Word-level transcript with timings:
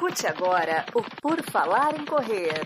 Escute 0.00 0.26
agora 0.26 0.86
o 0.94 1.02
Por 1.20 1.42
Falar 1.42 1.94
em 1.94 2.06
Correr. 2.06 2.64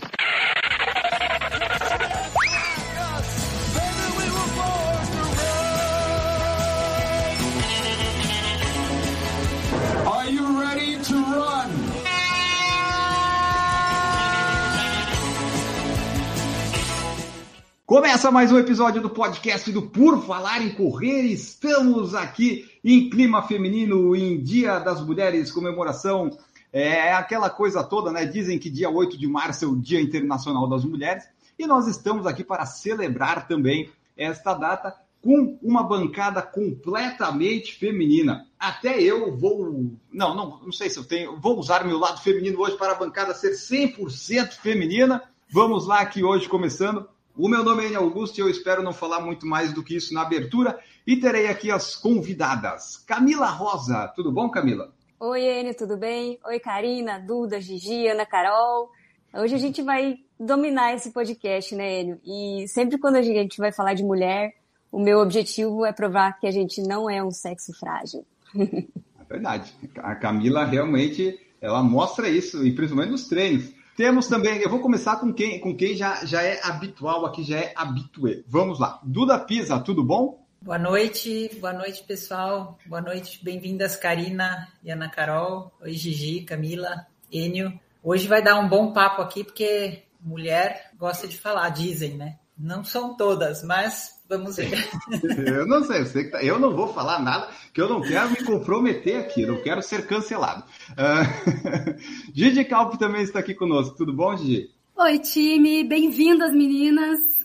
Começa 17.85 18.31
mais 18.31 18.53
um 18.53 18.59
episódio 18.59 19.03
do 19.03 19.11
podcast 19.11 19.73
do 19.73 19.83
Por 19.83 20.25
Falar 20.25 20.63
em 20.63 20.71
Correr. 20.71 21.23
Estamos 21.23 22.15
aqui 22.15 22.71
em 22.85 23.11
clima 23.11 23.43
feminino, 23.43 24.15
em 24.15 24.41
Dia 24.41 24.79
das 24.79 25.05
Mulheres, 25.05 25.51
comemoração. 25.51 26.31
É 26.77 27.13
aquela 27.13 27.49
coisa 27.49 27.85
toda, 27.85 28.11
né? 28.11 28.27
Dizem 28.27 28.59
que 28.59 28.69
dia 28.69 28.91
8 28.91 29.17
de 29.17 29.29
março 29.29 29.65
é 29.65 29.69
o 29.69 29.77
Dia 29.77 30.01
Internacional 30.01 30.69
das 30.69 30.85
Mulheres. 30.85 31.23
E 31.57 31.69
nós 31.69 31.87
estamos 31.87 32.27
aqui 32.27 32.43
para 32.43 32.67
celebrar 32.67 33.47
também 33.47 33.93
esta 34.17 34.55
data 34.55 34.93
com 35.23 35.57
uma 35.63 35.85
bancada 35.85 36.43
completamente 36.43 37.77
feminina. 37.77 38.49
Até 38.59 39.01
eu 39.01 39.37
vou. 39.37 39.97
Não, 40.13 40.35
não, 40.35 40.59
não 40.65 40.73
sei 40.73 40.91
se 40.91 40.99
eu 40.99 41.05
tenho. 41.05 41.41
Vou 41.41 41.57
usar 41.61 41.85
meu 41.85 41.97
lado 41.97 42.21
feminino 42.21 42.59
hoje 42.59 42.77
para 42.77 42.91
a 42.91 42.97
bancada 42.97 43.33
ser 43.35 43.53
100% 43.53 44.55
feminina. 44.55 45.23
Vamos 45.49 45.87
lá 45.87 46.01
aqui 46.01 46.25
hoje 46.25 46.49
começando. 46.49 47.09
O 47.37 47.49
meu 47.49 47.63
nome 47.63 47.85
é 47.85 47.87
Enio 47.87 48.01
Augusto 48.01 48.39
e 48.39 48.41
eu 48.41 48.51
espero 48.51 48.83
não 48.83 48.93
falar 48.93 49.21
muito 49.21 49.47
mais 49.47 49.73
do 49.73 49.83
que 49.83 49.95
isso 49.95 50.13
na 50.13 50.23
abertura. 50.23 50.77
E 51.07 51.17
terei 51.17 51.47
aqui 51.47 51.71
as 51.71 51.95
convidadas. 51.95 52.97
Camila 52.97 53.47
Rosa. 53.47 54.09
Tudo 54.17 54.33
bom, 54.33 54.51
Camila? 54.51 54.93
Oi, 55.21 55.61
Enio, 55.61 55.75
tudo 55.77 55.97
bem? 55.97 56.41
Oi, 56.45 56.59
Karina, 56.59 57.21
Duda, 57.21 57.61
Gigi, 57.61 58.09
Ana 58.09 58.27
Carol. 58.27 58.91
Hoje 59.33 59.55
a 59.55 59.59
gente 59.59 59.81
vai 59.81 60.19
dominar 60.39 60.93
esse 60.93 61.13
podcast, 61.13 61.75
né, 61.75 62.01
Enio? 62.01 62.21
E 62.25 62.67
sempre 62.69 62.99
quando 62.99 63.17
a 63.17 63.23
gente 63.23 63.59
vai 63.59 63.73
falar 63.73 63.95
de 63.95 64.03
mulher, 64.03 64.55
o 64.91 64.99
meu 64.99 65.21
objetivo 65.21 65.87
é 65.87 65.93
provar 65.93 66.39
que 66.39 66.49
a 66.49 66.51
gente 66.51 66.83
não 66.83 67.09
é 67.09 67.23
um 67.23 67.31
sexo 67.31 67.73
frágil. 67.73 68.27
É 68.55 69.25
verdade. 69.27 69.73
A 69.99 70.15
Camila 70.17 70.65
realmente 70.65 71.41
ela 71.61 71.83
mostra 71.83 72.29
isso, 72.29 72.67
e 72.67 72.75
principalmente 72.75 73.13
nos 73.13 73.27
treinos. 73.27 73.73
Temos 73.97 74.27
também, 74.27 74.61
eu 74.61 74.69
vou 74.69 74.81
começar 74.81 75.17
com 75.17 75.33
quem, 75.33 75.61
com 75.61 75.75
quem 75.75 75.97
já, 75.97 76.25
já 76.27 76.43
é 76.43 76.61
habitual 76.63 77.25
aqui, 77.25 77.43
já 77.43 77.59
é 77.59 77.73
habitué. 77.77 78.43
Vamos 78.47 78.81
lá. 78.81 79.01
Duda 79.03 79.39
Pisa, 79.39 79.79
tudo 79.81 80.05
bom? 80.05 80.44
Boa 80.65 80.79
noite, 80.79 81.51
boa 81.61 81.75
noite, 81.75 82.03
pessoal. 82.05 82.79
Boa 82.87 83.03
noite, 83.03 83.39
bem-vindas, 83.45 83.97
Karina 83.97 84.67
e 84.83 84.91
Ana 84.91 85.11
Carol. 85.11 85.71
Oi, 85.83 85.93
Gigi, 85.93 86.41
Camila, 86.41 87.07
Enio. 87.31 87.79
Hoje 88.03 88.27
vai 88.27 88.43
dar 88.43 88.59
um 88.59 88.67
bom 88.67 88.91
papo 88.91 89.21
aqui, 89.21 89.45
porque 89.45 90.05
mulher 90.23 90.91
gosta 90.99 91.29
de 91.29 91.37
falar, 91.37 91.69
dizem, 91.69 92.17
né? 92.17 92.39
Não 92.57 92.83
são 92.83 93.15
todas, 93.15 93.63
mas 93.63 94.23
vamos 94.27 94.57
ver. 94.57 94.89
eu 95.47 95.67
não 95.67 95.85
sei, 95.85 96.01
eu, 96.01 96.31
tá, 96.31 96.43
eu 96.43 96.59
não 96.59 96.75
vou 96.75 96.95
falar 96.95 97.19
nada, 97.19 97.47
que 97.75 97.83
eu 97.83 97.89
não 97.91 98.01
quero 98.01 98.31
me 98.31 98.43
comprometer 98.43 99.21
aqui, 99.21 99.43
eu 99.43 99.53
não 99.53 99.63
quero 99.63 99.83
ser 99.83 100.07
cancelado. 100.07 100.65
Uh, 100.93 102.01
Gigi 102.33 102.65
Calp 102.65 102.95
também 102.95 103.21
está 103.21 103.41
aqui 103.41 103.53
conosco, 103.53 103.99
tudo 103.99 104.15
bom, 104.15 104.35
Gigi? 104.35 104.71
Oi, 104.97 105.19
time, 105.19 105.85
bem-vindas, 105.85 106.55
meninas. 106.55 107.45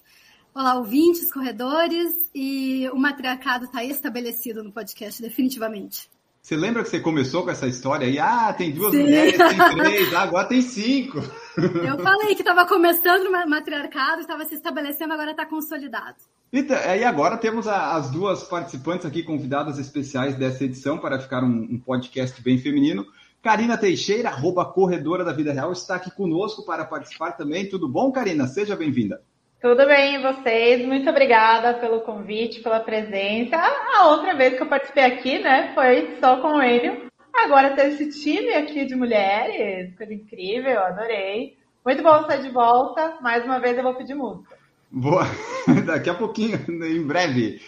Olá, 0.53 0.75
ouvintes, 0.75 1.31
corredores, 1.31 2.29
e 2.33 2.89
o 2.91 2.97
matriarcado 2.97 3.65
está 3.65 3.83
estabelecido 3.83 4.63
no 4.63 4.71
podcast, 4.71 5.21
definitivamente. 5.21 6.09
Você 6.41 6.55
lembra 6.55 6.81
que 6.81 6.89
você 6.89 6.99
começou 6.99 7.43
com 7.43 7.51
essa 7.51 7.67
história 7.67 8.07
aí? 8.07 8.17
Ah, 8.17 8.51
tem 8.51 8.71
duas 8.71 8.91
Sim. 8.91 9.01
mulheres, 9.01 9.37
tem 9.37 9.57
três, 9.77 10.13
ah, 10.13 10.21
agora 10.21 10.47
tem 10.47 10.61
cinco. 10.63 11.19
Eu 11.55 11.99
falei 11.99 12.33
que 12.33 12.41
estava 12.41 12.65
começando 12.65 13.27
o 13.27 13.49
matriarcado, 13.49 14.21
estava 14.21 14.43
se 14.45 14.55
estabelecendo, 14.55 15.13
agora 15.13 15.31
está 15.31 15.45
consolidado. 15.45 16.17
Então, 16.51 16.75
e 16.77 17.03
agora 17.03 17.37
temos 17.37 17.67
as 17.67 18.09
duas 18.09 18.43
participantes 18.43 19.05
aqui, 19.05 19.21
convidadas 19.21 19.77
especiais 19.77 20.35
dessa 20.35 20.63
edição, 20.63 20.97
para 20.97 21.19
ficar 21.19 21.43
um, 21.43 21.67
um 21.71 21.79
podcast 21.79 22.41
bem 22.41 22.57
feminino. 22.57 23.05
Karina 23.41 23.77
Teixeira, 23.77 24.29
arroba 24.29 24.65
Corredora 24.65 25.23
da 25.23 25.31
Vida 25.31 25.53
Real, 25.53 25.71
está 25.71 25.95
aqui 25.95 26.09
conosco 26.09 26.65
para 26.65 26.83
participar 26.83 27.33
também. 27.33 27.69
Tudo 27.69 27.87
bom, 27.87 28.11
Karina? 28.11 28.47
Seja 28.47 28.75
bem-vinda. 28.75 29.21
Tudo 29.61 29.85
bem, 29.87 30.21
vocês? 30.21 30.85
Muito 30.87 31.09
obrigada 31.09 31.73
pelo 31.73 31.99
convite, 31.99 32.61
pela 32.61 32.79
presença. 32.79 33.57
A 33.57 34.07
outra 34.07 34.33
vez 34.33 34.55
que 34.55 34.63
eu 34.63 34.67
participei 34.67 35.03
aqui, 35.03 35.37
né, 35.39 35.73
foi 35.75 36.15
só 36.21 36.37
com 36.37 36.53
o 36.53 36.63
Enio. 36.63 37.09
Agora 37.35 37.75
ter 37.75 37.87
esse 37.87 38.09
time 38.23 38.53
aqui 38.53 38.85
de 38.85 38.95
mulheres, 38.95 39.93
coisa 39.97 40.13
incrível, 40.13 40.79
adorei. 40.79 41.57
Muito 41.85 42.01
bom 42.01 42.21
estar 42.21 42.37
de 42.37 42.47
volta. 42.47 43.17
Mais 43.21 43.43
uma 43.43 43.59
vez 43.59 43.77
eu 43.77 43.83
vou 43.83 43.95
pedir 43.95 44.15
música. 44.15 44.55
Boa, 44.89 45.25
daqui 45.85 46.09
a 46.09 46.13
pouquinho, 46.15 46.57
em 46.69 47.05
breve. 47.05 47.59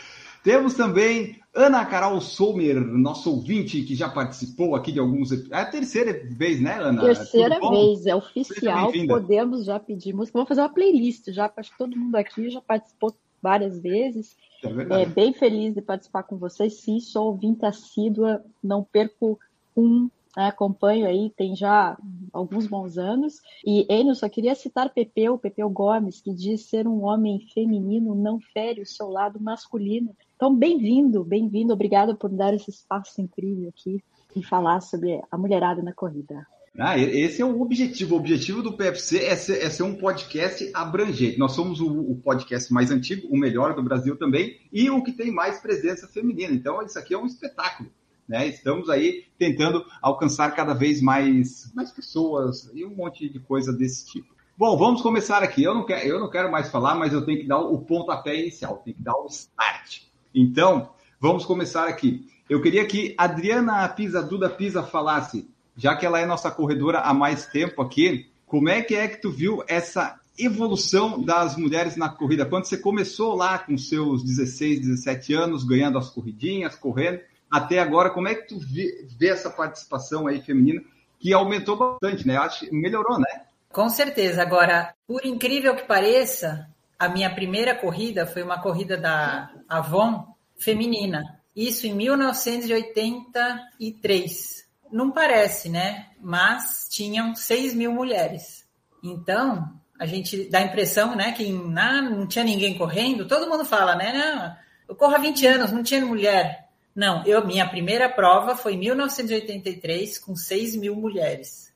Temos 0.44 0.74
também 0.74 1.40
Ana 1.54 1.86
Carol 1.86 2.20
Sommer, 2.22 2.80
nosso 2.80 3.30
ouvinte 3.30 3.84
que 3.84 3.94
já 3.94 4.10
participou 4.10 4.76
aqui 4.76 4.92
de 4.92 5.00
alguns 5.00 5.32
É 5.52 5.58
a 5.58 5.66
terceira 5.66 6.14
vez, 6.32 6.62
né, 6.62 6.80
Ana? 6.80 7.02
Terceira 7.02 7.60
vez, 7.60 8.06
é 8.06 8.16
oficial. 8.16 8.92
Podemos 9.08 9.66
já 9.66 9.80
pedir 9.80 10.14
música. 10.14 10.38
Vamos 10.38 10.50
fazer 10.50 10.62
uma 10.62 10.74
playlist 10.74 11.30
já, 11.32 11.52
acho 11.56 11.72
que 11.72 11.78
todo 11.78 11.98
mundo 11.98 12.16
aqui 12.16 12.50
já 12.50 12.62
participou 12.62 13.14
várias 13.42 13.80
vezes. 13.80 14.38
É, 14.64 15.02
é 15.02 15.06
bem 15.06 15.34
feliz 15.34 15.74
de 15.74 15.82
participar 15.82 16.24
com 16.24 16.38
vocês. 16.38 16.76
Sim, 16.82 17.00
sou 17.00 17.28
ouvinte 17.28 17.66
assídua, 17.66 18.44
não 18.64 18.84
perco 18.84 19.40
um 19.76 20.10
né, 20.36 20.48
acompanho 20.48 21.06
aí, 21.06 21.32
tem 21.36 21.56
já 21.56 21.98
alguns 22.32 22.68
bons 22.68 22.98
anos. 22.98 23.42
E 23.66 23.86
Enio, 23.90 24.16
só 24.16 24.30
queria 24.30 24.56
citar 24.56 24.94
Pepeu, 24.94 25.38
Pepeu 25.38 25.70
Gomes, 25.70 26.22
que 26.22 26.34
diz 26.34 26.66
ser 26.66 26.88
um 26.88 27.04
homem 27.04 27.46
feminino 27.54 28.16
não 28.16 28.40
fere 28.40 28.82
o 28.82 28.86
seu 28.86 29.10
lado 29.10 29.40
masculino. 29.40 30.16
Então, 30.42 30.56
bem-vindo, 30.56 31.24
bem-vindo, 31.24 31.72
obrigada 31.72 32.16
por 32.16 32.28
dar 32.28 32.52
esse 32.52 32.72
espaço 32.72 33.22
incrível 33.22 33.70
aqui 33.70 34.04
e 34.36 34.42
falar 34.42 34.82
sobre 34.82 35.22
a 35.30 35.38
mulherada 35.38 35.84
na 35.84 35.94
corrida. 35.94 36.48
Ah, 36.80 36.98
esse 36.98 37.44
é 37.44 37.46
o 37.46 37.62
objetivo. 37.62 38.16
O 38.16 38.18
objetivo 38.18 38.64
do 38.64 38.76
PFC 38.76 39.24
é 39.24 39.36
ser, 39.36 39.64
é 39.64 39.70
ser 39.70 39.84
um 39.84 39.94
podcast 39.94 40.68
abrangente. 40.74 41.38
Nós 41.38 41.52
somos 41.52 41.80
o, 41.80 41.88
o, 41.88 42.16
podcast 42.16 42.74
mais 42.74 42.90
antigo, 42.90 43.28
o 43.28 43.38
melhor 43.38 43.76
do 43.76 43.84
Brasil 43.84 44.18
também, 44.18 44.58
e 44.74 44.90
o 44.90 45.04
que 45.04 45.12
tem 45.12 45.32
mais 45.32 45.60
presença 45.60 46.08
feminina. 46.08 46.56
Então, 46.56 46.82
isso 46.82 46.98
aqui 46.98 47.14
é 47.14 47.20
um 47.20 47.28
espetáculo. 47.28 47.92
Né? 48.28 48.48
Estamos 48.48 48.90
aí 48.90 49.26
tentando 49.38 49.86
alcançar 50.02 50.56
cada 50.56 50.74
vez 50.74 51.04
mais, 51.04 51.72
mais 51.76 51.92
pessoas 51.92 52.68
e 52.74 52.84
um 52.84 52.96
monte 52.96 53.30
de 53.30 53.40
coisa 53.40 53.72
desse 53.72 54.08
tipo. 54.08 54.34
Bom, 54.58 54.76
vamos 54.76 55.04
começar 55.04 55.44
aqui. 55.44 55.62
Eu 55.62 55.76
não, 55.76 55.86
quero, 55.86 56.08
eu 56.08 56.20
não 56.20 56.32
quero 56.32 56.52
mais 56.52 56.72
falar, 56.72 56.96
mas 56.96 57.14
eu 57.14 57.24
tenho 57.24 57.42
que 57.42 57.48
dar 57.48 57.60
o 57.60 57.78
pontapé 57.78 58.36
inicial, 58.42 58.82
tenho 58.84 58.98
que 58.98 59.04
dar 59.04 59.16
o 59.18 59.28
start. 59.28 60.10
Então, 60.34 60.90
vamos 61.20 61.46
começar 61.46 61.88
aqui. 61.88 62.26
Eu 62.50 62.62
queria 62.62 62.86
que 62.86 63.16
Adriana 63.18 63.88
Pisa, 63.90 64.22
Duda 64.22 64.50
Pisa, 64.50 64.84
falasse, 64.84 65.50
já 65.76 65.96
que 65.96 66.06
ela 66.06 66.20
é 66.20 66.26
nossa 66.26 66.52
corredora 66.52 67.00
há 67.00 67.14
mais 67.14 67.46
tempo 67.46 67.82
aqui, 67.82 68.30
como 68.46 68.70
é 68.70 68.82
que 68.82 68.96
é 68.96 69.08
que 69.08 69.22
tu 69.22 69.32
viu 69.32 69.64
essa 69.68 70.20
evolução 70.38 71.22
das 71.22 71.56
mulheres 71.56 71.96
na 71.96 72.10
corrida? 72.10 72.46
Quando 72.46 72.66
você 72.66 72.78
começou 72.78 73.36
lá 73.36 73.58
com 73.60 73.78
seus 73.78 74.24
16, 74.24 74.82
17 74.82 75.34
anos, 75.34 75.64
ganhando 75.64 75.98
as 75.98 76.10
corridinhas, 76.10 76.76
correndo, 76.76 77.22
até 77.50 77.80
agora, 77.80 78.10
como 78.10 78.28
é 78.28 78.36
que 78.36 78.48
tu 78.48 78.60
vê, 78.60 79.06
vê 79.18 79.30
essa 79.30 79.50
participação 79.50 80.28
aí 80.28 80.42
feminina 80.42 80.82
que 81.20 81.34
aumentou 81.34 81.78
bastante, 81.78 82.26
né? 82.26 82.38
Acho 82.38 82.62
que 82.62 82.76
melhorou, 82.76 83.20
né? 83.20 83.44
Com 83.72 83.88
certeza. 83.90 84.42
Agora, 84.42 84.94
por 85.08 85.26
incrível 85.26 85.76
que 85.76 85.84
pareça, 85.84 86.68
a 87.02 87.10
minha 87.10 87.34
primeira 87.34 87.74
corrida 87.74 88.28
foi 88.28 88.44
uma 88.44 88.62
corrida 88.62 88.96
da 88.96 89.52
Avon 89.68 90.36
feminina. 90.56 91.42
Isso 91.56 91.88
em 91.88 91.96
1983. 91.96 94.70
Não 94.92 95.10
parece, 95.10 95.68
né? 95.68 96.10
Mas 96.22 96.88
tinham 96.92 97.34
6 97.34 97.74
mil 97.74 97.92
mulheres. 97.92 98.68
Então, 99.04 99.68
a 100.00 100.06
gente 100.06 100.48
dá 100.48 100.60
a 100.60 100.64
impressão, 100.64 101.16
né, 101.16 101.32
que 101.32 101.52
não 101.52 102.28
tinha 102.28 102.46
ninguém 102.46 102.78
correndo. 102.78 103.28
Todo 103.28 103.50
mundo 103.50 103.66
fala, 103.66 103.96
né? 103.96 104.14
Não, 104.14 104.56
eu 104.88 104.96
corro 104.96 105.16
há 105.16 105.18
20 105.18 105.48
anos, 105.48 105.72
não 105.72 105.82
tinha 105.82 106.06
mulher. 106.06 106.70
Não, 106.96 107.26
eu 107.26 107.44
minha 107.48 107.68
primeira 107.68 108.08
prova 108.10 108.56
foi 108.56 108.76
em 108.76 108.80
1983 108.80 110.20
com 110.20 110.36
6 110.36 110.76
mil 110.76 110.96
mulheres. 110.96 111.71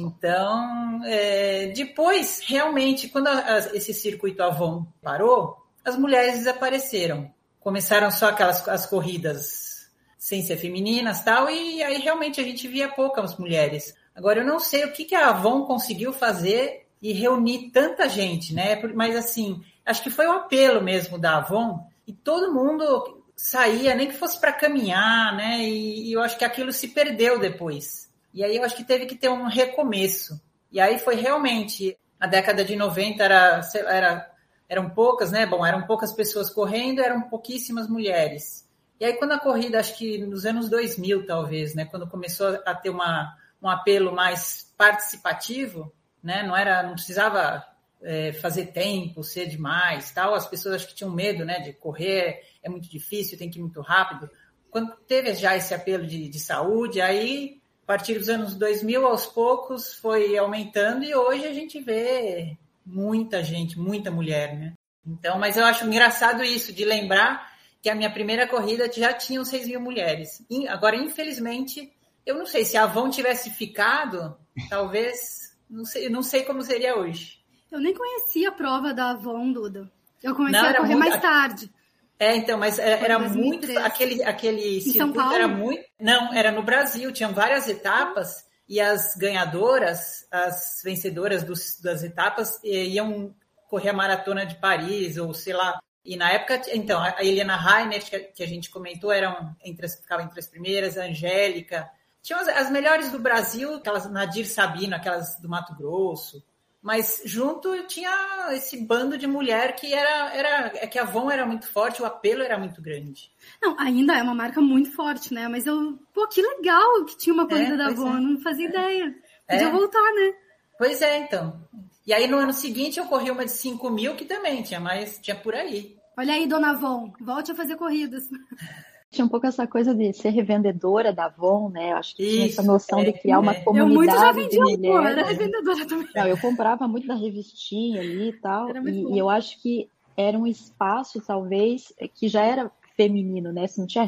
Então, 0.00 1.00
é, 1.04 1.72
depois, 1.74 2.42
realmente, 2.46 3.08
quando 3.08 3.28
a, 3.28 3.38
a, 3.38 3.58
esse 3.76 3.92
circuito 3.94 4.42
Avon 4.42 4.86
parou, 5.02 5.56
as 5.84 5.96
mulheres 5.96 6.38
desapareceram. 6.38 7.30
Começaram 7.60 8.10
só 8.10 8.28
aquelas 8.28 8.66
as 8.68 8.86
corridas 8.86 9.88
sem 10.18 10.42
ser 10.42 10.56
femininas 10.56 11.22
tal, 11.22 11.50
e 11.50 11.82
aí 11.82 11.98
realmente 11.98 12.40
a 12.40 12.44
gente 12.44 12.66
via 12.66 12.88
poucas 12.88 13.36
mulheres. 13.36 13.94
Agora, 14.14 14.40
eu 14.40 14.46
não 14.46 14.58
sei 14.58 14.84
o 14.84 14.92
que, 14.92 15.04
que 15.04 15.14
a 15.14 15.28
Avon 15.28 15.64
conseguiu 15.64 16.14
fazer 16.14 16.86
e 17.02 17.12
reunir 17.12 17.70
tanta 17.70 18.08
gente, 18.08 18.54
né? 18.54 18.80
Mas 18.94 19.14
assim, 19.16 19.62
acho 19.84 20.02
que 20.02 20.08
foi 20.08 20.26
o 20.26 20.32
apelo 20.32 20.82
mesmo 20.82 21.18
da 21.18 21.36
Avon, 21.36 21.86
e 22.06 22.12
todo 22.12 22.54
mundo 22.54 23.22
saía, 23.36 23.94
nem 23.94 24.08
que 24.08 24.16
fosse 24.16 24.40
para 24.40 24.52
caminhar, 24.52 25.36
né? 25.36 25.58
E, 25.60 26.08
e, 26.08 26.12
eu 26.12 26.22
acho 26.22 26.38
que 26.38 26.44
aquilo 26.44 26.72
se 26.72 26.88
perdeu 26.88 27.38
depois. 27.38 28.10
E 28.34 28.42
aí 28.42 28.56
eu 28.56 28.64
acho 28.64 28.74
que 28.74 28.82
teve 28.82 29.06
que 29.06 29.14
ter 29.14 29.28
um 29.28 29.46
recomeço. 29.46 30.42
E 30.70 30.80
aí 30.80 30.98
foi 30.98 31.14
realmente, 31.14 31.96
a 32.18 32.26
década 32.26 32.64
de 32.64 32.74
90 32.74 33.22
era, 33.22 33.60
era, 33.86 34.30
eram 34.68 34.90
poucas, 34.90 35.30
né? 35.30 35.46
Bom, 35.46 35.64
eram 35.64 35.86
poucas 35.86 36.12
pessoas 36.12 36.50
correndo, 36.50 37.00
eram 37.00 37.22
pouquíssimas 37.22 37.88
mulheres. 37.88 38.68
E 38.98 39.04
aí 39.04 39.12
quando 39.14 39.32
a 39.32 39.38
corrida, 39.38 39.78
acho 39.78 39.96
que 39.96 40.18
nos 40.18 40.44
anos 40.44 40.68
2000 40.68 41.26
talvez, 41.26 41.76
né? 41.76 41.84
Quando 41.84 42.08
começou 42.08 42.60
a 42.66 42.74
ter 42.74 42.90
uma, 42.90 43.36
um 43.62 43.68
apelo 43.68 44.12
mais 44.12 44.74
participativo, 44.76 45.92
né? 46.20 46.42
Não 46.42 46.56
era, 46.56 46.82
não 46.82 46.94
precisava 46.94 47.64
é, 48.02 48.32
fazer 48.32 48.66
tempo, 48.66 49.22
ser 49.22 49.46
demais, 49.46 50.10
tal. 50.10 50.34
As 50.34 50.48
pessoas 50.48 50.74
acho 50.74 50.88
que 50.88 50.94
tinham 50.96 51.12
medo, 51.12 51.44
né? 51.44 51.60
De 51.60 51.72
correr, 51.72 52.42
é 52.64 52.68
muito 52.68 52.90
difícil, 52.90 53.38
tem 53.38 53.48
que 53.48 53.60
ir 53.60 53.62
muito 53.62 53.80
rápido. 53.80 54.28
Quando 54.72 54.92
teve 55.06 55.32
já 55.34 55.56
esse 55.56 55.72
apelo 55.72 56.04
de, 56.04 56.28
de 56.28 56.40
saúde, 56.40 57.00
aí 57.00 57.62
a 57.84 57.86
partir 57.86 58.18
dos 58.18 58.30
anos 58.30 58.54
2000, 58.54 59.06
aos 59.06 59.26
poucos, 59.26 59.92
foi 59.92 60.38
aumentando 60.38 61.04
e 61.04 61.14
hoje 61.14 61.44
a 61.44 61.52
gente 61.52 61.78
vê 61.80 62.56
muita 62.84 63.44
gente, 63.44 63.78
muita 63.78 64.10
mulher, 64.10 64.58
né? 64.58 64.72
Então, 65.06 65.38
mas 65.38 65.58
eu 65.58 65.66
acho 65.66 65.84
engraçado 65.84 66.42
isso, 66.42 66.72
de 66.72 66.82
lembrar 66.82 67.52
que 67.82 67.90
a 67.90 67.94
minha 67.94 68.10
primeira 68.10 68.48
corrida 68.48 68.90
já 68.90 69.12
tinham 69.12 69.44
6 69.44 69.68
mil 69.68 69.80
mulheres. 69.82 70.42
Agora, 70.70 70.96
infelizmente, 70.96 71.92
eu 72.24 72.38
não 72.38 72.46
sei, 72.46 72.64
se 72.64 72.78
a 72.78 72.84
Avon 72.84 73.10
tivesse 73.10 73.50
ficado, 73.50 74.34
talvez, 74.70 75.54
não 75.68 75.84
sei, 75.84 76.08
não 76.08 76.22
sei 76.22 76.42
como 76.44 76.62
seria 76.62 76.96
hoje. 76.96 77.38
Eu 77.70 77.80
nem 77.80 77.92
conhecia 77.92 78.48
a 78.48 78.52
prova 78.52 78.94
da 78.94 79.10
Avon, 79.10 79.52
Duda. 79.52 79.92
Eu 80.22 80.34
comecei 80.34 80.58
não, 80.58 80.70
a 80.70 80.76
correr 80.76 80.94
muito... 80.94 81.10
mais 81.10 81.20
tarde. 81.20 81.70
É, 82.18 82.36
então, 82.36 82.58
mas 82.58 82.78
era, 82.78 83.04
era 83.04 83.18
muito. 83.18 83.78
Aquele, 83.78 84.22
aquele 84.22 84.80
circuito 84.80 85.32
era 85.32 85.48
muito. 85.48 85.82
Não, 86.00 86.32
era 86.32 86.52
no 86.52 86.62
Brasil, 86.62 87.12
tinham 87.12 87.32
várias 87.32 87.68
etapas 87.68 88.44
e 88.68 88.80
as 88.80 89.14
ganhadoras, 89.16 90.26
as 90.30 90.80
vencedoras 90.82 91.42
dos, 91.42 91.80
das 91.80 92.02
etapas, 92.02 92.58
iam 92.62 93.34
correr 93.68 93.90
a 93.90 93.94
maratona 93.94 94.46
de 94.46 94.56
Paris, 94.56 95.16
ou 95.16 95.34
sei 95.34 95.52
lá. 95.52 95.78
E 96.04 96.16
na 96.16 96.30
época, 96.30 96.62
então, 96.72 97.00
a 97.00 97.24
Helena 97.24 97.56
Rainer, 97.56 98.02
que 98.34 98.42
a 98.42 98.46
gente 98.46 98.70
comentou, 98.70 99.10
eram 99.10 99.54
entre 99.64 99.86
as, 99.86 99.96
ficava 99.96 100.22
entre 100.22 100.38
as 100.38 100.46
primeiras, 100.46 100.96
a 100.96 101.04
Angélica. 101.04 101.90
Tinham 102.22 102.40
as, 102.40 102.48
as 102.48 102.70
melhores 102.70 103.10
do 103.10 103.18
Brasil, 103.18 103.74
aquelas 103.74 104.10
Nadir 104.10 104.46
Sabino, 104.46 104.94
aquelas 104.94 105.38
do 105.40 105.48
Mato 105.48 105.74
Grosso 105.74 106.42
mas 106.84 107.22
junto 107.24 107.74
tinha 107.86 108.12
esse 108.52 108.76
bando 108.76 109.16
de 109.16 109.26
mulher 109.26 109.74
que 109.74 109.94
era, 109.94 110.34
era 110.34 110.72
é 110.74 110.86
que 110.86 110.98
a 110.98 111.02
Avon 111.02 111.30
era 111.30 111.46
muito 111.46 111.66
forte, 111.66 112.02
o 112.02 112.04
apelo 112.04 112.42
era 112.42 112.58
muito 112.58 112.82
grande. 112.82 113.32
Não, 113.60 113.74
ainda 113.80 114.14
é 114.18 114.22
uma 114.22 114.34
marca 114.34 114.60
muito 114.60 114.92
forte, 114.92 115.32
né? 115.32 115.48
Mas 115.48 115.66
eu, 115.66 115.98
pô, 116.12 116.28
que 116.28 116.42
legal 116.42 117.06
que 117.06 117.16
tinha 117.16 117.32
uma 117.32 117.48
corrida 117.48 117.72
é, 117.72 117.76
da 117.78 117.86
Avon, 117.86 118.18
é. 118.18 118.20
não 118.20 118.38
fazia 118.38 118.66
é. 118.66 118.68
ideia. 118.68 119.14
Podia 119.48 119.66
é. 119.66 119.70
voltar, 119.70 120.12
né? 120.12 120.34
Pois 120.76 121.00
é, 121.00 121.20
então. 121.20 121.58
E 122.06 122.12
aí 122.12 122.26
no 122.26 122.36
ano 122.36 122.52
seguinte 122.52 122.98
eu 122.98 123.06
corri 123.06 123.30
uma 123.30 123.46
de 123.46 123.52
5 123.52 123.88
mil 123.88 124.14
que 124.14 124.26
também 124.26 124.62
tinha, 124.62 124.78
mas 124.78 125.18
tinha 125.22 125.36
por 125.36 125.54
aí. 125.54 125.96
Olha 126.18 126.34
aí, 126.34 126.46
dona 126.46 126.72
Avon, 126.72 127.14
volte 127.18 127.50
a 127.50 127.54
fazer 127.54 127.76
corridas. 127.76 128.24
tinha 129.14 129.24
um 129.24 129.28
pouco 129.28 129.46
essa 129.46 129.66
coisa 129.66 129.94
de 129.94 130.12
ser 130.12 130.30
revendedora 130.30 131.12
da 131.12 131.26
Avon, 131.26 131.70
né? 131.70 131.92
Eu 131.92 131.96
acho 131.96 132.16
que 132.16 132.22
Isso, 132.22 132.32
tinha 132.32 132.46
essa 132.46 132.62
noção 132.62 133.00
é, 133.00 133.04
de 133.04 133.12
criar 133.12 133.38
uma 133.38 133.54
comunidade. 133.54 133.90
Eu 133.90 133.94
muito 133.94 134.12
já 134.12 134.32
vendia 134.32 134.62
mulheres. 134.62 135.10
era 135.10 135.26
revendedora 135.26 135.86
também. 135.86 136.08
Não, 136.14 136.26
eu 136.26 136.38
comprava 136.38 136.88
muito 136.88 137.06
da 137.06 137.14
revistinha 137.14 138.00
ali 138.00 138.28
e 138.28 138.32
tal. 138.32 138.68
E, 138.86 139.14
e, 139.14 139.18
eu 139.18 139.30
acho 139.30 139.60
que 139.62 139.88
era 140.16 140.38
um 140.38 140.46
espaço, 140.46 141.20
talvez, 141.20 141.92
que 142.14 142.28
já 142.28 142.42
era 142.42 142.70
feminino, 142.96 143.52
né? 143.52 143.66
Se 143.66 143.78
não 143.78 143.86
tinha 143.86 144.06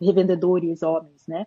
revendedores 0.00 0.82
homens, 0.82 1.26
né? 1.26 1.46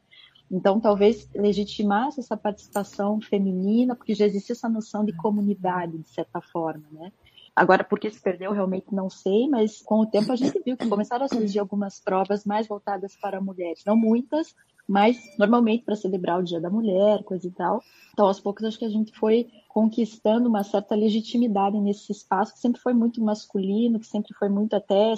Então, 0.52 0.80
talvez 0.80 1.28
legitimasse 1.34 2.20
essa 2.20 2.38
participação 2.38 3.20
feminina, 3.20 3.96
porque 3.96 4.14
já 4.14 4.26
existia 4.26 4.54
essa 4.54 4.70
noção 4.70 5.04
de 5.04 5.14
comunidade, 5.14 5.98
de 5.98 6.08
certa 6.10 6.42
forma, 6.42 6.84
né? 6.92 7.12
Agora, 7.56 7.84
por 7.84 8.00
que 8.00 8.10
se 8.10 8.20
perdeu, 8.20 8.52
realmente 8.52 8.94
não 8.94 9.10
sei, 9.10 9.48
mas 9.48 9.82
com 9.82 10.00
o 10.00 10.06
tempo 10.06 10.32
a 10.32 10.36
gente 10.36 10.60
viu 10.66 10.76
que 10.76 10.90
começaram 10.90 11.26
a 11.26 11.28
surgir 11.28 11.60
algumas 11.60 12.00
provas 12.00 12.46
mais 12.46 12.68
voltadas 12.68 13.16
para 13.16 13.40
mulheres. 13.40 13.84
Não 13.86 13.96
muitas, 13.96 14.56
mas 14.88 15.18
normalmente 15.38 15.84
para 15.84 15.96
celebrar 15.96 16.40
o 16.40 16.44
Dia 16.44 16.60
da 16.60 16.70
Mulher, 16.70 17.24
coisa 17.24 17.48
e 17.48 17.52
tal. 17.52 17.82
Então, 18.12 18.26
aos 18.26 18.40
poucos, 18.40 18.64
acho 18.64 18.80
que 18.80 18.86
a 18.86 18.90
gente 18.90 19.18
foi 19.18 19.48
conquistando 19.68 20.50
uma 20.50 20.64
certa 20.64 20.96
legitimidade 20.96 21.80
nesse 21.80 22.12
espaço 22.12 22.54
que 22.54 22.60
sempre 22.60 22.82
foi 22.82 22.94
muito 22.94 23.24
masculino, 23.24 24.00
que 24.00 24.08
sempre 24.08 24.34
foi 24.34 24.50
muito 24.50 24.76
até 24.76 25.14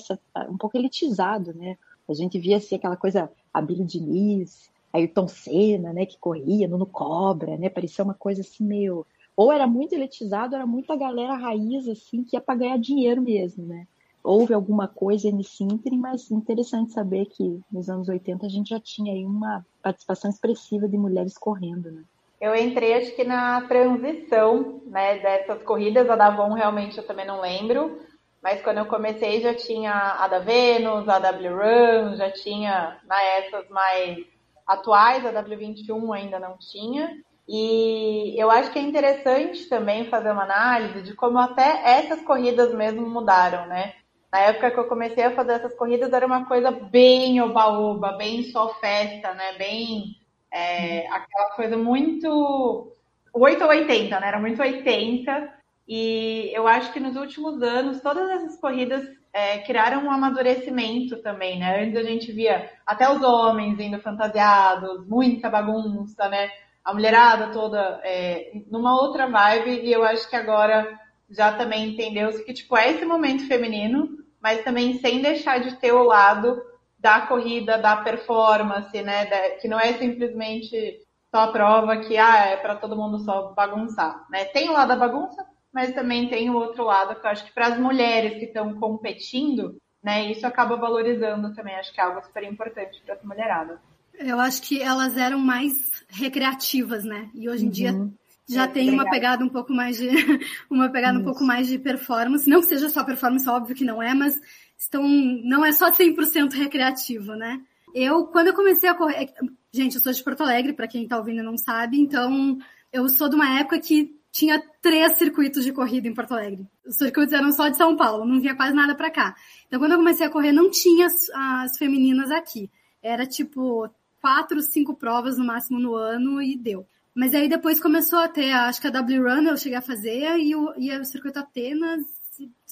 um 0.49 0.57
pouco 0.57 0.77
elitizado, 0.77 1.53
né? 1.53 1.77
A 2.07 2.13
gente 2.13 2.37
via 2.37 2.57
assim 2.57 2.75
aquela 2.75 2.97
coisa, 2.97 3.31
a 3.53 3.61
Billie 3.61 3.85
Diniz, 3.85 4.69
Ayrton 4.93 5.27
Senna, 5.27 5.91
né, 5.91 6.05
que 6.05 6.17
corria 6.17 6.67
no, 6.67 6.77
no 6.77 6.85
Cobra, 6.85 7.57
né? 7.57 7.69
Parecia 7.69 8.03
uma 8.03 8.13
coisa 8.13 8.41
assim 8.41 8.63
meio 8.63 9.05
ou 9.35 9.51
era 9.51 9.67
muito 9.67 9.93
elitizado, 9.93 10.55
era 10.55 10.65
muita 10.65 10.95
galera 10.95 11.35
raiz, 11.35 11.87
assim, 11.87 12.23
que 12.23 12.35
ia 12.35 12.41
para 12.41 12.55
ganhar 12.55 12.77
dinheiro 12.77 13.21
mesmo, 13.21 13.65
né? 13.65 13.85
Houve 14.23 14.53
alguma 14.53 14.87
coisa 14.87 15.31
nesse 15.31 15.63
ínterim, 15.63 15.99
mas 15.99 16.31
interessante 16.31 16.93
saber 16.93 17.25
que 17.25 17.59
nos 17.71 17.89
anos 17.89 18.09
80 18.09 18.45
a 18.45 18.49
gente 18.49 18.69
já 18.69 18.79
tinha 18.79 19.13
aí 19.13 19.23
uma 19.23 19.63
participação 19.83 20.29
expressiva 20.29 20.87
de 20.87 20.97
mulheres 20.97 21.37
correndo, 21.37 21.91
né? 21.91 22.03
Eu 22.41 22.55
entrei, 22.55 22.93
acho 22.95 23.15
que 23.15 23.23
na 23.23 23.61
transição, 23.61 24.81
né, 24.87 25.19
dessas 25.19 25.63
corridas, 25.63 26.09
a 26.09 26.15
da 26.15 26.27
Avon 26.27 26.53
realmente 26.53 26.97
eu 26.97 27.05
também 27.05 27.25
não 27.25 27.39
lembro, 27.39 27.99
mas 28.41 28.61
quando 28.61 28.79
eu 28.79 28.85
comecei 28.85 29.41
já 29.41 29.53
tinha 29.53 29.91
a 29.91 30.27
da 30.27 30.39
Venus, 30.39 31.07
a 31.07 31.19
W 31.19 31.55
Run, 31.55 32.15
já 32.15 32.31
tinha 32.31 32.99
na 33.07 33.23
essas 33.23 33.69
mais 33.69 34.25
atuais, 34.67 35.25
a 35.25 35.31
W21 35.31 36.15
ainda 36.15 36.39
não 36.39 36.57
tinha, 36.57 37.15
e 37.47 38.35
eu 38.37 38.49
acho 38.49 38.71
que 38.71 38.79
é 38.79 38.81
interessante 38.81 39.69
também 39.69 40.09
fazer 40.09 40.31
uma 40.31 40.43
análise 40.43 41.03
de 41.03 41.13
como 41.13 41.37
até 41.37 41.99
essas 41.99 42.21
corridas 42.21 42.73
mesmo 42.73 43.07
mudaram, 43.07 43.67
né? 43.67 43.93
Na 44.31 44.39
época 44.39 44.71
que 44.71 44.79
eu 44.79 44.87
comecei 44.87 45.23
a 45.23 45.35
fazer 45.35 45.53
essas 45.53 45.75
corridas 45.75 46.11
era 46.11 46.25
uma 46.25 46.45
coisa 46.45 46.71
bem 46.71 47.39
oba-oba, 47.41 48.13
bem 48.13 48.43
só 48.43 48.73
festa, 48.75 49.33
né? 49.33 49.53
Bem 49.57 50.15
é, 50.51 51.07
aquela 51.07 51.51
coisa 51.55 51.77
muito 51.77 52.91
8 53.33 53.63
ou 53.63 53.69
80, 53.69 54.19
né? 54.19 54.27
Era 54.27 54.39
muito 54.39 54.61
80. 54.61 55.53
E 55.87 56.51
eu 56.53 56.67
acho 56.67 56.91
que 56.91 56.99
nos 56.99 57.15
últimos 57.15 57.61
anos 57.61 58.01
todas 58.01 58.29
essas 58.29 58.59
corridas 58.59 59.07
é, 59.31 59.59
criaram 59.59 60.05
um 60.05 60.11
amadurecimento 60.11 61.21
também, 61.21 61.59
né? 61.59 61.83
Antes 61.83 61.97
a 61.97 62.03
gente 62.03 62.31
via 62.31 62.71
até 62.85 63.09
os 63.09 63.21
homens 63.21 63.79
indo 63.79 63.99
fantasiados, 63.99 65.07
muita 65.07 65.49
bagunça, 65.49 66.27
né? 66.27 66.49
A 66.85 66.93
mulherada 66.93 67.51
toda 67.51 67.99
é, 68.03 68.51
numa 68.69 68.93
outra 68.93 69.27
vibe 69.27 69.81
e 69.83 69.91
eu 69.91 70.03
acho 70.03 70.29
que 70.29 70.35
agora 70.35 70.99
já 71.27 71.51
também 71.51 71.89
entendeu-se 71.89 72.45
que 72.45 72.53
tipo 72.53 72.77
é 72.77 72.91
esse 72.91 73.03
momento 73.03 73.47
feminino, 73.47 74.09
mas 74.39 74.63
também 74.63 74.99
sem 74.99 75.19
deixar 75.19 75.59
de 75.59 75.75
ter 75.77 75.91
o 75.91 76.03
lado 76.03 76.61
da 76.99 77.21
corrida, 77.21 77.79
da 77.79 77.97
performance, 77.97 79.01
né, 79.01 79.25
da, 79.25 79.49
que 79.59 79.67
não 79.67 79.79
é 79.79 79.93
simplesmente 79.93 80.99
só 81.33 81.41
a 81.41 81.51
prova 81.51 81.97
que 81.97 82.17
ah, 82.17 82.45
é 82.45 82.57
para 82.57 82.75
todo 82.75 82.95
mundo 82.95 83.19
só 83.19 83.51
bagunçar, 83.53 84.25
né? 84.29 84.45
Tem 84.45 84.69
o 84.69 84.73
lado 84.73 84.89
da 84.89 84.95
bagunça, 84.95 85.45
mas 85.73 85.93
também 85.93 86.29
tem 86.29 86.49
o 86.49 86.55
outro 86.55 86.83
lado 86.83 87.19
que 87.19 87.25
eu 87.25 87.31
acho 87.31 87.45
que 87.45 87.53
para 87.53 87.67
as 87.67 87.79
mulheres 87.79 88.37
que 88.39 88.45
estão 88.45 88.75
competindo, 88.75 89.75
né, 90.03 90.31
isso 90.31 90.45
acaba 90.45 90.77
valorizando 90.77 91.53
também, 91.53 91.75
acho 91.75 91.93
que 91.93 91.99
é 91.99 92.03
algo 92.03 92.23
super 92.23 92.43
importante 92.43 93.01
para 93.03 93.15
essa 93.15 93.27
mulherada. 93.27 93.81
Eu 94.17 94.39
acho 94.39 94.61
que 94.61 94.81
elas 94.81 95.17
eram 95.17 95.39
mais 95.39 95.94
recreativas, 96.15 97.03
né? 97.03 97.29
E 97.33 97.49
hoje 97.49 97.63
em 97.63 97.67
uhum. 97.67 97.71
dia 97.71 98.11
já 98.47 98.63
é, 98.63 98.67
tem 98.67 98.89
uma 98.89 99.09
pegada 99.09 99.43
um 99.43 99.49
pouco 99.49 99.73
mais 99.73 99.97
de 99.97 100.07
uma 100.69 100.89
pegada 100.89 101.13
Isso. 101.13 101.21
um 101.21 101.25
pouco 101.25 101.43
mais 101.43 101.67
de 101.67 101.79
performance, 101.79 102.49
não 102.49 102.61
que 102.61 102.67
seja 102.67 102.89
só 102.89 103.03
performance, 103.03 103.49
óbvio 103.49 103.75
que 103.75 103.83
não 103.83 104.01
é, 104.01 104.13
mas 104.13 104.39
estão 104.77 105.03
não 105.43 105.65
é 105.65 105.71
só 105.71 105.91
100% 105.91 106.53
recreativo, 106.53 107.33
né? 107.35 107.61
Eu 107.93 108.27
quando 108.27 108.47
eu 108.47 108.53
comecei 108.53 108.87
a 108.87 108.93
correr, 108.93 109.15
é 109.15 109.33
gente, 109.73 109.95
eu 109.95 110.01
sou 110.01 110.13
de 110.13 110.23
Porto 110.23 110.41
Alegre, 110.41 110.73
para 110.73 110.87
quem 110.87 111.07
tá 111.07 111.17
ouvindo 111.17 111.39
e 111.39 111.43
não 111.43 111.57
sabe, 111.57 111.99
então 111.99 112.57
eu 112.93 113.09
sou 113.09 113.27
de 113.27 113.35
uma 113.35 113.59
época 113.59 113.79
que 113.79 114.15
tinha 114.31 114.61
três 114.81 115.17
circuitos 115.17 115.63
de 115.63 115.71
corrida 115.71 116.07
em 116.07 116.13
Porto 116.13 116.33
Alegre. 116.33 116.67
Os 116.85 116.97
circuitos 116.97 117.33
eram 117.33 117.51
só 117.51 117.69
de 117.69 117.77
São 117.77 117.95
Paulo, 117.95 118.25
não 118.25 118.39
vinha 118.39 118.55
quase 118.55 118.75
nada 118.75 118.93
para 118.93 119.09
cá. 119.09 119.35
Então 119.67 119.79
quando 119.79 119.93
eu 119.93 119.97
comecei 119.97 120.25
a 120.25 120.29
correr 120.29 120.51
não 120.51 120.69
tinha 120.69 121.07
as, 121.07 121.29
as 121.33 121.77
femininas 121.77 122.29
aqui. 122.31 122.69
Era 123.01 123.25
tipo 123.25 123.89
quatro, 124.25 124.59
cinco 124.59 124.95
provas 124.95 125.37
no 125.37 125.45
máximo 125.45 125.77
no 125.79 125.93
ano 125.93 126.41
e 126.41 126.57
deu. 126.57 126.87
Mas 127.13 127.35
aí 127.35 127.47
depois 127.47 127.79
começou 127.79 128.17
a 128.17 128.27
ter, 128.27 128.51
acho 128.53 128.81
que 128.81 128.87
a 128.87 128.89
W 128.89 129.21
Run 129.21 129.43
eu 129.43 129.55
cheguei 129.55 129.77
a 129.77 129.83
fazer 129.83 130.39
e 130.39 130.55
o, 130.55 130.73
e 130.75 130.91
o 130.97 131.05
circuito 131.05 131.37
Atenas, 131.37 132.03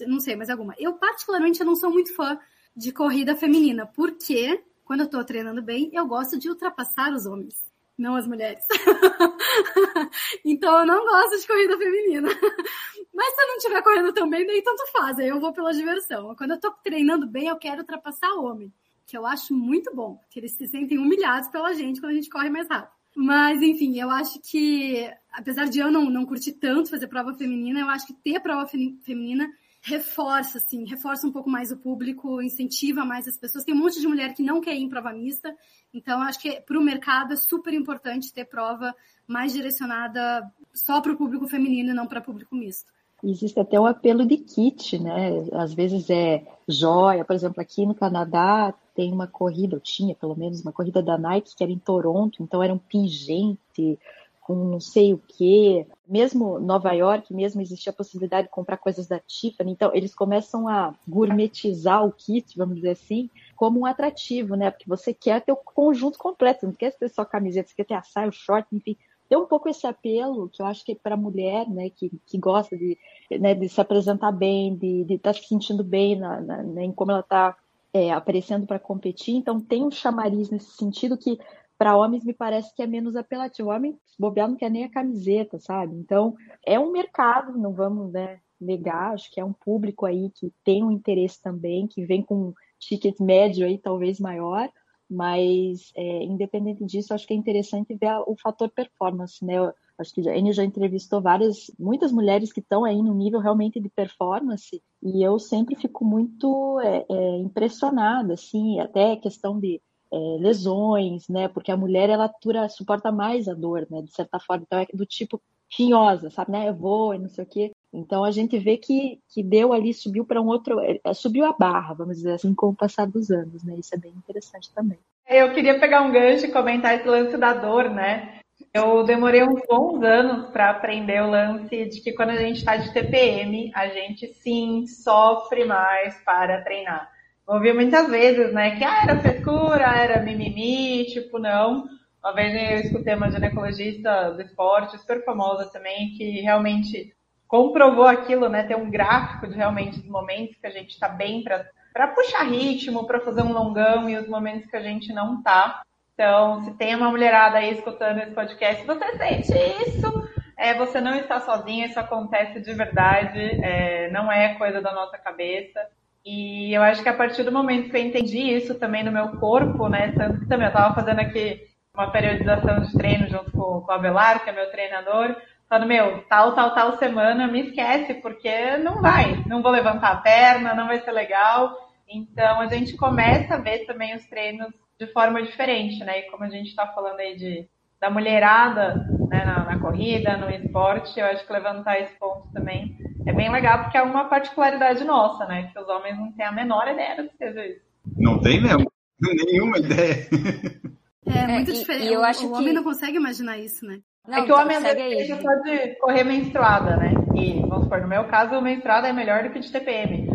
não 0.07 0.19
sei, 0.19 0.36
mais 0.36 0.50
alguma. 0.50 0.74
Eu 0.79 0.93
particularmente 0.93 1.60
eu 1.60 1.65
não 1.67 1.75
sou 1.75 1.91
muito 1.91 2.15
fã 2.15 2.39
de 2.75 2.91
corrida 2.91 3.36
feminina, 3.36 3.86
porque 3.86 4.63
quando 4.83 5.01
eu 5.01 5.07
tô 5.07 5.24
treinando 5.24 5.62
bem, 5.62 5.91
eu 5.93 6.07
gosto 6.07 6.39
de 6.39 6.50
ultrapassar 6.50 7.13
os 7.13 7.27
homens, 7.27 7.72
não 7.95 8.15
as 8.15 8.25
mulheres. 8.25 8.65
então 10.43 10.79
eu 10.79 10.88
não 10.88 11.05
gosto 11.05 11.39
de 11.39 11.45
corrida 11.45 11.77
feminina. 11.77 12.29
Mas 13.13 13.36
se 13.36 13.41
eu 13.43 13.48
não 13.48 13.57
estiver 13.57 13.83
correndo 13.83 14.12
tão 14.12 14.27
bem, 14.27 14.43
nem 14.43 14.63
tanto 14.63 14.91
faz, 14.91 15.19
aí 15.19 15.27
eu 15.27 15.39
vou 15.39 15.53
pela 15.53 15.72
diversão. 15.72 16.36
Quando 16.36 16.51
eu 16.55 16.60
tô 16.60 16.72
treinando 16.83 17.27
bem, 17.27 17.48
eu 17.50 17.57
quero 17.57 17.81
ultrapassar 17.81 18.31
o 18.33 18.43
homem 18.43 18.74
que 19.05 19.17
eu 19.17 19.25
acho 19.25 19.53
muito 19.53 19.93
bom, 19.95 20.19
que 20.29 20.39
eles 20.39 20.53
se 20.53 20.67
sentem 20.67 20.98
humilhados 20.98 21.50
pela 21.50 21.74
gente 21.74 22.00
quando 22.00 22.12
a 22.12 22.15
gente 22.15 22.29
corre 22.29 22.50
mais 22.50 22.67
rápido. 22.67 22.91
Mas, 23.15 23.62
enfim, 23.62 24.00
eu 24.00 24.10
acho 24.10 24.39
que, 24.41 25.07
apesar 25.31 25.65
de 25.65 25.79
eu 25.79 25.91
não, 25.91 26.10
não 26.10 26.25
curtir 26.25 26.53
tanto 26.53 26.89
fazer 26.89 27.07
prova 27.07 27.33
feminina, 27.36 27.79
eu 27.79 27.89
acho 27.89 28.07
que 28.07 28.13
ter 28.13 28.39
prova 28.39 28.67
feminina 28.67 29.48
reforça, 29.86 30.60
assim, 30.60 30.86
reforça 30.86 31.27
um 31.27 31.31
pouco 31.31 31.50
mais 31.50 31.69
o 31.69 31.77
público, 31.77 32.41
incentiva 32.41 33.03
mais 33.03 33.27
as 33.27 33.38
pessoas. 33.38 33.65
Tem 33.65 33.75
um 33.75 33.79
monte 33.79 34.00
de 34.00 34.07
mulher 34.07 34.33
que 34.33 34.41
não 34.41 34.62
quer 34.62 34.74
ir 34.75 34.81
em 34.81 34.89
prova 34.89 35.12
mista, 35.12 35.53
então 35.93 36.22
acho 36.22 36.39
que 36.39 36.62
para 36.62 36.79
o 36.79 36.83
mercado 36.83 37.33
é 37.33 37.36
super 37.36 37.74
importante 37.74 38.33
ter 38.33 38.45
prova 38.45 38.95
mais 39.27 39.51
direcionada 39.51 40.50
só 40.74 41.01
para 41.01 41.12
o 41.12 41.17
público 41.17 41.48
feminino 41.48 41.91
e 41.91 41.93
não 41.93 42.07
para 42.07 42.22
público 42.22 42.55
misto. 42.55 42.91
Existe 43.22 43.60
até 43.60 43.77
o 43.77 43.86
apelo 43.86 44.25
de 44.25 44.38
kit, 44.38 44.98
né? 45.00 45.31
Às 45.53 45.74
vezes 45.74 46.10
é 46.10 46.45
joia, 46.67 47.25
por 47.25 47.36
exemplo, 47.36 47.62
aqui 47.62 47.86
no 47.86 47.93
Canadá 47.93 48.74
tem 48.96 49.12
uma 49.12 49.28
corrida, 49.28 49.76
ou 49.76 49.80
tinha 49.80 50.16
pelo 50.16 50.36
menos 50.36 50.62
uma 50.62 50.72
corrida 50.72 51.02
da 51.02 51.18
Nike 51.18 51.56
que 51.56 51.64
era 51.64 51.72
em 51.72 51.80
Toronto, 51.80 52.42
então 52.42 52.62
era 52.62 52.74
um 52.74 52.78
pingente, 52.78 54.00
com 54.44 54.56
não 54.56 54.80
sei 54.80 55.14
o 55.14 55.18
que. 55.18 55.88
Mesmo 56.08 56.60
Nova 56.60 56.92
York, 56.92 57.34
mesmo 57.34 57.62
existia 57.62 57.92
a 57.92 57.96
possibilidade 57.96 58.48
de 58.48 58.54
comprar 58.54 58.78
coisas 58.78 59.08
da 59.08 59.20
Tiffany. 59.20 59.72
Então, 59.72 59.92
eles 59.94 60.14
começam 60.14 60.68
a 60.68 60.94
gourmetizar 61.08 62.06
o 62.06 62.12
kit, 62.12 62.58
vamos 62.58 62.76
dizer 62.76 62.92
assim, 62.92 63.30
como 63.56 63.80
um 63.80 63.86
atrativo, 63.86 64.56
né? 64.56 64.70
Porque 64.70 64.88
você 64.88 65.14
quer 65.14 65.42
ter 65.42 65.54
o 65.54 65.58
conjunto 65.58 66.18
completo, 66.18 66.66
não 66.66 66.74
quer 66.74 66.92
ter 66.92 67.10
só 67.10 67.24
camiseta, 67.24 67.70
você 67.70 67.76
quer 67.76 67.86
ter 67.86 67.94
a 67.94 68.04
saia, 68.04 68.28
o 68.28 68.32
short, 68.32 68.68
enfim. 68.74 68.98
Tem 69.30 69.38
um 69.38 69.46
pouco 69.46 69.70
esse 69.70 69.88
apelo 69.88 70.50
que 70.50 70.62
eu 70.62 70.66
acho 70.66 70.84
que 70.86 70.92
é 70.92 70.96
para 70.96 71.16
a 71.16 71.18
mulher, 71.18 71.68
né, 71.68 71.90
que, 71.90 72.12
que 72.28 72.38
gosta 72.38 72.78
de, 72.78 72.98
né, 73.32 73.56
de 73.56 73.70
se 73.70 73.80
apresentar 73.80 74.32
bem, 74.32 74.76
de 74.76 75.06
estar 75.14 75.34
tá 75.34 75.40
se 75.40 75.48
sentindo 75.48 75.84
bem 75.84 76.18
na, 76.18 76.42
na, 76.42 76.58
né, 76.62 76.84
em 76.84 76.92
como 76.92 77.12
ela 77.12 77.22
está 77.22 77.58
é, 77.94 78.12
aparecendo 78.12 78.66
para 78.66 78.80
competir. 78.80 79.36
Então, 79.36 79.62
tem 79.62 79.84
um 79.84 79.92
chamariz 79.92 80.50
nesse 80.50 80.72
sentido 80.72 81.18
que 81.18 81.38
para 81.78 81.96
homens 81.98 82.24
me 82.24 82.34
parece 82.34 82.74
que 82.76 82.82
é 82.82 82.88
menos 82.88 83.16
apelativo. 83.16 83.70
O 83.70 83.72
homem, 83.74 83.98
bobear, 84.18 84.48
não 84.48 84.56
quer 84.56 84.72
nem 84.72 84.86
a 84.86 84.92
camiseta, 84.92 85.60
sabe? 85.60 85.96
Então, 85.96 86.36
é 86.66 86.80
um 86.80 86.92
mercado, 86.92 87.58
não 87.58 87.74
vamos 87.74 88.12
né, 88.12 88.40
negar, 88.60 89.14
acho 89.14 89.30
que 89.32 89.40
é 89.40 89.46
um 89.46 89.54
público 89.54 90.06
aí 90.06 90.32
que 90.32 90.52
tem 90.64 90.84
um 90.84 90.92
interesse 90.92 91.42
também, 91.42 91.88
que 91.88 92.06
vem 92.06 92.24
com 92.24 92.36
um 92.36 92.54
ticket 92.80 93.20
médio 93.20 93.66
aí, 93.66 93.78
talvez 93.78 94.20
maior, 94.20 94.70
mas 95.10 95.92
é, 95.96 96.24
independente 96.24 96.84
disso, 96.86 97.14
acho 97.14 97.28
que 97.28 97.34
é 97.34 97.38
interessante 97.38 97.96
ver 97.96 98.18
o 98.26 98.36
fator 98.42 98.70
performance, 98.70 99.44
né? 99.46 99.56
Acho 99.98 100.14
que 100.14 100.28
a 100.28 100.38
Eni 100.38 100.52
já 100.54 100.64
entrevistou 100.64 101.22
várias, 101.22 101.72
muitas 101.78 102.12
mulheres 102.12 102.52
que 102.52 102.60
estão 102.60 102.84
aí 102.84 103.02
no 103.02 103.14
nível 103.14 103.40
realmente 103.40 103.80
de 103.80 103.90
performance, 103.90 104.82
e 105.02 105.24
eu 105.24 105.38
sempre 105.38 105.76
fico 105.76 106.04
muito 106.04 106.80
é, 106.82 107.06
é, 107.10 107.38
impressionada, 107.40 108.34
assim, 108.34 108.80
até 108.80 109.16
questão 109.16 109.60
de 109.60 109.82
é, 110.12 110.18
lesões, 110.40 111.28
né? 111.28 111.48
Porque 111.48 111.72
a 111.72 111.78
mulher 111.78 112.10
ela 112.10 112.26
atura, 112.26 112.70
suporta 112.70 113.12
mais 113.12 113.48
a 113.48 113.54
dor, 113.54 113.88
né? 113.90 114.02
De 114.02 114.12
certa 114.12 114.40
forma, 114.40 114.64
então 114.66 114.80
é 114.80 114.88
do 114.94 115.06
tipo 115.06 115.42
finhosa, 115.76 116.30
sabe, 116.30 116.52
né? 116.52 116.70
Eu 116.70 116.76
vou, 116.76 117.18
não 117.18 117.30
sei 117.30 117.44
o 117.44 117.48
quê. 117.48 117.72
Então 117.92 118.24
a 118.24 118.32
gente 118.32 118.58
vê 118.58 118.78
que, 118.78 119.20
que 119.30 119.44
deu 119.44 119.74
ali, 119.74 119.94
subiu 119.94 120.26
para 120.26 120.42
um 120.42 120.48
outro, 120.48 120.80
é, 120.80 121.14
subiu 121.14 121.46
a 121.46 121.54
barra, 121.54 121.94
vamos 121.94 122.18
dizer 122.18 122.34
assim, 122.34 122.54
com 122.54 122.70
o 122.70 122.76
passar 122.76 123.08
dos 123.08 123.32
anos, 123.32 123.64
né? 123.64 123.76
Isso 123.78 123.94
é 123.94 123.98
bem 123.98 124.12
interessante 124.12 124.72
também. 124.74 125.00
Eu 125.28 125.54
queria 125.54 125.80
pegar 125.80 126.02
um 126.02 126.12
gancho 126.12 126.46
e 126.46 126.52
comentar 126.52 126.96
esse 126.96 127.08
lance 127.08 127.38
da 127.38 127.54
dor, 127.54 127.90
né? 127.90 128.40
Eu 128.74 129.03
demorei 129.03 129.44
uns 129.44 129.62
bons 129.68 130.03
anos 130.03 130.50
para 130.50 130.72
aprender 130.72 131.22
o 131.22 131.30
lance 131.30 131.86
de 131.86 132.01
que 132.01 132.13
quando 132.13 132.32
a 132.32 132.38
gente 132.38 132.58
está 132.58 132.75
de 132.75 132.92
TPM, 132.92 133.72
a 133.75 133.88
gente 133.88 134.34
sim 134.34 134.88
sofre 134.88 135.63
mais 135.63 136.15
para 136.24 136.62
treinar 136.63 137.13
ouvi 137.48 137.74
muitas 137.74 138.10
vezes, 138.10 138.53
né, 138.53 138.75
que 138.77 138.84
ah, 138.84 139.03
era 139.03 139.20
frescura, 139.20 139.84
era 139.84 140.22
mimimi, 140.22 141.06
tipo, 141.06 141.38
não. 141.38 141.86
Uma 142.24 142.34
vez 142.34 142.53
eu 142.53 142.88
escutei 142.88 143.15
uma 143.15 143.30
ginecologista 143.30 144.32
do 144.32 144.42
esporte, 144.42 144.98
super 144.98 145.24
famosa 145.25 145.65
também, 145.65 146.12
que 146.18 146.42
realmente 146.42 147.13
comprovou 147.48 148.06
aquilo, 148.06 148.48
né, 148.50 148.63
tem 148.63 148.77
um 148.77 148.89
gráfico 148.89 149.48
de 149.48 149.56
realmente 149.56 150.00
os 150.00 150.08
momentos 150.08 150.56
que 150.58 150.65
a 150.65 150.72
gente 150.72 150.92
está 150.92 151.10
bem 151.10 151.44
para 151.44 152.08
puxar 152.08 152.44
ritmo, 152.44 153.06
para 153.06 153.20
fazer 153.20 153.44
um 153.44 153.53
longão 153.53 154.10
e 154.10 154.18
os 154.18 154.27
momentos 154.27 154.70
que 154.70 154.77
a 154.77 154.82
gente 154.82 155.13
não 155.13 155.44
tá. 155.44 155.84
Então, 156.13 156.62
se 156.62 156.77
tem 156.77 156.96
uma 156.96 157.10
mulherada 157.10 157.58
aí 157.58 157.72
escutando 157.74 158.20
esse 158.20 158.32
podcast, 158.32 158.86
você 158.86 159.17
sente 159.17 159.53
isso, 159.88 160.29
é, 160.58 160.74
você 160.75 161.01
não 161.01 161.15
está 161.15 161.39
sozinha, 161.39 161.88
isso 161.88 162.00
acontece 162.00 162.62
de 162.62 162.74
verdade, 162.74 163.39
é, 163.39 164.12
não 164.12 164.32
é 164.32 164.53
coisa 164.55 164.79
da 164.79 164.93
nossa 164.93 165.17
cabeça. 165.17 165.79
E 166.24 166.72
eu 166.74 166.82
acho 166.84 167.01
que 167.01 167.10
a 167.10 167.17
partir 167.17 167.43
do 167.43 167.51
momento 167.51 167.89
que 167.89 167.98
eu 167.98 168.01
entendi 168.01 168.38
isso 168.38 168.75
também 168.75 169.03
no 169.03 169.12
meu 169.12 169.38
corpo, 169.39 169.89
né? 169.89 170.13
Tanto 170.15 170.39
que 170.39 170.48
também 170.48 170.67
eu 170.67 170.72
estava 170.72 170.93
fazendo 170.93 171.20
aqui 171.20 171.62
uma 171.93 172.12
periodização 172.12 172.79
de 172.82 172.93
treino 172.93 173.27
junto 173.27 173.51
com, 173.51 173.82
com 173.82 173.91
o 173.91 173.91
Abelar, 173.91 174.43
que 174.43 174.50
é 174.50 174.53
meu 174.53 174.70
treinador, 174.72 175.36
falando, 175.67 175.88
meu, 175.88 176.24
tal, 176.29 176.53
tal, 176.53 176.74
tal 176.74 176.98
semana, 176.98 177.48
me 177.48 177.62
esquece, 177.67 178.13
porque 178.15 178.77
não 178.77 179.01
vai, 179.01 179.43
não 179.48 179.62
vou 179.62 179.72
levantar 179.72 180.12
a 180.12 180.17
perna, 180.17 180.74
não 180.74 180.88
vai 180.88 181.01
ser 181.01 181.12
legal. 181.12 181.75
Então 182.08 182.62
a 182.62 182.67
gente 182.67 182.96
começa 182.96 183.55
a 183.55 183.60
ver 183.60 183.86
também 183.86 184.15
os 184.15 184.25
treinos 184.27 184.74
de 185.05 185.12
forma 185.13 185.41
diferente, 185.41 186.03
né? 186.03 186.19
E 186.19 186.31
como 186.31 186.43
a 186.43 186.50
gente 186.50 186.69
está 186.69 186.88
falando 186.88 187.19
aí 187.19 187.36
de, 187.36 187.67
da 188.00 188.10
mulherada 188.10 188.95
né, 189.29 189.45
na, 189.45 189.65
na 189.65 189.79
corrida, 189.79 190.38
no 190.38 190.50
esporte, 190.50 191.19
eu 191.19 191.25
acho 191.25 191.45
que 191.45 191.53
levantar 191.53 192.00
esse 192.00 192.17
ponto 192.19 192.51
também 192.53 192.98
é 193.25 193.33
bem 193.33 193.51
legal 193.51 193.83
porque 193.83 193.98
é 193.98 194.01
uma 194.01 194.25
particularidade 194.25 195.03
nossa, 195.03 195.45
né? 195.45 195.69
Que 195.72 195.79
os 195.79 195.88
homens 195.88 196.17
não 196.17 196.31
têm 196.33 196.45
a 196.45 196.51
menor 196.51 196.88
ideia 196.88 197.15
do 197.15 197.29
que 197.29 197.38
seja 197.38 197.65
isso. 197.65 197.81
Não 198.17 198.39
tem 198.39 198.62
mesmo. 198.62 198.91
Nenhuma 199.22 199.77
ideia. 199.77 200.27
É, 201.25 201.38
é 201.39 201.48
muito 201.48 201.72
é, 201.72 201.74
diferente. 201.74 202.07
E 202.07 202.13
eu 202.13 202.22
acho 202.22 202.45
o 202.45 202.51
que... 202.51 202.57
homem 202.57 202.74
não 202.74 202.83
consegue 202.83 203.15
imaginar 203.15 203.57
isso, 203.57 203.86
né? 203.86 204.00
Não, 204.27 204.39
é 204.39 204.45
que 204.45 204.51
o 204.51 204.55
homem 204.57 204.75
às 204.75 204.83
vezes 204.83 205.41
pode 205.41 205.95
correr 206.01 206.25
menstruada, 206.25 206.98
né? 206.98 207.13
E, 207.33 207.62
vamos 207.62 207.86
supor, 207.86 208.01
no 208.01 208.10
meu 208.10 208.25
caso, 208.25 208.62
menstruada 208.62 209.07
é 209.07 209.13
melhor 209.13 209.41
do 209.41 209.50
que 209.51 209.60
de 209.62 209.72
TPM. 209.72 210.27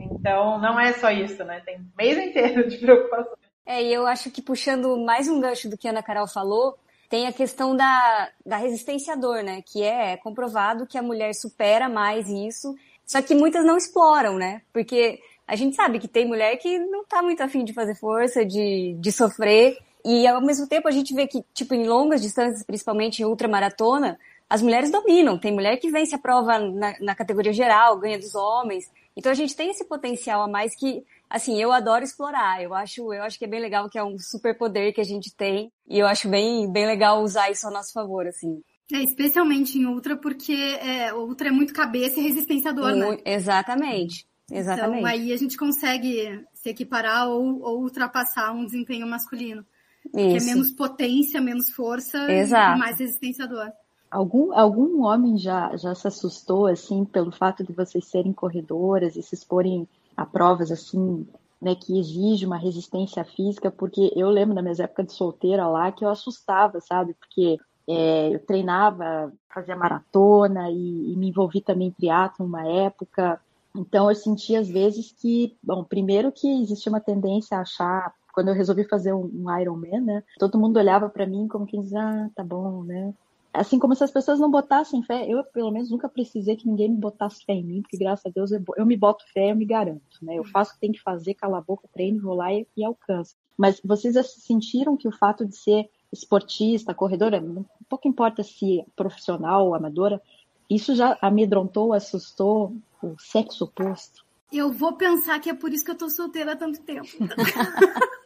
Então, 0.00 0.58
não 0.58 0.80
é 0.80 0.94
só 0.94 1.12
isso, 1.12 1.44
né? 1.44 1.62
Tem 1.64 1.78
mês 1.96 2.18
inteiro 2.18 2.68
de 2.68 2.76
preocupação. 2.76 3.34
É, 3.64 3.82
e 3.82 3.92
eu 3.92 4.06
acho 4.06 4.30
que 4.30 4.42
puxando 4.42 4.96
mais 4.98 5.28
um 5.28 5.40
gancho 5.40 5.68
do 5.68 5.76
que 5.76 5.86
a 5.86 5.90
Ana 5.90 6.02
Carol 6.02 6.26
falou, 6.26 6.76
tem 7.08 7.26
a 7.26 7.32
questão 7.32 7.76
da, 7.76 8.30
da 8.44 8.56
resistência 8.56 9.12
à 9.12 9.16
dor, 9.16 9.42
né? 9.42 9.62
Que 9.62 9.82
é 9.82 10.16
comprovado 10.16 10.86
que 10.86 10.98
a 10.98 11.02
mulher 11.02 11.34
supera 11.34 11.88
mais 11.88 12.28
isso, 12.28 12.74
só 13.04 13.20
que 13.20 13.34
muitas 13.34 13.64
não 13.64 13.76
exploram, 13.76 14.36
né? 14.36 14.62
Porque 14.72 15.20
a 15.46 15.54
gente 15.54 15.76
sabe 15.76 15.98
que 15.98 16.08
tem 16.08 16.26
mulher 16.26 16.56
que 16.56 16.78
não 16.78 17.04
tá 17.04 17.22
muito 17.22 17.42
afim 17.42 17.64
de 17.64 17.72
fazer 17.72 17.94
força, 17.94 18.44
de, 18.44 18.96
de 18.98 19.12
sofrer, 19.12 19.78
e 20.04 20.26
ao 20.26 20.40
mesmo 20.40 20.66
tempo 20.66 20.88
a 20.88 20.90
gente 20.90 21.14
vê 21.14 21.26
que, 21.26 21.44
tipo, 21.54 21.74
em 21.74 21.86
longas 21.86 22.20
distâncias, 22.20 22.64
principalmente 22.64 23.22
em 23.22 23.24
ultramaratona, 23.24 24.18
as 24.48 24.60
mulheres 24.60 24.90
dominam. 24.90 25.38
Tem 25.38 25.52
mulher 25.52 25.76
que 25.76 25.90
vence 25.90 26.14
a 26.14 26.18
prova 26.18 26.58
na, 26.58 26.94
na 27.00 27.14
categoria 27.14 27.52
geral, 27.52 27.98
ganha 27.98 28.18
dos 28.18 28.34
homens. 28.34 28.90
Então 29.16 29.30
a 29.30 29.34
gente 29.34 29.54
tem 29.54 29.70
esse 29.70 29.84
potencial 29.84 30.42
a 30.42 30.48
mais 30.48 30.74
que 30.74 31.04
assim, 31.32 31.60
eu 31.60 31.72
adoro 31.72 32.04
explorar. 32.04 32.62
Eu 32.62 32.74
acho, 32.74 33.12
eu 33.12 33.22
acho 33.22 33.38
que 33.38 33.44
é 33.46 33.48
bem 33.48 33.60
legal 33.60 33.88
que 33.88 33.98
é 33.98 34.04
um 34.04 34.18
superpoder 34.18 34.94
que 34.94 35.00
a 35.00 35.04
gente 35.04 35.34
tem 35.34 35.72
e 35.88 35.98
eu 35.98 36.06
acho 36.06 36.28
bem, 36.28 36.70
bem 36.70 36.86
legal 36.86 37.22
usar 37.22 37.50
isso 37.50 37.66
a 37.66 37.70
nosso 37.70 37.92
favor, 37.92 38.26
assim. 38.26 38.62
É, 38.92 39.02
especialmente 39.02 39.78
em 39.78 39.86
ultra, 39.86 40.16
porque 40.16 40.52
é, 40.52 41.14
ultra 41.14 41.48
é 41.48 41.50
muito 41.50 41.72
cabeça 41.72 42.20
e 42.20 42.22
resistência 42.22 42.70
à 42.70 42.74
dor, 42.74 42.94
né? 42.94 43.16
Exatamente. 43.24 44.26
Exatamente. 44.50 44.98
Então 44.98 45.10
aí 45.10 45.32
a 45.32 45.36
gente 45.36 45.56
consegue 45.56 46.44
se 46.52 46.68
equiparar 46.68 47.28
ou, 47.28 47.62
ou 47.62 47.82
ultrapassar 47.82 48.52
um 48.52 48.66
desempenho 48.66 49.06
masculino. 49.06 49.64
Isso. 50.04 50.12
Que 50.12 50.36
é 50.36 50.54
menos 50.54 50.70
potência, 50.72 51.40
menos 51.40 51.70
força 51.70 52.30
Exato. 52.30 52.76
e 52.76 52.78
mais 52.78 52.98
resistência 52.98 53.44
à 53.44 53.48
dor. 53.48 53.72
Algum, 54.10 54.52
algum 54.52 55.04
homem 55.04 55.38
já, 55.38 55.74
já 55.76 55.94
se 55.94 56.06
assustou, 56.06 56.66
assim, 56.66 57.02
pelo 57.02 57.32
fato 57.32 57.64
de 57.64 57.72
vocês 57.72 58.04
serem 58.04 58.32
corredoras 58.32 59.16
e 59.16 59.22
se 59.22 59.34
exporem 59.34 59.88
a 60.16 60.26
provas 60.26 60.70
assim, 60.70 61.26
né, 61.60 61.74
que 61.74 61.98
exige 61.98 62.44
uma 62.44 62.58
resistência 62.58 63.24
física, 63.24 63.70
porque 63.70 64.12
eu 64.16 64.28
lembro 64.28 64.54
na 64.54 64.62
minha 64.62 64.74
época 64.78 65.04
de 65.04 65.12
solteira 65.12 65.66
lá 65.66 65.92
que 65.92 66.04
eu 66.04 66.08
assustava, 66.08 66.80
sabe? 66.80 67.14
Porque 67.14 67.58
é, 67.88 68.34
eu 68.34 68.38
treinava, 68.40 69.32
fazia 69.52 69.76
maratona 69.76 70.70
e, 70.70 71.12
e 71.12 71.16
me 71.16 71.28
envolvi 71.28 71.60
também 71.60 71.88
em 71.88 71.92
triatlo 71.92 72.44
uma 72.44 72.66
época. 72.66 73.40
Então 73.76 74.10
eu 74.10 74.14
sentia 74.14 74.60
às 74.60 74.68
vezes 74.68 75.12
que, 75.12 75.56
bom, 75.62 75.84
primeiro 75.84 76.32
que 76.32 76.62
existia 76.62 76.90
uma 76.90 77.00
tendência 77.00 77.56
a 77.56 77.62
achar 77.62 78.12
quando 78.32 78.48
eu 78.48 78.54
resolvi 78.54 78.84
fazer 78.84 79.12
um, 79.12 79.30
um 79.32 79.60
Ironman, 79.60 80.00
né? 80.00 80.22
Todo 80.38 80.58
mundo 80.58 80.78
olhava 80.78 81.08
para 81.08 81.26
mim 81.26 81.46
como 81.46 81.66
quem 81.66 81.80
diz, 81.80 81.94
ah, 81.94 82.30
tá 82.34 82.42
bom, 82.42 82.82
né? 82.82 83.12
Assim 83.52 83.78
como 83.78 83.94
se 83.94 84.02
as 84.02 84.10
pessoas 84.10 84.40
não 84.40 84.50
botassem 84.50 85.02
fé, 85.02 85.26
eu 85.28 85.44
pelo 85.44 85.70
menos 85.70 85.90
nunca 85.90 86.08
precisei 86.08 86.56
que 86.56 86.66
ninguém 86.66 86.90
me 86.90 86.96
botasse 86.96 87.44
fé 87.44 87.52
em 87.52 87.64
mim, 87.64 87.82
porque 87.82 87.98
graças 87.98 88.24
a 88.26 88.30
Deus 88.30 88.50
eu, 88.50 88.62
eu 88.76 88.86
me 88.86 88.96
boto 88.96 89.24
fé, 89.32 89.50
eu 89.50 89.56
me 89.56 89.64
garanto, 89.64 90.18
né? 90.22 90.38
Eu 90.38 90.44
faço 90.44 90.70
o 90.70 90.74
que 90.74 90.80
tem 90.80 90.92
que 90.92 91.02
fazer, 91.02 91.34
cala 91.34 91.58
a 91.58 91.60
boca, 91.60 91.88
treino, 91.92 92.22
vou 92.22 92.34
lá 92.34 92.52
e, 92.52 92.66
e 92.76 92.84
alcanço. 92.84 93.34
Mas 93.56 93.80
vocês 93.84 94.16
sentiram 94.42 94.96
que 94.96 95.06
o 95.06 95.12
fato 95.12 95.44
de 95.44 95.56
ser 95.56 95.90
esportista, 96.12 96.94
corredora, 96.94 97.42
pouco 97.88 98.08
importa 98.08 98.42
se 98.42 98.80
é 98.80 98.84
profissional 98.96 99.66
ou 99.66 99.74
amadora, 99.74 100.20
isso 100.68 100.94
já 100.94 101.18
amedrontou, 101.20 101.92
assustou 101.92 102.74
o 103.02 103.14
sexo 103.18 103.64
oposto? 103.64 104.24
Eu 104.52 104.70
vou 104.70 104.94
pensar 104.94 105.40
que 105.40 105.48
é 105.50 105.54
por 105.54 105.72
isso 105.72 105.84
que 105.84 105.90
eu 105.90 105.96
tô 105.96 106.10
solteira 106.10 106.52
há 106.52 106.56
tanto 106.56 106.80
tempo. 106.82 107.08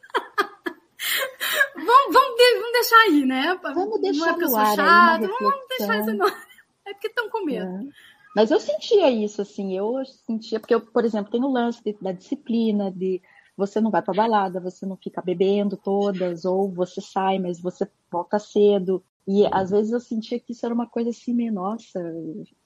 vamos, 1.87 2.13
vamos, 2.13 2.37
vamos 2.59 2.73
deixar 2.73 2.97
aí, 2.97 3.25
né? 3.25 3.59
Vamos 3.63 4.01
deixar 4.01 4.37
não 4.37 4.43
é 4.43 4.49
no 4.49 4.57
ar 4.57 4.75
chato, 4.75 5.31
vamos 5.41 5.69
deixar 5.79 6.01
isso 6.01 6.13
no... 6.13 6.27
É 6.27 6.93
porque 6.93 7.09
estão 7.09 7.29
com 7.31 7.45
medo. 7.45 7.67
É. 7.67 7.81
Mas 8.37 8.51
eu 8.51 8.61
sentia 8.61 9.11
isso, 9.11 9.41
assim, 9.41 9.77
eu 9.77 10.05
sentia, 10.27 10.61
porque 10.61 10.75
eu, 10.75 10.81
por 10.81 11.05
exemplo, 11.05 11.33
tenho 11.33 11.47
o 11.47 11.53
lance 11.53 11.83
de, 11.83 11.97
da 12.01 12.13
disciplina, 12.13 12.93
de 12.93 13.21
você 13.57 13.81
não 13.81 13.91
vai 13.91 14.03
para 14.03 14.13
balada, 14.13 14.61
você 14.61 14.85
não 14.85 14.97
fica 14.97 15.23
bebendo 15.23 15.77
todas, 15.77 16.45
ou 16.45 16.71
você 16.71 17.01
sai, 17.01 17.39
mas 17.39 17.61
você 17.61 17.89
volta 18.13 18.39
cedo. 18.39 19.03
E 19.27 19.47
às 19.51 19.71
vezes 19.71 19.91
eu 19.91 20.01
sentia 20.01 20.39
que 20.39 20.53
isso 20.53 20.65
era 20.67 20.75
uma 20.75 20.87
coisa 20.87 21.11
assim, 21.11 21.33
meio, 21.33 21.53
nossa, 21.53 21.99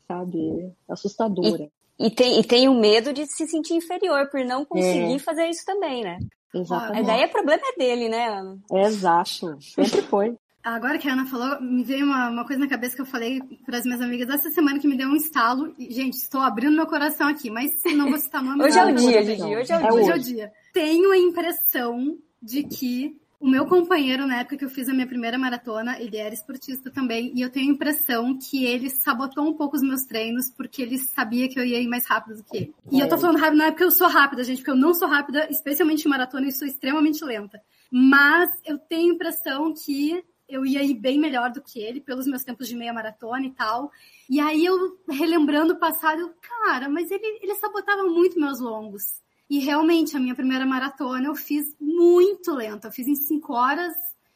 sabe, 0.08 0.72
assustadora. 0.88 1.70
E, 1.98 2.06
e, 2.08 2.10
tem, 2.10 2.40
e 2.40 2.44
tem 2.44 2.68
o 2.68 2.74
medo 2.74 3.12
de 3.12 3.24
se 3.26 3.46
sentir 3.46 3.74
inferior 3.74 4.28
por 4.28 4.44
não 4.44 4.64
conseguir 4.64 5.14
é. 5.14 5.18
fazer 5.20 5.48
isso 5.48 5.64
também, 5.64 6.02
né? 6.02 6.18
Exatamente. 6.54 7.06
Daí 7.06 7.24
o 7.24 7.28
problema 7.28 7.62
é 7.64 7.78
dele, 7.78 8.08
né, 8.08 8.28
Ana? 8.28 8.58
Exato, 8.72 9.58
sempre 9.60 10.02
foi. 10.02 10.36
Agora 10.62 10.98
que 10.98 11.08
a 11.08 11.12
Ana 11.14 11.24
falou, 11.24 11.60
me 11.62 11.82
veio 11.82 12.04
uma, 12.04 12.28
uma 12.28 12.44
coisa 12.44 12.60
na 12.60 12.68
cabeça 12.68 12.94
que 12.94 13.00
eu 13.00 13.06
falei 13.06 13.40
para 13.64 13.78
as 13.78 13.84
minhas 13.84 14.00
amigas 14.00 14.28
essa 14.28 14.50
semana 14.50 14.78
que 14.78 14.86
me 14.86 14.96
deu 14.96 15.08
um 15.08 15.16
estalo. 15.16 15.74
E, 15.78 15.90
gente, 15.90 16.14
estou 16.14 16.42
abrindo 16.42 16.76
meu 16.76 16.86
coração 16.86 17.28
aqui, 17.28 17.50
mas 17.50 17.70
não 17.96 18.10
vou 18.10 18.18
citar 18.18 18.42
nome. 18.42 18.62
hoje 18.62 18.78
é 18.78 18.84
o 18.84 18.94
dia, 18.94 19.22
Gigi. 19.22 19.42
Hoje 19.42 19.72
é 19.72 19.76
o 19.76 19.80
dia. 19.80 19.92
Hoje 19.92 20.10
é 20.10 20.14
o 20.14 20.18
dia. 20.18 20.52
Tenho 20.74 21.12
a 21.12 21.16
impressão 21.16 22.18
de 22.42 22.62
que 22.62 23.18
o 23.40 23.48
meu 23.48 23.64
companheiro, 23.64 24.26
na 24.26 24.40
época 24.40 24.58
que 24.58 24.64
eu 24.66 24.68
fiz 24.68 24.86
a 24.86 24.92
minha 24.92 25.06
primeira 25.06 25.38
maratona, 25.38 25.98
ele 25.98 26.18
era 26.18 26.34
esportista 26.34 26.90
também, 26.90 27.32
e 27.34 27.40
eu 27.40 27.48
tenho 27.48 27.70
a 27.70 27.74
impressão 27.74 28.38
que 28.38 28.66
ele 28.66 28.90
sabotou 28.90 29.48
um 29.48 29.54
pouco 29.54 29.76
os 29.76 29.82
meus 29.82 30.02
treinos, 30.02 30.50
porque 30.50 30.82
ele 30.82 30.98
sabia 30.98 31.48
que 31.48 31.58
eu 31.58 31.64
ia 31.64 31.80
ir 31.80 31.88
mais 31.88 32.06
rápido 32.06 32.36
do 32.36 32.44
que 32.44 32.56
ele. 32.58 32.74
E 32.92 33.00
eu 33.00 33.08
tô 33.08 33.16
falando 33.16 33.38
rápido 33.38 33.56
não 33.56 33.64
é 33.64 33.70
porque 33.70 33.84
eu 33.84 33.90
sou 33.90 34.08
rápida, 34.08 34.44
gente, 34.44 34.58
porque 34.58 34.70
eu 34.70 34.76
não 34.76 34.92
sou 34.92 35.08
rápida, 35.08 35.48
especialmente 35.50 36.04
em 36.04 36.10
maratona, 36.10 36.48
e 36.48 36.52
sou 36.52 36.68
extremamente 36.68 37.24
lenta. 37.24 37.62
Mas 37.90 38.50
eu 38.64 38.78
tenho 38.78 39.10
a 39.10 39.14
impressão 39.14 39.72
que 39.72 40.22
eu 40.46 40.66
ia 40.66 40.84
ir 40.84 40.94
bem 40.94 41.18
melhor 41.18 41.50
do 41.50 41.62
que 41.62 41.80
ele, 41.80 42.00
pelos 42.00 42.26
meus 42.26 42.44
tempos 42.44 42.68
de 42.68 42.76
meia 42.76 42.92
maratona 42.92 43.46
e 43.46 43.52
tal. 43.52 43.90
E 44.28 44.38
aí 44.38 44.66
eu, 44.66 44.98
relembrando 45.08 45.72
o 45.72 45.78
passado, 45.78 46.30
cara, 46.42 46.90
mas 46.90 47.10
ele, 47.10 47.38
ele 47.40 47.54
sabotava 47.54 48.02
muito 48.04 48.38
meus 48.38 48.60
longos. 48.60 49.22
E 49.50 49.58
realmente, 49.58 50.16
a 50.16 50.20
minha 50.20 50.34
primeira 50.36 50.64
maratona 50.64 51.26
eu 51.26 51.34
fiz 51.34 51.74
muito 51.80 52.54
lenta. 52.54 52.86
Eu 52.86 52.92
fiz 52.92 53.08
em 53.08 53.16
5 53.16 53.52
horas 53.52 53.92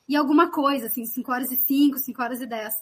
e 0.08 0.16
alguma 0.16 0.50
coisa, 0.50 0.86
assim, 0.86 1.06
5 1.06 1.30
horas 1.30 1.52
e 1.52 1.56
5, 1.56 1.98
5 1.98 2.20
horas 2.20 2.40
e 2.40 2.46
10. 2.46 2.74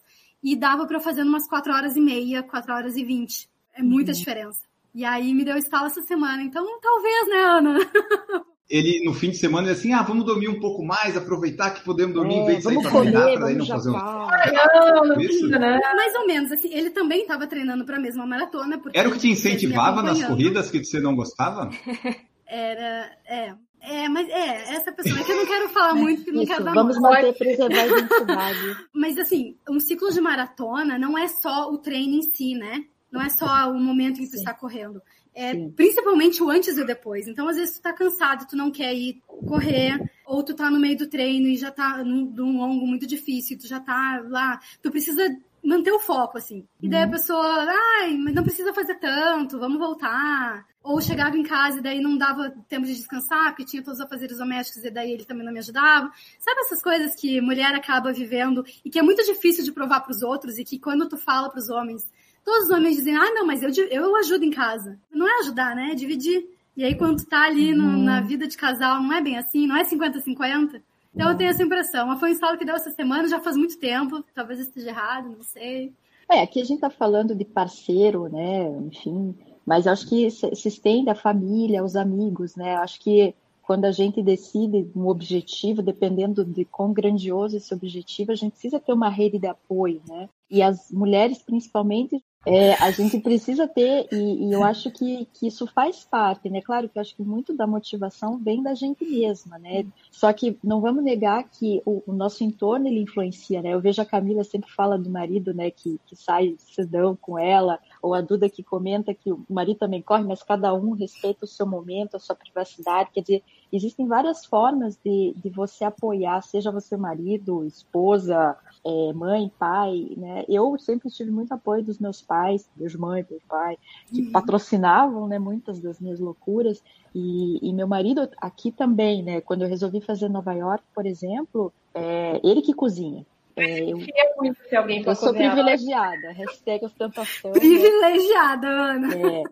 E 0.43 0.57
dava 0.57 0.87
para 0.87 0.99
fazer 0.99 1.25
umas 1.25 1.47
4 1.47 1.71
horas 1.71 1.95
e 1.95 2.01
meia, 2.01 2.43
4 2.43 2.73
horas 2.73 2.97
e 2.97 3.05
20. 3.05 3.51
É 3.75 3.83
muita 3.83 4.13
uhum. 4.13 4.19
diferença. 4.19 4.61
E 4.95 5.05
aí 5.05 5.35
me 5.35 5.45
deu 5.45 5.59
estalo 5.59 5.87
essa 5.87 6.01
semana. 6.01 6.43
Então, 6.43 6.67
talvez, 6.81 7.29
né, 7.29 7.43
Ana? 7.45 7.79
ele 8.69 9.05
no 9.05 9.13
fim 9.13 9.31
de 9.31 9.37
semana 9.37 9.69
ele 9.69 9.77
assim, 9.77 9.93
ah, 9.93 10.03
vamos 10.03 10.25
dormir 10.25 10.49
um 10.49 10.59
pouco 10.61 10.85
mais, 10.85 11.17
aproveitar 11.17 11.73
que 11.73 11.85
podemos 11.85 12.15
dormir 12.15 12.35
é, 12.35 12.39
em 12.39 12.47
vez 12.47 12.59
de 12.59 12.65
sair 12.65 12.83
para 12.83 12.91
treinar, 12.91 13.33
para 13.35 13.51
não 13.51 13.67
fazer 13.67 13.91
um... 13.91 13.93
Não, 13.93 15.05
não 15.05 15.15
precisa, 15.15 15.59
né? 15.59 15.81
Mais 15.95 16.15
ou 16.15 16.27
menos, 16.27 16.53
assim, 16.53 16.73
ele 16.73 16.91
também 16.91 17.23
estava 17.23 17.47
treinando 17.47 17.85
para 17.85 17.97
a 17.97 18.01
mesma 18.01 18.27
maratona. 18.27 18.81
Era 18.95 19.09
o 19.09 19.13
que 19.13 19.19
te 19.19 19.29
incentivava 19.29 20.03
nas 20.03 20.23
corridas 20.25 20.71
que 20.71 20.83
você 20.85 21.01
não 21.01 21.15
gostava? 21.15 21.71
Era, 22.47 23.11
é, 23.27 23.55
é, 23.81 24.09
mas 24.09 24.29
é, 24.29 24.75
essa 24.75 24.93
pessoa 24.93 25.19
é 25.19 25.25
que 25.25 25.33
eu 25.33 25.37
não 25.37 25.47
quero 25.47 25.69
falar 25.71 25.95
muito, 25.95 26.23
porque 26.23 26.33
não 26.33 26.47
quero 26.47 26.65
dar 26.65 26.75
Vamos 26.75 27.01
manter, 27.01 27.33
preservar 27.33 27.81
a 27.81 27.87
identidade. 27.89 28.77
Mas 28.95 29.19
assim, 29.19 29.57
um 29.69 29.81
ciclo 29.81 30.11
de 30.11 30.21
maratona 30.21 30.99
não 30.99 31.19
é 31.19 31.27
só 31.29 31.71
o 31.71 31.79
treino 31.79 32.15
em 32.15 32.23
si, 32.23 32.55
né? 32.55 32.85
Não 33.11 33.21
é 33.21 33.29
só 33.29 33.71
o 33.71 33.81
momento 33.81 34.21
em 34.21 34.25
que 34.25 34.31
tu 34.31 34.37
está 34.37 34.55
correndo. 34.55 35.03
É, 35.35 35.55
principalmente 35.71 36.43
o 36.43 36.51
antes 36.51 36.77
e 36.77 36.81
o 36.83 36.87
depois. 36.87 37.27
Então, 37.27 37.49
às 37.49 37.57
vezes, 37.57 37.79
tu 37.79 37.83
tá 37.83 37.93
cansado, 37.93 38.47
tu 38.47 38.57
não 38.57 38.71
quer 38.71 38.95
ir 38.95 39.23
correr, 39.27 39.99
ou 40.27 40.43
tu 40.43 40.55
tá 40.55 40.71
no 40.71 40.79
meio 40.79 40.97
do 40.97 41.09
treino 41.09 41.47
e 41.47 41.57
já 41.57 41.71
tá 41.71 42.05
num, 42.05 42.27
num 42.27 42.59
longo 42.59 42.87
muito 42.87 43.07
difícil, 43.07 43.59
tu 43.59 43.67
já 43.67 43.81
tá 43.81 44.23
lá. 44.29 44.61
Tu 44.83 44.91
precisa 44.91 45.27
manter 45.63 45.93
o 45.93 46.01
foco, 46.01 46.39
assim. 46.39 46.67
E 46.83 46.89
daí 46.89 47.03
a 47.03 47.05
uhum. 47.07 47.13
pessoa, 47.13 47.67
ai, 48.01 48.17
mas 48.17 48.35
não 48.35 48.43
precisa 48.43 48.75
fazer 48.75 48.97
tanto, 48.97 49.59
vamos 49.59 49.79
voltar. 49.79 50.67
Ou 50.83 51.01
chegava 51.01 51.37
em 51.37 51.45
casa 51.45 51.79
e 51.79 51.83
daí 51.83 52.01
não 52.01 52.19
dava 52.19 52.51
tempo 52.69 52.85
de 52.85 52.95
descansar, 52.95 53.51
porque 53.51 53.65
tinha 53.65 53.83
todos 53.83 54.01
os 54.01 54.05
afazeres 54.05 54.39
domésticos 54.39 54.85
e 54.85 54.91
daí 54.91 55.13
ele 55.13 55.25
também 55.25 55.47
não 55.47 55.53
me 55.53 55.61
ajudava. 55.61 56.11
Sabe 56.41 56.61
essas 56.63 56.83
coisas 56.83 57.15
que 57.15 57.41
mulher 57.41 57.73
acaba 57.75 58.13
vivendo 58.13 58.65
e 58.85 58.91
que 58.91 58.99
é 58.99 59.03
muito 59.03 59.25
difícil 59.25 59.63
de 59.63 59.71
provar 59.71 60.01
para 60.01 60.11
os 60.11 60.23
outros 60.23 60.59
e 60.59 60.65
que 60.65 60.81
quando 60.81 61.09
tu 61.09 61.17
fala 61.17 61.49
para 61.49 61.61
os 61.61 61.71
homens, 61.71 62.05
Todos 62.45 62.65
os 62.65 62.71
homens 62.71 62.97
dizem, 62.97 63.17
ah, 63.17 63.33
não, 63.35 63.47
mas 63.47 63.63
eu, 63.63 63.71
eu 63.89 64.17
ajudo 64.17 64.45
em 64.45 64.51
casa. 64.51 64.99
Não 65.11 65.29
é 65.29 65.41
ajudar, 65.41 65.77
né? 65.77 65.91
É 65.93 65.95
dividir. 65.95 66.47
E 66.77 66.85
aí, 66.85 66.95
quando 66.95 67.25
tá 67.25 67.45
ali 67.45 67.75
no, 67.75 67.85
uhum. 67.85 68.03
na 68.03 68.21
vida 68.21 68.47
de 68.47 68.57
casal, 68.57 69.03
não 69.03 69.13
é 69.13 69.21
bem 69.21 69.37
assim, 69.37 69.67
não 69.67 69.77
é 69.77 69.85
50-50. 69.85 70.83
Então, 71.15 71.31
eu 71.31 71.37
tenho 71.37 71.51
essa 71.51 71.63
impressão. 71.63 72.07
Mas 72.07 72.19
foi 72.19 72.31
um 72.31 72.33
instalo 72.33 72.59
que 72.59 72.65
deu 72.65 72.75
essa 72.75 72.91
semana, 72.91 73.29
já 73.29 73.41
faz 73.41 73.57
muito 73.57 73.79
tempo. 73.79 74.25
Talvez 74.35 74.59
esteja 74.61 74.89
errado, 74.89 75.31
não 75.31 75.43
sei. 75.43 75.93
É, 76.31 76.41
aqui 76.41 76.61
a 76.61 76.65
gente 76.65 76.81
tá 76.81 76.91
falando 76.91 77.35
de 77.35 77.45
parceiro, 77.45 78.29
né? 78.29 78.69
Enfim. 78.87 79.35
Mas 79.67 79.87
acho 79.87 80.09
que 80.09 80.31
se 80.31 80.69
estende 80.69 81.11
a 81.11 81.15
família, 81.15 81.85
os 81.85 81.95
amigos, 81.95 82.57
né? 82.57 82.75
Acho 82.77 82.99
que 83.01 83.35
quando 83.63 83.85
a 83.85 83.93
gente 83.93 84.23
decide 84.23 84.91
um 84.95 85.07
objetivo, 85.07 85.83
dependendo 85.83 86.45
de 86.45 86.65
quão 86.65 86.93
grandioso 86.93 87.57
esse 87.57 87.73
objetivo, 87.73 88.33
a 88.33 88.35
gente 88.35 88.53
precisa 88.53 88.81
ter 88.81 88.93
uma 88.93 89.09
rede 89.09 89.39
de 89.39 89.47
apoio, 89.47 90.03
né? 90.09 90.29
E 90.51 90.63
as 90.63 90.91
mulheres, 90.91 91.43
principalmente, 91.43 92.23
é, 92.45 92.75
a 92.75 92.91
gente 92.91 93.21
precisa 93.21 93.69
ter, 93.69 94.09
e, 94.11 94.49
e, 94.49 94.53
eu 94.53 94.65
acho 94.65 94.91
que, 94.91 95.27
que 95.33 95.47
isso 95.47 95.65
faz 95.67 96.05
parte, 96.05 96.51
né? 96.51 96.61
Claro 96.61 96.89
que 96.89 96.99
eu 96.99 97.01
acho 97.01 97.15
que 97.15 97.23
muito 97.23 97.55
da 97.55 97.69
motivação 97.69 98.37
vem 98.37 98.63
da 98.63 98.75
gente 98.75 99.05
mesma, 99.05 99.59
né? 99.59 99.87
Só 100.11 100.33
que 100.33 100.59
não 100.63 100.81
vamos 100.81 101.05
negar 101.05 101.45
que 101.45 101.81
o, 101.87 102.03
o 102.05 102.13
nosso 102.13 102.43
entorno 102.43 102.89
ele 102.89 103.01
influencia, 103.01 103.63
né? 103.63 103.73
Eu 103.73 103.81
vejo 103.81 104.03
a 104.03 104.07
Camila 104.07 104.43
sempre 104.43 104.71
fala 104.73 104.99
do 104.99 105.09
marido, 105.09 105.55
né, 105.55 105.71
que, 105.71 106.01
que 106.05 106.17
sai 106.17 106.57
cedão 106.59 107.17
com 107.21 107.39
ela, 107.39 107.79
ou 108.03 108.13
a 108.13 108.21
Duda 108.21 108.49
que 108.49 108.63
comenta 108.63 109.15
que 109.15 109.31
o 109.31 109.45
marido 109.49 109.79
também 109.79 110.03
corre, 110.03 110.25
mas 110.25 110.43
cada 110.43 110.75
um 110.75 110.93
respeita 110.93 111.45
o 111.45 111.49
seu 111.49 111.67
momento, 111.67 112.17
a 112.17 112.21
sua 112.21 112.35
privacidade. 112.35 113.11
Quer 113.13 113.21
dizer, 113.21 113.43
existem 113.73 114.07
várias 114.07 114.45
formas 114.45 114.99
de, 115.03 115.33
de 115.37 115.49
você 115.49 115.85
apoiar, 115.85 116.43
seja 116.43 116.73
você 116.73 116.97
marido, 116.97 117.65
esposa, 117.65 118.57
é, 118.85 119.13
mãe, 119.13 119.51
pai, 119.59 120.09
né? 120.17 120.45
Eu 120.49 120.77
sempre 120.79 121.09
tive 121.09 121.31
muito 121.31 121.53
apoio 121.53 121.85
dos 121.85 121.99
meus 121.99 122.21
pais, 122.21 122.32
meus 122.77 122.95
mãe, 122.95 123.25
meu 123.29 123.41
pai, 123.49 123.79
que 124.07 124.23
uhum. 124.23 124.33
patrocinavam, 124.33 125.27
né, 125.27 125.39
muitas 125.39 125.81
das 125.81 126.01
minhas 126.01 126.19
loucuras. 126.19 126.83
E, 127.15 127.59
e, 127.69 127.73
meu 127.73 127.87
marido 127.87 128.29
aqui 128.39 128.73
também, 128.73 129.23
né? 129.23 129.41
Quando 129.41 129.63
eu 129.63 129.69
resolvi 129.69 130.01
fazer 130.01 130.29
Nova 130.29 130.53
York, 130.55 130.83
por 130.95 131.05
exemplo, 131.05 131.73
é, 131.95 132.41
ele 132.43 132.63
que 132.63 132.73
cozinha. 132.73 133.27
É, 133.57 133.91
eu, 133.91 133.99
muito 134.37 134.63
ser 134.69 134.77
alguém 134.77 135.03
eu 135.05 135.15
sou 135.15 135.33
privilegiada, 135.33 136.33
hashtag 136.33 136.85
ostentação. 136.85 137.53
Privilegiada, 137.53 138.67
Ana. 138.67 139.15
É, 139.15 139.43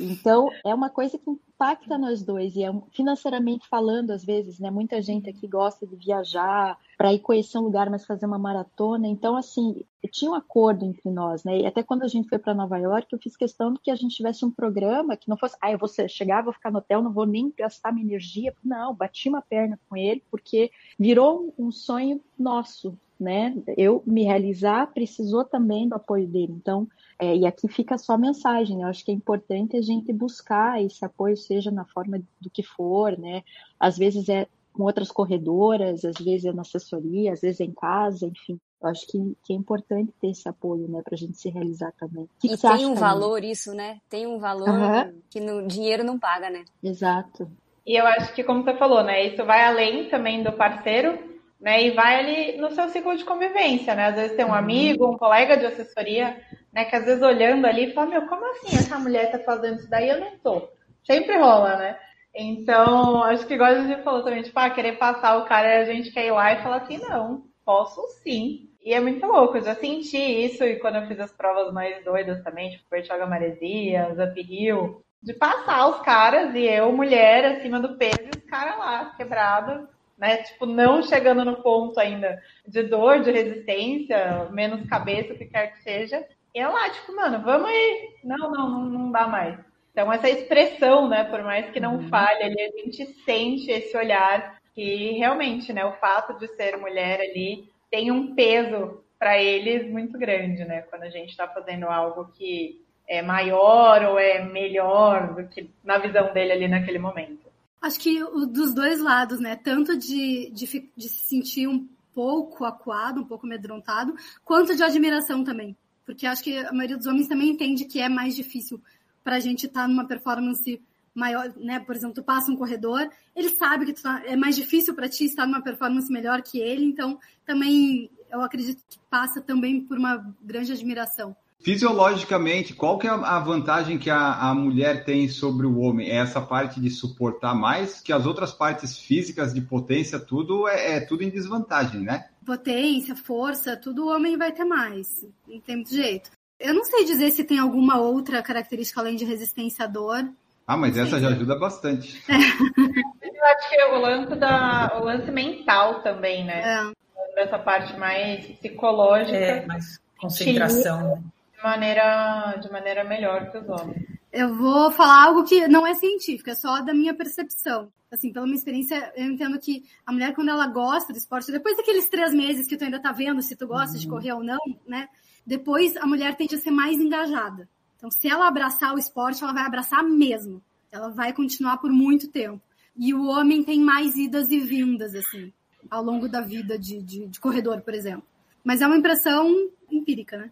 então, 0.00 0.48
é 0.64 0.74
uma 0.74 0.88
coisa 0.90 1.18
que 1.18 1.30
impacta 1.30 1.98
nós 1.98 2.22
dois, 2.22 2.56
e 2.56 2.64
é 2.64 2.72
financeiramente 2.92 3.68
falando, 3.68 4.12
às 4.12 4.24
vezes, 4.24 4.58
né? 4.58 4.70
Muita 4.70 5.02
gente 5.02 5.28
aqui 5.28 5.46
gosta 5.46 5.86
de 5.86 5.94
viajar 5.94 6.78
para 6.96 7.12
ir 7.12 7.18
conhecer 7.18 7.58
um 7.58 7.62
lugar, 7.62 7.90
mas 7.90 8.06
fazer 8.06 8.26
uma 8.26 8.38
maratona. 8.38 9.06
Então, 9.06 9.36
assim, 9.36 9.84
tinha 10.10 10.30
um 10.30 10.34
acordo 10.34 10.84
entre 10.84 11.10
nós, 11.10 11.44
né? 11.44 11.60
E 11.60 11.66
até 11.66 11.82
quando 11.82 12.02
a 12.02 12.08
gente 12.08 12.28
foi 12.28 12.38
para 12.38 12.54
Nova 12.54 12.78
York, 12.78 13.08
eu 13.12 13.18
fiz 13.18 13.36
questão 13.36 13.72
de 13.72 13.80
que 13.80 13.90
a 13.90 13.94
gente 13.94 14.16
tivesse 14.16 14.44
um 14.44 14.50
programa 14.50 15.16
que 15.16 15.28
não 15.28 15.36
fosse, 15.36 15.56
ah, 15.60 15.70
eu 15.70 15.78
vou 15.78 15.88
chegar, 16.08 16.42
vou 16.42 16.52
ficar 16.52 16.70
no 16.70 16.78
hotel, 16.78 17.02
não 17.02 17.12
vou 17.12 17.26
nem 17.26 17.52
gastar 17.56 17.92
minha 17.92 18.06
energia. 18.06 18.54
Não, 18.64 18.94
bati 18.94 19.28
uma 19.28 19.42
perna 19.42 19.78
com 19.88 19.96
ele, 19.96 20.22
porque 20.30 20.70
virou 20.98 21.52
um 21.58 21.70
sonho 21.70 22.20
nosso, 22.38 22.96
né? 23.20 23.54
Eu 23.76 24.02
me 24.06 24.24
realizar 24.24 24.86
precisou 24.92 25.44
também 25.44 25.88
do 25.88 25.94
apoio 25.94 26.26
dele. 26.26 26.52
Então, 26.52 26.88
é, 27.18 27.36
e 27.36 27.46
aqui 27.46 27.68
fica 27.68 27.98
só 27.98 28.14
a 28.14 28.18
mensagem. 28.18 28.78
Né? 28.78 28.84
Eu 28.84 28.88
acho 28.88 29.04
que 29.04 29.10
é 29.10 29.14
importante 29.14 29.76
a 29.76 29.82
gente 29.82 30.12
buscar 30.12 30.82
esse 30.82 31.04
apoio, 31.04 31.36
seja 31.36 31.70
na 31.70 31.84
forma 31.84 32.20
do 32.40 32.50
que 32.50 32.62
for, 32.62 33.18
né? 33.18 33.42
Às 33.78 33.98
vezes 33.98 34.28
é 34.28 34.46
com 34.72 34.84
outras 34.84 35.10
corredoras, 35.10 36.04
às 36.04 36.16
vezes 36.16 36.46
é 36.46 36.52
na 36.52 36.62
assessoria, 36.62 37.32
às 37.32 37.40
vezes 37.40 37.60
é 37.60 37.64
em 37.64 37.72
casa, 37.72 38.26
enfim. 38.26 38.58
Eu 38.82 38.88
acho 38.88 39.06
que, 39.06 39.36
que 39.44 39.52
é 39.52 39.56
importante 39.56 40.12
ter 40.20 40.30
esse 40.30 40.48
apoio, 40.48 40.88
né, 40.88 41.02
para 41.04 41.14
a 41.14 41.18
gente 41.18 41.36
se 41.36 41.50
realizar 41.50 41.92
também. 41.98 42.26
Que 42.38 42.46
e 42.46 42.56
que 42.56 42.62
tem 42.62 42.86
um 42.86 42.94
valor 42.94 43.44
isso, 43.44 43.74
né? 43.74 44.00
Tem 44.08 44.26
um 44.26 44.38
valor 44.38 44.70
uhum. 44.70 45.20
que 45.28 45.38
no 45.38 45.66
dinheiro 45.66 46.02
não 46.02 46.18
paga, 46.18 46.48
né? 46.48 46.64
Exato. 46.82 47.50
E 47.86 47.98
eu 47.98 48.06
acho 48.06 48.32
que, 48.34 48.42
como 48.42 48.62
você 48.62 48.74
falou, 48.76 49.02
né, 49.02 49.26
isso 49.26 49.44
vai 49.44 49.64
além 49.64 50.08
também 50.08 50.42
do 50.42 50.52
parceiro, 50.52 51.18
né? 51.60 51.82
E 51.84 51.90
vai 51.90 52.18
ali 52.18 52.56
no 52.56 52.70
seu 52.70 52.88
ciclo 52.88 53.16
de 53.16 53.24
convivência, 53.24 53.94
né? 53.94 54.06
Às 54.06 54.14
vezes 54.14 54.36
tem 54.36 54.44
um 54.44 54.48
uhum. 54.48 54.54
amigo, 54.54 55.10
um 55.10 55.18
colega 55.18 55.56
de 55.56 55.66
assessoria, 55.66 56.40
né? 56.72 56.84
Que 56.84 56.96
às 56.96 57.04
vezes 57.04 57.22
olhando 57.22 57.66
ali 57.66 57.92
fala, 57.92 58.10
meu, 58.10 58.26
como 58.26 58.44
assim 58.52 58.76
essa 58.76 58.98
mulher 58.98 59.30
tá 59.30 59.38
fazendo 59.40 59.78
isso 59.78 59.90
daí? 59.90 60.08
Eu 60.08 60.20
não 60.20 60.38
tô. 60.38 60.68
Sempre 61.04 61.36
rola, 61.36 61.76
né? 61.76 61.98
Então, 62.34 63.22
acho 63.24 63.46
que 63.46 63.54
igual 63.54 63.70
a 63.70 63.82
gente 63.82 64.02
falou 64.02 64.22
também, 64.22 64.42
tipo, 64.42 64.58
ah, 64.58 64.70
querer 64.70 64.96
passar 64.98 65.36
o 65.36 65.44
cara 65.44 65.80
a 65.80 65.84
gente 65.84 66.12
quer 66.12 66.26
ir 66.26 66.30
lá 66.30 66.52
e 66.52 66.62
falar 66.62 66.76
assim, 66.76 66.98
não, 66.98 67.44
posso 67.64 68.00
sim. 68.22 68.68
E 68.82 68.94
é 68.94 69.00
muito 69.00 69.26
louco, 69.26 69.58
eu 69.58 69.62
já 69.62 69.74
senti 69.74 70.16
isso 70.16 70.64
e 70.64 70.78
quando 70.78 70.96
eu 70.96 71.06
fiz 71.06 71.18
as 71.20 71.32
provas 71.32 71.72
mais 71.72 72.02
doidas 72.04 72.42
também, 72.42 72.70
tipo 72.70 72.84
Bertioga 72.90 73.26
Maresia, 73.26 74.14
Zap 74.14 74.40
Hill, 74.40 75.02
de 75.22 75.34
passar 75.34 75.88
os 75.88 76.00
caras 76.00 76.54
e 76.54 76.64
eu, 76.64 76.90
mulher, 76.92 77.44
acima 77.44 77.78
do 77.78 77.98
peso, 77.98 78.22
e 78.22 78.38
os 78.38 78.44
caras 78.44 78.78
lá, 78.78 79.12
quebrado, 79.16 79.86
né? 80.20 80.36
Tipo, 80.42 80.66
não 80.66 81.02
chegando 81.02 81.44
no 81.44 81.62
ponto 81.62 81.98
ainda 81.98 82.40
de 82.68 82.82
dor, 82.82 83.20
de 83.20 83.30
resistência, 83.30 84.48
menos 84.50 84.86
cabeça, 84.86 85.32
o 85.32 85.38
que 85.38 85.46
quer 85.46 85.72
que 85.72 85.82
seja. 85.82 86.22
E 86.54 86.60
é 86.60 86.68
lá, 86.68 86.90
tipo, 86.90 87.16
mano, 87.16 87.40
vamos 87.42 87.70
aí. 87.70 88.10
Não, 88.22 88.50
não, 88.50 88.70
não, 88.70 88.84
não 88.84 89.10
dá 89.10 89.26
mais. 89.26 89.58
Então, 89.90 90.12
essa 90.12 90.28
expressão, 90.28 91.08
né, 91.08 91.24
por 91.24 91.42
mais 91.42 91.70
que 91.70 91.80
não 91.80 91.96
uhum. 91.96 92.08
falhe, 92.08 92.42
ali, 92.42 92.60
a 92.60 92.70
gente 92.80 93.06
sente 93.24 93.70
esse 93.70 93.96
olhar 93.96 94.60
que 94.74 95.12
realmente, 95.12 95.72
né, 95.72 95.84
o 95.84 95.94
fato 95.94 96.38
de 96.38 96.46
ser 96.54 96.76
mulher 96.76 97.20
ali 97.20 97.68
tem 97.90 98.10
um 98.10 98.34
peso 98.34 99.02
para 99.18 99.42
eles 99.42 99.90
muito 99.90 100.18
grande, 100.18 100.64
né, 100.64 100.82
quando 100.82 101.02
a 101.02 101.10
gente 101.10 101.30
está 101.30 101.48
fazendo 101.48 101.86
algo 101.86 102.30
que 102.32 102.80
é 103.08 103.20
maior 103.22 104.04
ou 104.04 104.18
é 104.18 104.44
melhor 104.44 105.34
do 105.34 105.48
que 105.48 105.68
na 105.82 105.98
visão 105.98 106.32
dele 106.32 106.52
ali 106.52 106.68
naquele 106.68 106.98
momento. 106.98 107.49
Acho 107.80 107.98
que 107.98 108.22
dos 108.46 108.74
dois 108.74 109.00
lados, 109.00 109.40
né, 109.40 109.56
tanto 109.56 109.96
de, 109.96 110.50
de, 110.50 110.90
de 110.96 111.08
se 111.08 111.26
sentir 111.26 111.66
um 111.66 111.88
pouco 112.12 112.64
acuado, 112.64 113.20
um 113.20 113.24
pouco 113.24 113.46
amedrontado, 113.46 114.14
quanto 114.44 114.76
de 114.76 114.82
admiração 114.82 115.42
também. 115.42 115.76
Porque 116.04 116.26
acho 116.26 116.42
que 116.42 116.58
a 116.58 116.72
maioria 116.72 116.96
dos 116.96 117.06
homens 117.06 117.28
também 117.28 117.50
entende 117.50 117.84
que 117.84 118.00
é 118.00 118.08
mais 118.08 118.34
difícil 118.34 118.82
para 119.24 119.36
a 119.36 119.40
gente 119.40 119.66
estar 119.66 119.82
tá 119.82 119.88
numa 119.88 120.06
performance 120.06 120.80
maior, 121.14 121.52
né? 121.56 121.80
Por 121.80 121.94
exemplo, 121.94 122.14
tu 122.14 122.22
passa 122.22 122.50
um 122.50 122.56
corredor, 122.56 123.08
ele 123.34 123.48
sabe 123.50 123.86
que 123.86 124.02
tá, 124.02 124.22
é 124.24 124.36
mais 124.36 124.56
difícil 124.56 124.94
para 124.94 125.08
ti 125.08 125.24
estar 125.24 125.46
numa 125.46 125.62
performance 125.62 126.12
melhor 126.12 126.42
que 126.42 126.58
ele, 126.58 126.84
então 126.84 127.18
também 127.44 128.10
eu 128.30 128.40
acredito 128.42 128.82
que 128.88 128.98
passa 129.10 129.40
também 129.40 129.80
por 129.80 129.98
uma 129.98 130.34
grande 130.42 130.72
admiração. 130.72 131.36
Fisiologicamente, 131.62 132.72
qual 132.72 132.98
que 132.98 133.06
é 133.06 133.10
a 133.10 133.38
vantagem 133.38 133.98
que 133.98 134.08
a, 134.08 134.48
a 134.48 134.54
mulher 134.54 135.04
tem 135.04 135.28
sobre 135.28 135.66
o 135.66 135.78
homem? 135.78 136.08
É 136.08 136.16
essa 136.16 136.40
parte 136.40 136.80
de 136.80 136.88
suportar 136.88 137.54
mais, 137.54 138.00
que 138.00 138.12
as 138.12 138.24
outras 138.24 138.52
partes 138.52 138.98
físicas 138.98 139.52
de 139.52 139.60
potência, 139.60 140.18
tudo 140.18 140.66
é, 140.66 140.96
é 140.96 141.00
tudo 141.00 141.22
em 141.22 141.28
desvantagem, 141.28 142.00
né? 142.00 142.28
Potência, 142.46 143.14
força, 143.14 143.76
tudo 143.76 144.06
o 144.06 144.08
homem 144.08 144.38
vai 144.38 144.52
ter 144.52 144.64
mais. 144.64 145.26
Não 145.46 145.60
tem 145.60 145.76
muito 145.76 145.94
jeito. 145.94 146.30
Eu 146.58 146.72
não 146.72 146.84
sei 146.84 147.04
dizer 147.04 147.30
se 147.30 147.44
tem 147.44 147.58
alguma 147.58 148.00
outra 148.00 148.42
característica 148.42 149.00
além 149.00 149.16
de 149.16 149.26
resistência 149.26 149.84
à 149.84 149.88
dor. 149.88 150.30
Ah, 150.66 150.76
mas 150.76 150.96
essa 150.96 151.20
já 151.20 151.28
ajuda 151.28 151.58
bastante. 151.58 152.22
É. 152.28 152.36
Eu 153.40 153.46
acho 153.46 153.68
que 153.70 153.74
é 153.76 153.86
o 153.86 153.98
lance, 153.98 154.36
da, 154.36 154.98
o 155.00 155.04
lance 155.04 155.30
mental 155.30 156.02
também, 156.02 156.44
né? 156.44 156.92
É. 157.36 157.42
Essa 157.42 157.58
parte 157.58 157.98
mais 157.98 158.46
psicológica. 158.46 159.36
É, 159.36 159.66
mais 159.66 159.98
concentração. 160.18 161.22
De 161.60 161.66
maneira, 161.66 162.56
de 162.56 162.72
maneira 162.72 163.04
melhor 163.04 163.50
que 163.50 163.58
os 163.58 163.68
homens. 163.68 164.02
Eu 164.32 164.54
vou 164.54 164.90
falar 164.92 165.24
algo 165.24 165.44
que 165.44 165.68
não 165.68 165.86
é 165.86 165.94
científico, 165.94 166.50
é 166.50 166.54
só 166.54 166.80
da 166.80 166.94
minha 166.94 167.12
percepção. 167.12 167.92
Assim, 168.10 168.32
pela 168.32 168.46
minha 168.46 168.56
experiência, 168.56 169.12
eu 169.14 169.26
entendo 169.26 169.58
que 169.58 169.84
a 170.06 170.12
mulher, 170.12 170.34
quando 170.34 170.48
ela 170.48 170.66
gosta 170.66 171.12
do 171.12 171.18
esporte, 171.18 171.52
depois 171.52 171.76
daqueles 171.76 172.08
três 172.08 172.32
meses 172.32 172.66
que 172.66 172.76
tu 172.76 172.84
ainda 172.84 173.00
tá 173.00 173.12
vendo 173.12 173.42
se 173.42 173.54
tu 173.54 173.66
gosta 173.66 173.94
uhum. 173.94 174.00
de 174.00 174.08
correr 174.08 174.32
ou 174.32 174.42
não, 174.42 174.58
né? 174.86 175.08
depois 175.46 175.96
a 175.96 176.06
mulher 176.06 176.36
tende 176.36 176.54
a 176.54 176.58
ser 176.58 176.70
mais 176.70 176.96
engajada. 176.98 177.68
Então, 177.96 178.10
se 178.10 178.28
ela 178.28 178.46
abraçar 178.46 178.94
o 178.94 178.98
esporte, 178.98 179.42
ela 179.42 179.52
vai 179.52 179.64
abraçar 179.64 180.02
mesmo. 180.02 180.62
Ela 180.90 181.10
vai 181.10 181.32
continuar 181.32 181.78
por 181.78 181.90
muito 181.90 182.28
tempo. 182.28 182.62
E 182.96 183.12
o 183.14 183.26
homem 183.26 183.62
tem 183.62 183.80
mais 183.80 184.16
idas 184.16 184.50
e 184.50 184.58
vindas, 184.60 185.14
assim, 185.14 185.52
ao 185.90 186.02
longo 186.02 186.28
da 186.28 186.40
vida 186.40 186.78
de, 186.78 187.02
de, 187.02 187.26
de 187.26 187.40
corredor, 187.40 187.80
por 187.82 187.94
exemplo. 187.94 188.24
Mas 188.64 188.80
é 188.80 188.86
uma 188.86 188.96
impressão 188.96 189.70
empírica, 189.90 190.36
né? 190.36 190.50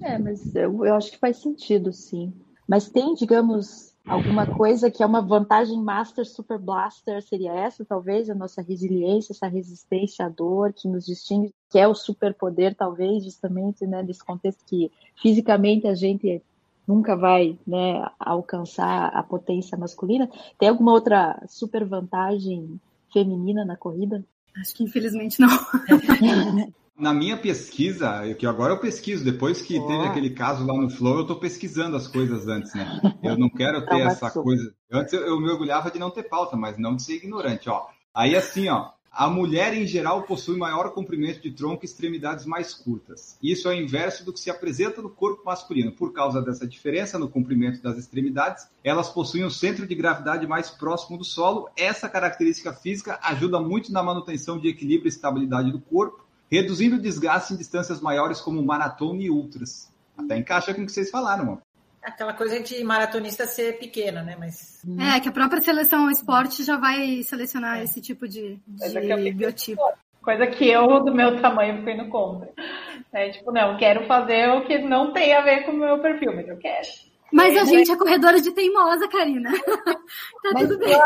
É, 0.00 0.18
mas 0.18 0.54
eu, 0.54 0.84
eu 0.84 0.94
acho 0.94 1.10
que 1.10 1.18
faz 1.18 1.38
sentido, 1.38 1.92
sim. 1.92 2.32
Mas 2.68 2.88
tem, 2.88 3.14
digamos, 3.14 3.94
alguma 4.04 4.46
coisa 4.46 4.90
que 4.90 5.02
é 5.02 5.06
uma 5.06 5.20
vantagem 5.20 5.80
Master 5.80 6.26
Super 6.26 6.58
Blaster, 6.58 7.22
seria 7.22 7.52
essa, 7.52 7.84
talvez, 7.84 8.28
a 8.28 8.34
nossa 8.34 8.60
resiliência, 8.60 9.32
essa 9.32 9.46
resistência 9.46 10.26
à 10.26 10.28
dor 10.28 10.72
que 10.72 10.88
nos 10.88 11.06
distingue, 11.06 11.54
que 11.70 11.78
é 11.78 11.86
o 11.86 11.94
superpoder, 11.94 12.74
talvez, 12.74 13.24
justamente, 13.24 13.86
né, 13.86 14.02
desse 14.02 14.24
contexto 14.24 14.64
que 14.66 14.90
fisicamente 15.20 15.86
a 15.86 15.94
gente 15.94 16.42
nunca 16.86 17.16
vai, 17.16 17.58
né, 17.66 18.08
alcançar 18.18 19.08
a 19.08 19.22
potência 19.22 19.78
masculina. 19.78 20.30
Tem 20.58 20.68
alguma 20.68 20.92
outra 20.92 21.40
super 21.48 21.84
vantagem 21.84 22.80
feminina 23.12 23.64
na 23.64 23.76
corrida? 23.76 24.24
Acho 24.56 24.74
que 24.74 24.84
infelizmente 24.84 25.40
não. 25.40 25.48
Na 26.98 27.12
minha 27.12 27.36
pesquisa, 27.36 28.34
que 28.38 28.46
agora 28.46 28.72
eu 28.72 28.78
pesquiso, 28.78 29.22
depois 29.22 29.60
que 29.60 29.78
oh. 29.78 29.86
teve 29.86 30.04
aquele 30.06 30.30
caso 30.30 30.64
lá 30.66 30.72
no 30.74 30.88
Flow, 30.88 31.16
eu 31.16 31.22
estou 31.22 31.36
pesquisando 31.36 31.94
as 31.94 32.08
coisas 32.08 32.48
antes, 32.48 32.72
né? 32.74 33.00
Eu 33.22 33.36
não 33.36 33.50
quero 33.50 33.84
ter 33.84 34.00
essa 34.00 34.30
coisa. 34.30 34.74
Antes 34.90 35.12
eu, 35.12 35.20
eu 35.20 35.38
me 35.38 35.50
orgulhava 35.50 35.90
de 35.90 35.98
não 35.98 36.10
ter 36.10 36.22
pauta, 36.22 36.56
mas 36.56 36.78
não 36.78 36.96
de 36.96 37.02
ser 37.02 37.16
ignorante, 37.16 37.68
ó. 37.68 37.86
Aí 38.14 38.34
assim, 38.34 38.70
ó, 38.70 38.92
a 39.16 39.30
mulher 39.30 39.72
em 39.72 39.86
geral 39.86 40.24
possui 40.24 40.58
maior 40.58 40.90
comprimento 40.90 41.40
de 41.40 41.50
tronco 41.50 41.84
e 41.84 41.86
extremidades 41.86 42.44
mais 42.44 42.74
curtas. 42.74 43.38
Isso 43.42 43.66
é 43.66 43.74
o 43.74 43.80
inverso 43.80 44.24
do 44.26 44.32
que 44.32 44.38
se 44.38 44.50
apresenta 44.50 45.00
no 45.00 45.08
corpo 45.08 45.42
masculino. 45.44 45.90
Por 45.90 46.12
causa 46.12 46.42
dessa 46.42 46.66
diferença 46.66 47.18
no 47.18 47.26
comprimento 47.26 47.82
das 47.82 47.96
extremidades, 47.96 48.68
elas 48.84 49.08
possuem 49.08 49.46
um 49.46 49.50
centro 49.50 49.86
de 49.86 49.94
gravidade 49.94 50.46
mais 50.46 50.68
próximo 50.68 51.16
do 51.16 51.24
solo. 51.24 51.70
Essa 51.76 52.10
característica 52.10 52.74
física 52.74 53.18
ajuda 53.22 53.58
muito 53.58 53.90
na 53.90 54.02
manutenção 54.02 54.58
de 54.58 54.68
equilíbrio 54.68 55.08
e 55.08 55.08
estabilidade 55.08 55.72
do 55.72 55.80
corpo 55.80 56.25
reduzindo 56.50 56.96
o 56.96 57.00
desgaste 57.00 57.54
em 57.54 57.56
distâncias 57.56 58.00
maiores 58.00 58.40
como 58.40 58.62
maratona 58.62 59.22
e 59.22 59.30
ultras. 59.30 59.90
Até 60.16 60.36
encaixa 60.36 60.72
com 60.72 60.82
o 60.82 60.86
que 60.86 60.92
vocês 60.92 61.10
falaram, 61.10 61.44
mano. 61.44 61.62
Aquela 62.02 62.32
coisa 62.32 62.60
de 62.60 62.84
maratonista 62.84 63.46
ser 63.46 63.78
pequena, 63.78 64.22
né? 64.22 64.36
Mas... 64.38 64.80
É, 64.98 65.18
que 65.18 65.28
a 65.28 65.32
própria 65.32 65.60
seleção 65.60 66.08
esporte 66.08 66.62
já 66.62 66.76
vai 66.76 67.22
selecionar 67.24 67.78
é. 67.78 67.84
esse 67.84 68.00
tipo 68.00 68.28
de, 68.28 68.60
de 68.66 69.32
biotipo. 69.32 69.82
Coisa 70.22 70.46
que 70.46 70.68
eu, 70.68 71.04
do 71.04 71.12
meu 71.12 71.40
tamanho, 71.40 71.82
fui 71.82 71.94
no 71.94 72.08
contra. 72.08 72.48
É, 73.12 73.30
tipo, 73.30 73.50
não, 73.50 73.76
quero 73.76 74.06
fazer 74.06 74.48
o 74.50 74.64
que 74.64 74.78
não 74.78 75.12
tem 75.12 75.34
a 75.34 75.40
ver 75.40 75.64
com 75.64 75.72
o 75.72 75.76
meu 75.76 75.98
perfil, 75.98 76.34
mas 76.34 76.48
eu 76.48 76.56
quero. 76.56 76.86
Mas 77.32 77.56
a 77.56 77.64
gente 77.64 77.90
é 77.90 77.96
corredora 77.96 78.40
de 78.40 78.52
teimosa, 78.52 79.08
Karina. 79.08 79.50
tá 80.42 80.50
mas 80.54 80.68
tudo 80.68 80.78
bem. 80.78 80.96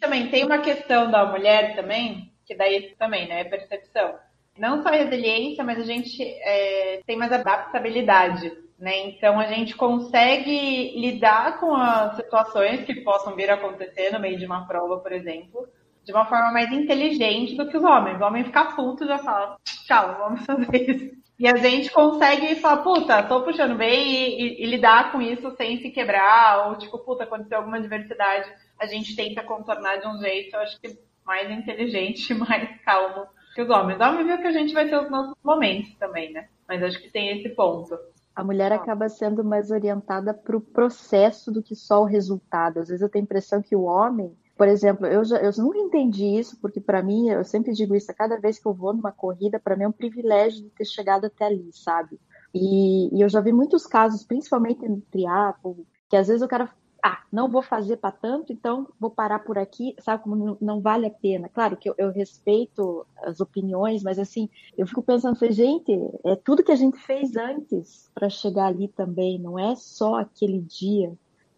Também 0.00 0.30
tem 0.30 0.44
uma 0.44 0.58
questão 0.58 1.10
da 1.10 1.26
mulher 1.26 1.74
também, 1.76 2.32
que 2.46 2.54
daí 2.54 2.94
também, 2.98 3.28
né, 3.28 3.42
é 3.42 3.44
percepção 3.44 4.14
não 4.58 4.82
só 4.82 4.90
resiliência, 4.90 5.64
mas 5.64 5.78
a 5.78 5.84
gente 5.84 6.22
é, 6.22 7.00
tem 7.06 7.16
mais 7.16 7.32
adaptabilidade. 7.32 8.52
Né? 8.78 9.08
Então 9.08 9.40
a 9.40 9.46
gente 9.46 9.74
consegue 9.74 10.98
lidar 11.00 11.58
com 11.58 11.74
as 11.74 12.16
situações 12.16 12.84
que 12.84 12.96
possam 12.96 13.34
vir 13.34 13.50
a 13.50 13.54
acontecer 13.54 14.10
no 14.12 14.20
meio 14.20 14.38
de 14.38 14.44
uma 14.44 14.66
prova, 14.66 14.98
por 14.98 15.12
exemplo, 15.12 15.66
de 16.04 16.12
uma 16.12 16.26
forma 16.26 16.52
mais 16.52 16.70
inteligente 16.70 17.54
do 17.56 17.68
que 17.68 17.76
os 17.76 17.82
homens. 17.82 18.20
O 18.20 18.24
homem 18.24 18.44
fica 18.44 18.66
puto 18.66 19.04
e 19.04 19.08
já 19.08 19.18
fala, 19.18 19.56
tchau, 19.86 20.16
vamos 20.18 20.44
fazer 20.44 20.90
isso. 20.90 21.16
E 21.38 21.46
a 21.46 21.56
gente 21.56 21.90
consegue 21.90 22.54
falar, 22.56 22.82
puta, 22.82 23.22
tô 23.22 23.42
puxando 23.42 23.76
bem 23.76 24.08
e, 24.08 24.40
e, 24.40 24.62
e, 24.62 24.66
lidar 24.66 25.12
com 25.12 25.20
isso 25.20 25.54
sem 25.56 25.80
se 25.80 25.90
quebrar, 25.90 26.68
ou 26.68 26.78
tipo, 26.78 26.98
puta, 26.98 27.24
aconteceu 27.24 27.58
alguma 27.58 27.76
adversidade, 27.76 28.50
a 28.78 28.86
gente 28.86 29.14
tenta 29.14 29.42
contornar 29.42 29.98
de 29.98 30.06
um 30.06 30.18
jeito, 30.18 30.54
eu 30.54 30.60
acho 30.60 30.80
que 30.80 30.98
mais 31.26 31.50
inteligente, 31.50 32.32
mais 32.34 32.80
calmo 32.82 33.26
que 33.56 33.62
os 33.62 33.70
homens. 33.70 33.98
Óbvio 33.98 34.36
que 34.36 34.46
a 34.46 34.52
gente 34.52 34.74
vai 34.74 34.86
ter 34.86 35.00
os 35.00 35.10
nossos 35.10 35.34
momentos 35.42 35.94
também, 35.94 36.30
né? 36.30 36.46
Mas 36.68 36.82
acho 36.82 37.00
que 37.00 37.08
tem 37.08 37.38
esse 37.38 37.48
ponto. 37.48 37.98
A 38.34 38.44
mulher 38.44 38.70
acaba 38.70 39.08
sendo 39.08 39.42
mais 39.42 39.70
orientada 39.70 40.34
para 40.34 40.54
o 40.54 40.60
processo 40.60 41.50
do 41.50 41.62
que 41.62 41.74
só 41.74 42.02
o 42.02 42.04
resultado. 42.04 42.80
Às 42.80 42.88
vezes 42.88 43.00
eu 43.00 43.08
tenho 43.08 43.22
a 43.22 43.24
impressão 43.24 43.62
que 43.62 43.74
o 43.74 43.84
homem, 43.84 44.36
por 44.58 44.68
exemplo, 44.68 45.06
eu, 45.06 45.24
já, 45.24 45.38
eu 45.38 45.50
nunca 45.56 45.78
entendi 45.78 46.38
isso, 46.38 46.60
porque 46.60 46.82
para 46.82 47.02
mim, 47.02 47.30
eu 47.30 47.42
sempre 47.44 47.72
digo 47.72 47.96
isso, 47.96 48.10
a 48.10 48.14
cada 48.14 48.38
vez 48.38 48.58
que 48.58 48.66
eu 48.66 48.74
vou 48.74 48.92
numa 48.92 49.10
corrida, 49.10 49.58
para 49.58 49.74
mim 49.74 49.84
é 49.84 49.88
um 49.88 49.92
privilégio 49.92 50.62
de 50.62 50.68
ter 50.68 50.84
chegado 50.84 51.24
até 51.24 51.46
ali, 51.46 51.70
sabe? 51.72 52.20
E, 52.54 53.08
e 53.16 53.22
eu 53.22 53.28
já 53.30 53.40
vi 53.40 53.52
muitos 53.54 53.86
casos, 53.86 54.22
principalmente 54.22 54.86
no 54.86 55.00
triatlo, 55.00 55.86
que 56.10 56.16
às 56.16 56.28
vezes 56.28 56.42
o 56.42 56.48
cara 56.48 56.70
ah, 57.02 57.22
não 57.32 57.48
vou 57.48 57.62
fazer 57.62 57.98
para 57.98 58.10
tanto, 58.10 58.52
então 58.52 58.88
vou 58.98 59.10
parar 59.10 59.40
por 59.40 59.58
aqui, 59.58 59.94
sabe 60.00 60.22
como 60.22 60.56
não, 60.60 60.80
vale 60.80 61.06
a 61.06 61.10
pena. 61.10 61.48
Claro 61.48 61.76
que 61.76 61.88
eu, 61.88 61.94
eu, 61.98 62.10
respeito 62.10 63.06
as 63.22 63.40
opiniões, 63.40 64.02
mas 64.02 64.18
assim, 64.18 64.48
eu 64.76 64.86
fico 64.86 65.02
pensando, 65.02 65.38
gente, 65.52 65.92
é 66.24 66.34
tudo 66.34 66.64
que 66.64 66.72
a 66.72 66.76
gente 66.76 66.98
fez 66.98 67.36
antes 67.36 68.10
para 68.14 68.28
chegar 68.28 68.66
ali 68.66 68.88
também, 68.88 69.38
não 69.38 69.58
é 69.58 69.74
só 69.76 70.16
aquele 70.16 70.60
dia. 70.60 71.12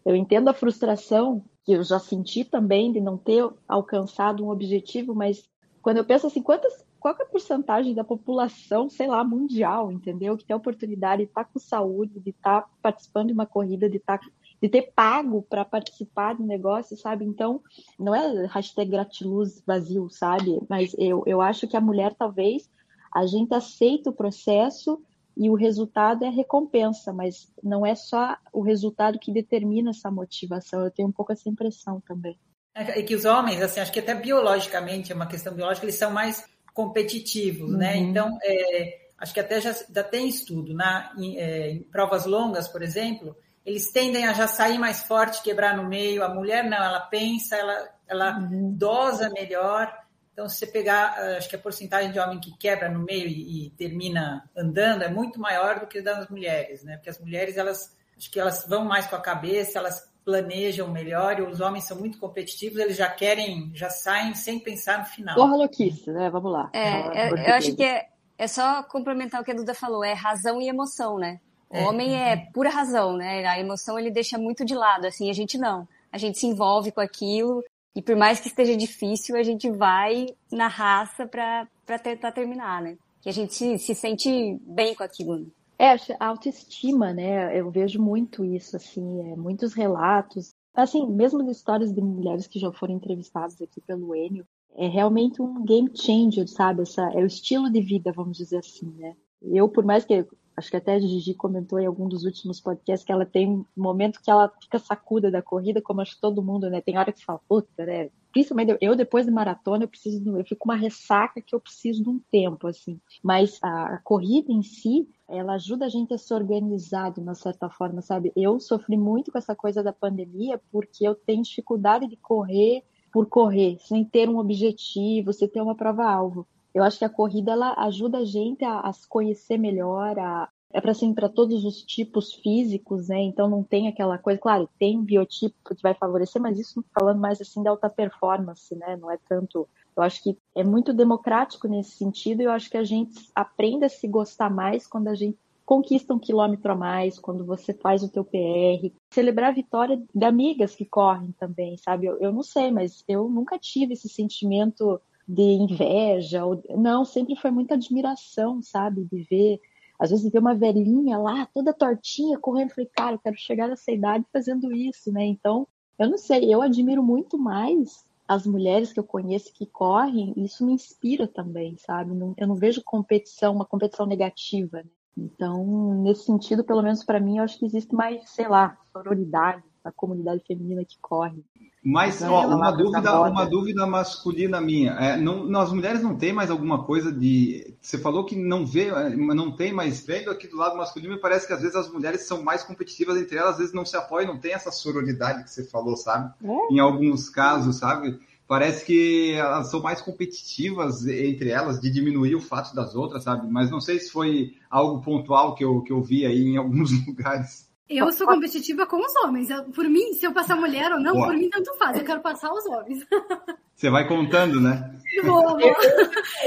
Eu 0.05 0.15
entendo 0.15 0.49
a 0.49 0.53
frustração 0.53 1.43
que 1.63 1.73
eu 1.73 1.83
já 1.83 1.99
senti 1.99 2.43
também 2.43 2.91
de 2.91 2.99
não 2.99 3.17
ter 3.17 3.47
alcançado 3.67 4.43
um 4.43 4.49
objetivo, 4.49 5.15
mas 5.15 5.49
quando 5.81 5.97
eu 5.97 6.05
penso 6.05 6.27
assim, 6.27 6.41
quantas 6.41 6.85
qual 6.99 7.15
é 7.17 7.23
a 7.23 7.25
porcentagem 7.25 7.95
da 7.95 8.03
população, 8.03 8.89
sei 8.89 9.07
lá, 9.07 9.23
mundial, 9.23 9.91
entendeu? 9.91 10.35
Que 10.35 10.43
tem 10.43 10.53
a 10.53 10.57
oportunidade 10.57 11.23
de 11.23 11.29
estar 11.29 11.45
com 11.45 11.57
saúde, 11.57 12.19
de 12.19 12.31
estar 12.31 12.69
participando 12.81 13.27
de 13.27 13.33
uma 13.33 13.45
corrida, 13.45 13.89
de 13.89 13.97
estar 13.97 14.19
de 14.61 14.69
ter 14.69 14.91
pago 14.93 15.41
para 15.49 15.63
participar 15.63 16.33
do 16.33 16.43
negócio, 16.43 16.97
sabe? 16.97 17.25
Então, 17.25 17.61
não 17.97 18.13
é 18.13 18.45
hashtag 18.47 18.91
gratiluz 18.91 19.61
vazio, 19.65 20.09
sabe? 20.09 20.59
Mas 20.69 20.93
eu, 20.97 21.23
eu 21.25 21.41
acho 21.41 21.67
que 21.67 21.77
a 21.77 21.81
mulher, 21.81 22.13
talvez, 22.13 22.69
a 23.13 23.25
gente 23.25 23.53
aceita 23.53 24.09
o 24.09 24.13
processo 24.13 25.01
e 25.37 25.49
o 25.49 25.55
resultado 25.55 26.25
é 26.25 26.27
a 26.27 26.31
recompensa, 26.31 27.13
mas 27.13 27.51
não 27.63 27.85
é 27.85 27.95
só 27.95 28.35
o 28.51 28.61
resultado 28.61 29.17
que 29.17 29.31
determina 29.31 29.91
essa 29.91 30.11
motivação. 30.11 30.81
Eu 30.81 30.91
tenho 30.91 31.07
um 31.07 31.13
pouco 31.13 31.31
essa 31.31 31.47
impressão 31.47 32.01
também. 32.01 32.37
É, 32.75 33.01
que 33.01 33.15
os 33.15 33.25
homens, 33.25 33.61
assim, 33.61 33.79
acho 33.79 33.91
que 33.91 33.99
até 33.99 34.13
biologicamente, 34.13 35.11
é 35.11 35.15
uma 35.15 35.27
questão 35.27 35.53
biológica, 35.53 35.85
eles 35.85 35.95
são 35.95 36.11
mais 36.11 36.45
competitivos, 36.73 37.71
né? 37.71 37.95
uhum. 37.95 38.01
né? 38.03 38.09
Então, 38.09 38.37
é, 38.43 38.99
acho 39.17 39.33
que 39.33 39.39
até 39.39 39.59
já, 39.59 39.73
já 39.73 40.03
tem 40.03 40.27
estudo, 40.27 40.73
na, 40.73 41.13
em, 41.17 41.37
é, 41.37 41.71
em, 41.71 41.83
provas 41.83 42.25
longas, 42.25 42.67
por 42.67 42.81
exemplo, 42.81 43.35
eles 43.69 43.91
tendem 43.91 44.25
a 44.25 44.33
já 44.33 44.47
sair 44.47 44.79
mais 44.79 45.03
forte, 45.03 45.43
quebrar 45.43 45.77
no 45.77 45.87
meio. 45.87 46.23
A 46.23 46.33
mulher 46.33 46.63
não, 46.63 46.77
ela 46.77 47.01
pensa, 47.01 47.55
ela, 47.55 47.89
ela 48.07 48.39
uhum. 48.39 48.73
dosa 48.75 49.29
melhor. 49.29 49.95
Então, 50.33 50.49
se 50.49 50.57
você 50.57 50.65
pegar, 50.65 51.13
acho 51.37 51.47
que 51.47 51.55
a 51.55 51.59
porcentagem 51.59 52.11
de 52.11 52.19
homem 52.19 52.39
que 52.39 52.57
quebra 52.57 52.89
no 52.89 53.05
meio 53.05 53.27
e, 53.27 53.67
e 53.67 53.69
termina 53.71 54.49
andando 54.57 55.03
é 55.03 55.07
muito 55.07 55.39
maior 55.39 55.79
do 55.79 55.85
que 55.85 56.01
das 56.01 56.27
mulheres, 56.29 56.83
né? 56.83 56.95
Porque 56.95 57.11
as 57.11 57.19
mulheres, 57.19 57.57
elas, 57.57 57.95
acho 58.17 58.31
que 58.31 58.39
elas 58.39 58.65
vão 58.67 58.85
mais 58.85 59.05
com 59.05 59.15
a 59.15 59.21
cabeça, 59.21 59.77
elas 59.77 60.09
planejam 60.25 60.91
melhor 60.91 61.37
e 61.37 61.43
os 61.43 61.61
homens 61.61 61.83
são 61.83 61.97
muito 61.99 62.17
competitivos, 62.17 62.79
eles 62.79 62.97
já 62.97 63.09
querem, 63.09 63.71
já 63.75 63.91
saem 63.91 64.33
sem 64.33 64.59
pensar 64.59 64.97
no 64.97 65.05
final. 65.05 65.35
Porra 65.35 65.55
louquice, 65.55 66.09
né? 66.11 66.27
Vamos 66.31 66.51
lá. 66.51 66.71
É, 66.73 67.27
é, 67.27 67.51
eu 67.51 67.53
acho 67.53 67.75
que 67.75 67.83
é, 67.83 68.07
é 68.35 68.47
só 68.47 68.81
complementar 68.81 69.39
o 69.39 69.43
que 69.43 69.51
a 69.51 69.55
Duda 69.55 69.75
falou, 69.75 70.03
é 70.03 70.13
razão 70.13 70.59
e 70.59 70.67
emoção, 70.67 71.19
né? 71.19 71.39
O 71.69 71.77
é. 71.77 71.87
homem 71.87 72.15
é 72.15 72.35
pura 72.53 72.69
razão, 72.69 73.15
né? 73.15 73.45
A 73.45 73.59
emoção 73.59 73.97
ele 73.99 74.09
deixa 74.09 74.37
muito 74.37 74.65
de 74.65 74.73
lado, 74.73 75.05
assim, 75.05 75.29
a 75.29 75.33
gente 75.33 75.57
não. 75.57 75.87
A 76.11 76.17
gente 76.17 76.39
se 76.39 76.47
envolve 76.47 76.91
com 76.91 77.01
aquilo 77.01 77.63
e 77.95 78.01
por 78.01 78.15
mais 78.15 78.39
que 78.39 78.47
esteja 78.47 78.75
difícil, 78.75 79.35
a 79.35 79.43
gente 79.43 79.69
vai 79.69 80.27
na 80.51 80.67
raça 80.67 81.27
para 81.27 81.99
tentar 82.01 82.31
terminar, 82.31 82.81
né? 82.81 82.97
Que 83.21 83.29
a 83.29 83.33
gente 83.33 83.53
se, 83.53 83.77
se 83.77 83.93
sente 83.93 84.57
bem 84.61 84.95
com 84.95 85.03
aquilo. 85.03 85.37
Né? 85.37 85.45
É, 85.77 85.95
a 86.19 86.27
autoestima, 86.27 87.13
né? 87.13 87.57
Eu 87.59 87.69
vejo 87.69 88.01
muito 88.01 88.43
isso, 88.45 88.75
assim, 88.75 89.31
é, 89.31 89.35
muitos 89.35 89.73
relatos. 89.73 90.51
Assim, 90.73 91.05
mesmo 91.07 91.41
as 91.41 91.57
histórias 91.57 91.91
de 91.91 92.01
mulheres 92.01 92.47
que 92.47 92.59
já 92.59 92.71
foram 92.71 92.95
entrevistadas 92.95 93.61
aqui 93.61 93.81
pelo 93.81 94.15
Enio, 94.15 94.45
é 94.75 94.87
realmente 94.87 95.41
um 95.41 95.63
game 95.65 95.89
changer, 95.95 96.47
sabe? 96.47 96.83
Essa, 96.83 97.01
é 97.13 97.21
o 97.21 97.25
estilo 97.25 97.69
de 97.69 97.81
vida, 97.81 98.13
vamos 98.13 98.37
dizer 98.37 98.59
assim, 98.59 98.93
né? 98.97 99.15
Eu, 99.41 99.67
por 99.67 99.83
mais 99.83 100.05
que 100.05 100.25
acho 100.59 100.69
que 100.69 100.77
até 100.77 100.93
a 100.93 100.99
Gigi 100.99 101.33
comentou 101.33 101.79
em 101.79 101.85
algum 101.85 102.07
dos 102.07 102.23
últimos 102.23 102.59
podcasts 102.59 103.05
que 103.05 103.11
ela 103.11 103.25
tem 103.25 103.47
um 103.47 103.65
momento 103.75 104.21
que 104.21 104.29
ela 104.29 104.51
fica 104.61 104.77
sacuda 104.77 105.31
da 105.31 105.41
corrida, 105.41 105.81
como 105.81 106.01
acho 106.01 106.19
todo 106.21 106.43
mundo, 106.43 106.69
né? 106.69 106.81
Tem 106.81 106.97
hora 106.97 107.11
que 107.11 107.25
fala, 107.25 107.39
puta, 107.47 107.85
né? 107.85 108.09
Principalmente 108.31 108.77
eu, 108.79 108.95
depois 108.95 109.25
de 109.25 109.31
maratona, 109.31 109.85
eu 109.85 109.87
preciso, 109.87 110.37
eu 110.37 110.45
fico 110.45 110.65
uma 110.65 110.75
ressaca 110.75 111.41
que 111.41 111.55
eu 111.55 111.59
preciso 111.59 112.03
de 112.03 112.09
um 112.09 112.19
tempo, 112.31 112.67
assim. 112.67 112.99
Mas 113.23 113.57
a, 113.63 113.95
a 113.95 113.97
corrida 113.99 114.51
em 114.51 114.61
si, 114.61 115.09
ela 115.27 115.53
ajuda 115.53 115.85
a 115.85 115.89
gente 115.89 116.13
a 116.13 116.17
se 116.17 116.31
organizar 116.33 117.11
de 117.11 117.19
uma 117.19 117.33
certa 117.33 117.69
forma, 117.69 118.01
sabe? 118.01 118.31
Eu 118.35 118.59
sofri 118.59 118.97
muito 118.97 119.31
com 119.31 119.37
essa 119.37 119.55
coisa 119.55 119.81
da 119.81 119.91
pandemia 119.91 120.61
porque 120.71 121.07
eu 121.07 121.15
tenho 121.15 121.41
dificuldade 121.41 122.07
de 122.07 122.17
correr 122.17 122.83
por 123.11 123.25
correr, 123.27 123.77
sem 123.79 124.05
ter 124.05 124.29
um 124.29 124.37
objetivo, 124.37 125.33
sem 125.33 125.47
ter 125.47 125.61
uma 125.61 125.75
prova-alvo. 125.75 126.47
Eu 126.73 126.83
acho 126.83 126.99
que 126.99 127.05
a 127.05 127.09
corrida 127.09 127.51
ela 127.51 127.73
ajuda 127.85 128.19
a 128.19 128.25
gente 128.25 128.63
a, 128.63 128.79
a 128.81 128.93
se 128.93 129.07
conhecer 129.07 129.57
melhor, 129.57 130.17
a, 130.19 130.49
é 130.71 130.79
para 130.79 130.91
assim, 130.91 131.13
para 131.13 131.27
todos 131.27 131.65
os 131.65 131.81
tipos 131.83 132.33
físicos, 132.33 133.07
né? 133.07 133.21
Então 133.21 133.49
não 133.49 133.63
tem 133.63 133.87
aquela 133.87 134.17
coisa, 134.17 134.39
claro, 134.39 134.69
tem 134.77 135.03
biotipo 135.03 135.55
que 135.67 135.81
vai 135.81 135.93
favorecer, 135.93 136.41
mas 136.41 136.59
isso 136.59 136.83
falando 136.93 137.19
mais 137.19 137.41
assim 137.41 137.63
da 137.63 137.71
alta 137.71 137.89
performance, 137.89 138.75
né? 138.75 138.95
Não 138.95 139.09
é 139.09 139.17
tanto 139.27 139.67
eu 139.99 140.03
acho 140.03 140.23
que 140.23 140.37
é 140.55 140.63
muito 140.63 140.93
democrático 140.93 141.67
nesse 141.67 141.91
sentido 141.91 142.41
e 142.41 142.45
eu 142.45 142.51
acho 142.51 142.69
que 142.69 142.77
a 142.77 142.85
gente 142.85 143.29
aprende 143.35 143.83
a 143.83 143.89
se 143.89 144.07
gostar 144.07 144.49
mais 144.49 144.87
quando 144.87 145.09
a 145.09 145.15
gente 145.15 145.37
conquista 145.65 146.13
um 146.13 146.19
quilômetro 146.19 146.71
a 146.71 146.75
mais, 146.75 147.19
quando 147.19 147.45
você 147.45 147.73
faz 147.73 148.01
o 148.01 148.09
teu 148.09 148.23
PR. 148.23 148.91
Celebrar 149.13 149.49
a 149.49 149.53
vitória 149.53 150.01
de 150.15 150.25
amigas 150.25 150.73
que 150.73 150.85
correm 150.85 151.31
também, 151.33 151.77
sabe? 151.77 152.07
Eu, 152.07 152.17
eu 152.19 152.31
não 152.31 152.41
sei, 152.41 152.71
mas 152.71 153.03
eu 153.07 153.29
nunca 153.29 153.59
tive 153.59 153.93
esse 153.93 154.09
sentimento 154.09 154.99
de 155.29 155.43
inveja. 155.43 156.43
Ou... 156.43 156.61
Não, 156.75 157.05
sempre 157.05 157.35
foi 157.35 157.51
muita 157.51 157.75
admiração, 157.75 158.61
sabe? 158.61 159.03
De 159.03 159.23
ver 159.29 159.61
às 159.99 160.11
vezes 160.11 160.31
ver 160.31 160.39
uma 160.39 160.55
velhinha 160.55 161.17
lá, 161.17 161.45
toda 161.53 161.73
tortinha, 161.73 162.39
correndo, 162.39 162.69
falei, 162.69 162.89
cara, 162.95 163.15
eu 163.15 163.19
quero 163.19 163.35
chegar 163.35 163.67
nessa 163.67 163.91
idade 163.91 164.25
fazendo 164.31 164.71
isso, 164.71 165.11
né? 165.11 165.25
Então, 165.25 165.67
eu 165.97 166.09
não 166.09 166.17
sei, 166.17 166.53
eu 166.53 166.61
admiro 166.61 167.03
muito 167.03 167.37
mais 167.37 168.05
as 168.25 168.47
mulheres 168.47 168.93
que 168.93 168.99
eu 168.99 169.03
conheço 169.03 169.51
que 169.53 169.65
correm, 169.65 170.33
isso 170.37 170.65
me 170.65 170.71
inspira 170.71 171.27
também, 171.27 171.75
sabe? 171.75 172.11
eu 172.37 172.47
não 172.47 172.55
vejo 172.55 172.81
competição, 172.85 173.53
uma 173.53 173.65
competição 173.65 174.05
negativa. 174.05 174.77
Né? 174.77 174.89
Então, 175.17 176.01
nesse 176.01 176.23
sentido, 176.23 176.63
pelo 176.63 176.81
menos 176.81 177.03
para 177.03 177.19
mim, 177.19 177.39
eu 177.39 177.43
acho 177.43 177.59
que 177.59 177.65
existe 177.65 177.93
mais, 177.93 178.29
sei 178.29 178.47
lá, 178.47 178.77
sororidade 178.93 179.63
a 179.83 179.91
comunidade 179.91 180.43
feminina 180.45 180.83
que 180.83 180.97
corre. 181.01 181.43
Mas 181.83 182.21
ó, 182.21 182.45
uma 182.45 182.71
dúvida, 182.71 183.21
uma 183.21 183.45
dúvida 183.45 183.87
masculina 183.87 184.59
minha. 184.59 184.91
É, 184.93 185.17
não, 185.17 185.59
as 185.59 185.71
mulheres 185.71 186.03
não 186.03 186.17
têm 186.17 186.33
mais 186.33 186.51
alguma 186.51 186.83
coisa 186.83 187.11
de. 187.11 187.73
Você 187.81 187.97
falou 187.97 188.25
que 188.25 188.35
não 188.35 188.65
vê, 188.65 188.89
é, 188.89 189.15
não 189.15 189.55
tem, 189.55 189.71
mas 189.71 190.05
vendo 190.05 190.29
aqui 190.29 190.47
do 190.47 190.57
lado 190.57 190.77
masculino, 190.77 191.13
me 191.13 191.21
parece 191.21 191.47
que 191.47 191.53
às 191.53 191.61
vezes 191.61 191.75
as 191.75 191.89
mulheres 191.91 192.21
são 192.21 192.43
mais 192.43 192.63
competitivas 192.63 193.17
entre 193.17 193.37
elas, 193.37 193.51
às 193.51 193.57
vezes 193.59 193.73
não 193.73 193.85
se 193.85 193.95
apoiam, 193.95 194.33
não 194.33 194.39
tem 194.39 194.53
essa 194.53 194.71
sororidade 194.71 195.43
que 195.43 195.49
você 195.49 195.63
falou, 195.63 195.95
sabe? 195.95 196.33
É? 196.43 196.73
Em 196.73 196.79
alguns 196.79 197.29
casos, 197.29 197.77
sabe? 197.77 198.19
Parece 198.45 198.83
que 198.83 199.33
elas 199.33 199.69
são 199.69 199.79
mais 199.81 200.01
competitivas 200.01 201.07
entre 201.07 201.49
elas, 201.49 201.79
de 201.79 201.89
diminuir 201.89 202.35
o 202.35 202.41
fato 202.41 202.75
das 202.75 202.93
outras, 202.95 203.23
sabe? 203.23 203.47
Mas 203.49 203.69
não 203.69 203.79
sei 203.79 203.99
se 203.99 204.11
foi 204.11 204.55
algo 204.69 205.01
pontual 205.01 205.55
que 205.55 205.63
eu, 205.63 205.81
que 205.81 205.93
eu 205.93 206.01
vi 206.01 206.25
aí 206.25 206.41
em 206.41 206.57
alguns 206.57 206.91
lugares. 207.07 207.68
Eu 207.89 208.11
sou 208.11 208.27
competitiva 208.27 208.85
com 208.85 208.97
os 208.97 209.15
homens. 209.23 209.49
Eu, 209.49 209.63
por 209.65 209.85
mim, 209.85 210.13
se 210.13 210.25
eu 210.25 210.31
passar 210.31 210.55
mulher 210.55 210.91
ou 210.91 210.99
não, 210.99 211.13
Boa. 211.13 211.27
por 211.27 211.35
mim 211.35 211.49
tanto 211.49 211.75
faz. 211.75 211.97
Eu 211.97 212.05
quero 212.05 212.21
passar 212.21 212.51
os 212.51 212.65
homens. 212.67 213.05
Você 213.75 213.89
vai 213.89 214.07
contando, 214.07 214.61
né? 214.61 214.95
Vou, 215.23 215.41
vou. 215.41 215.59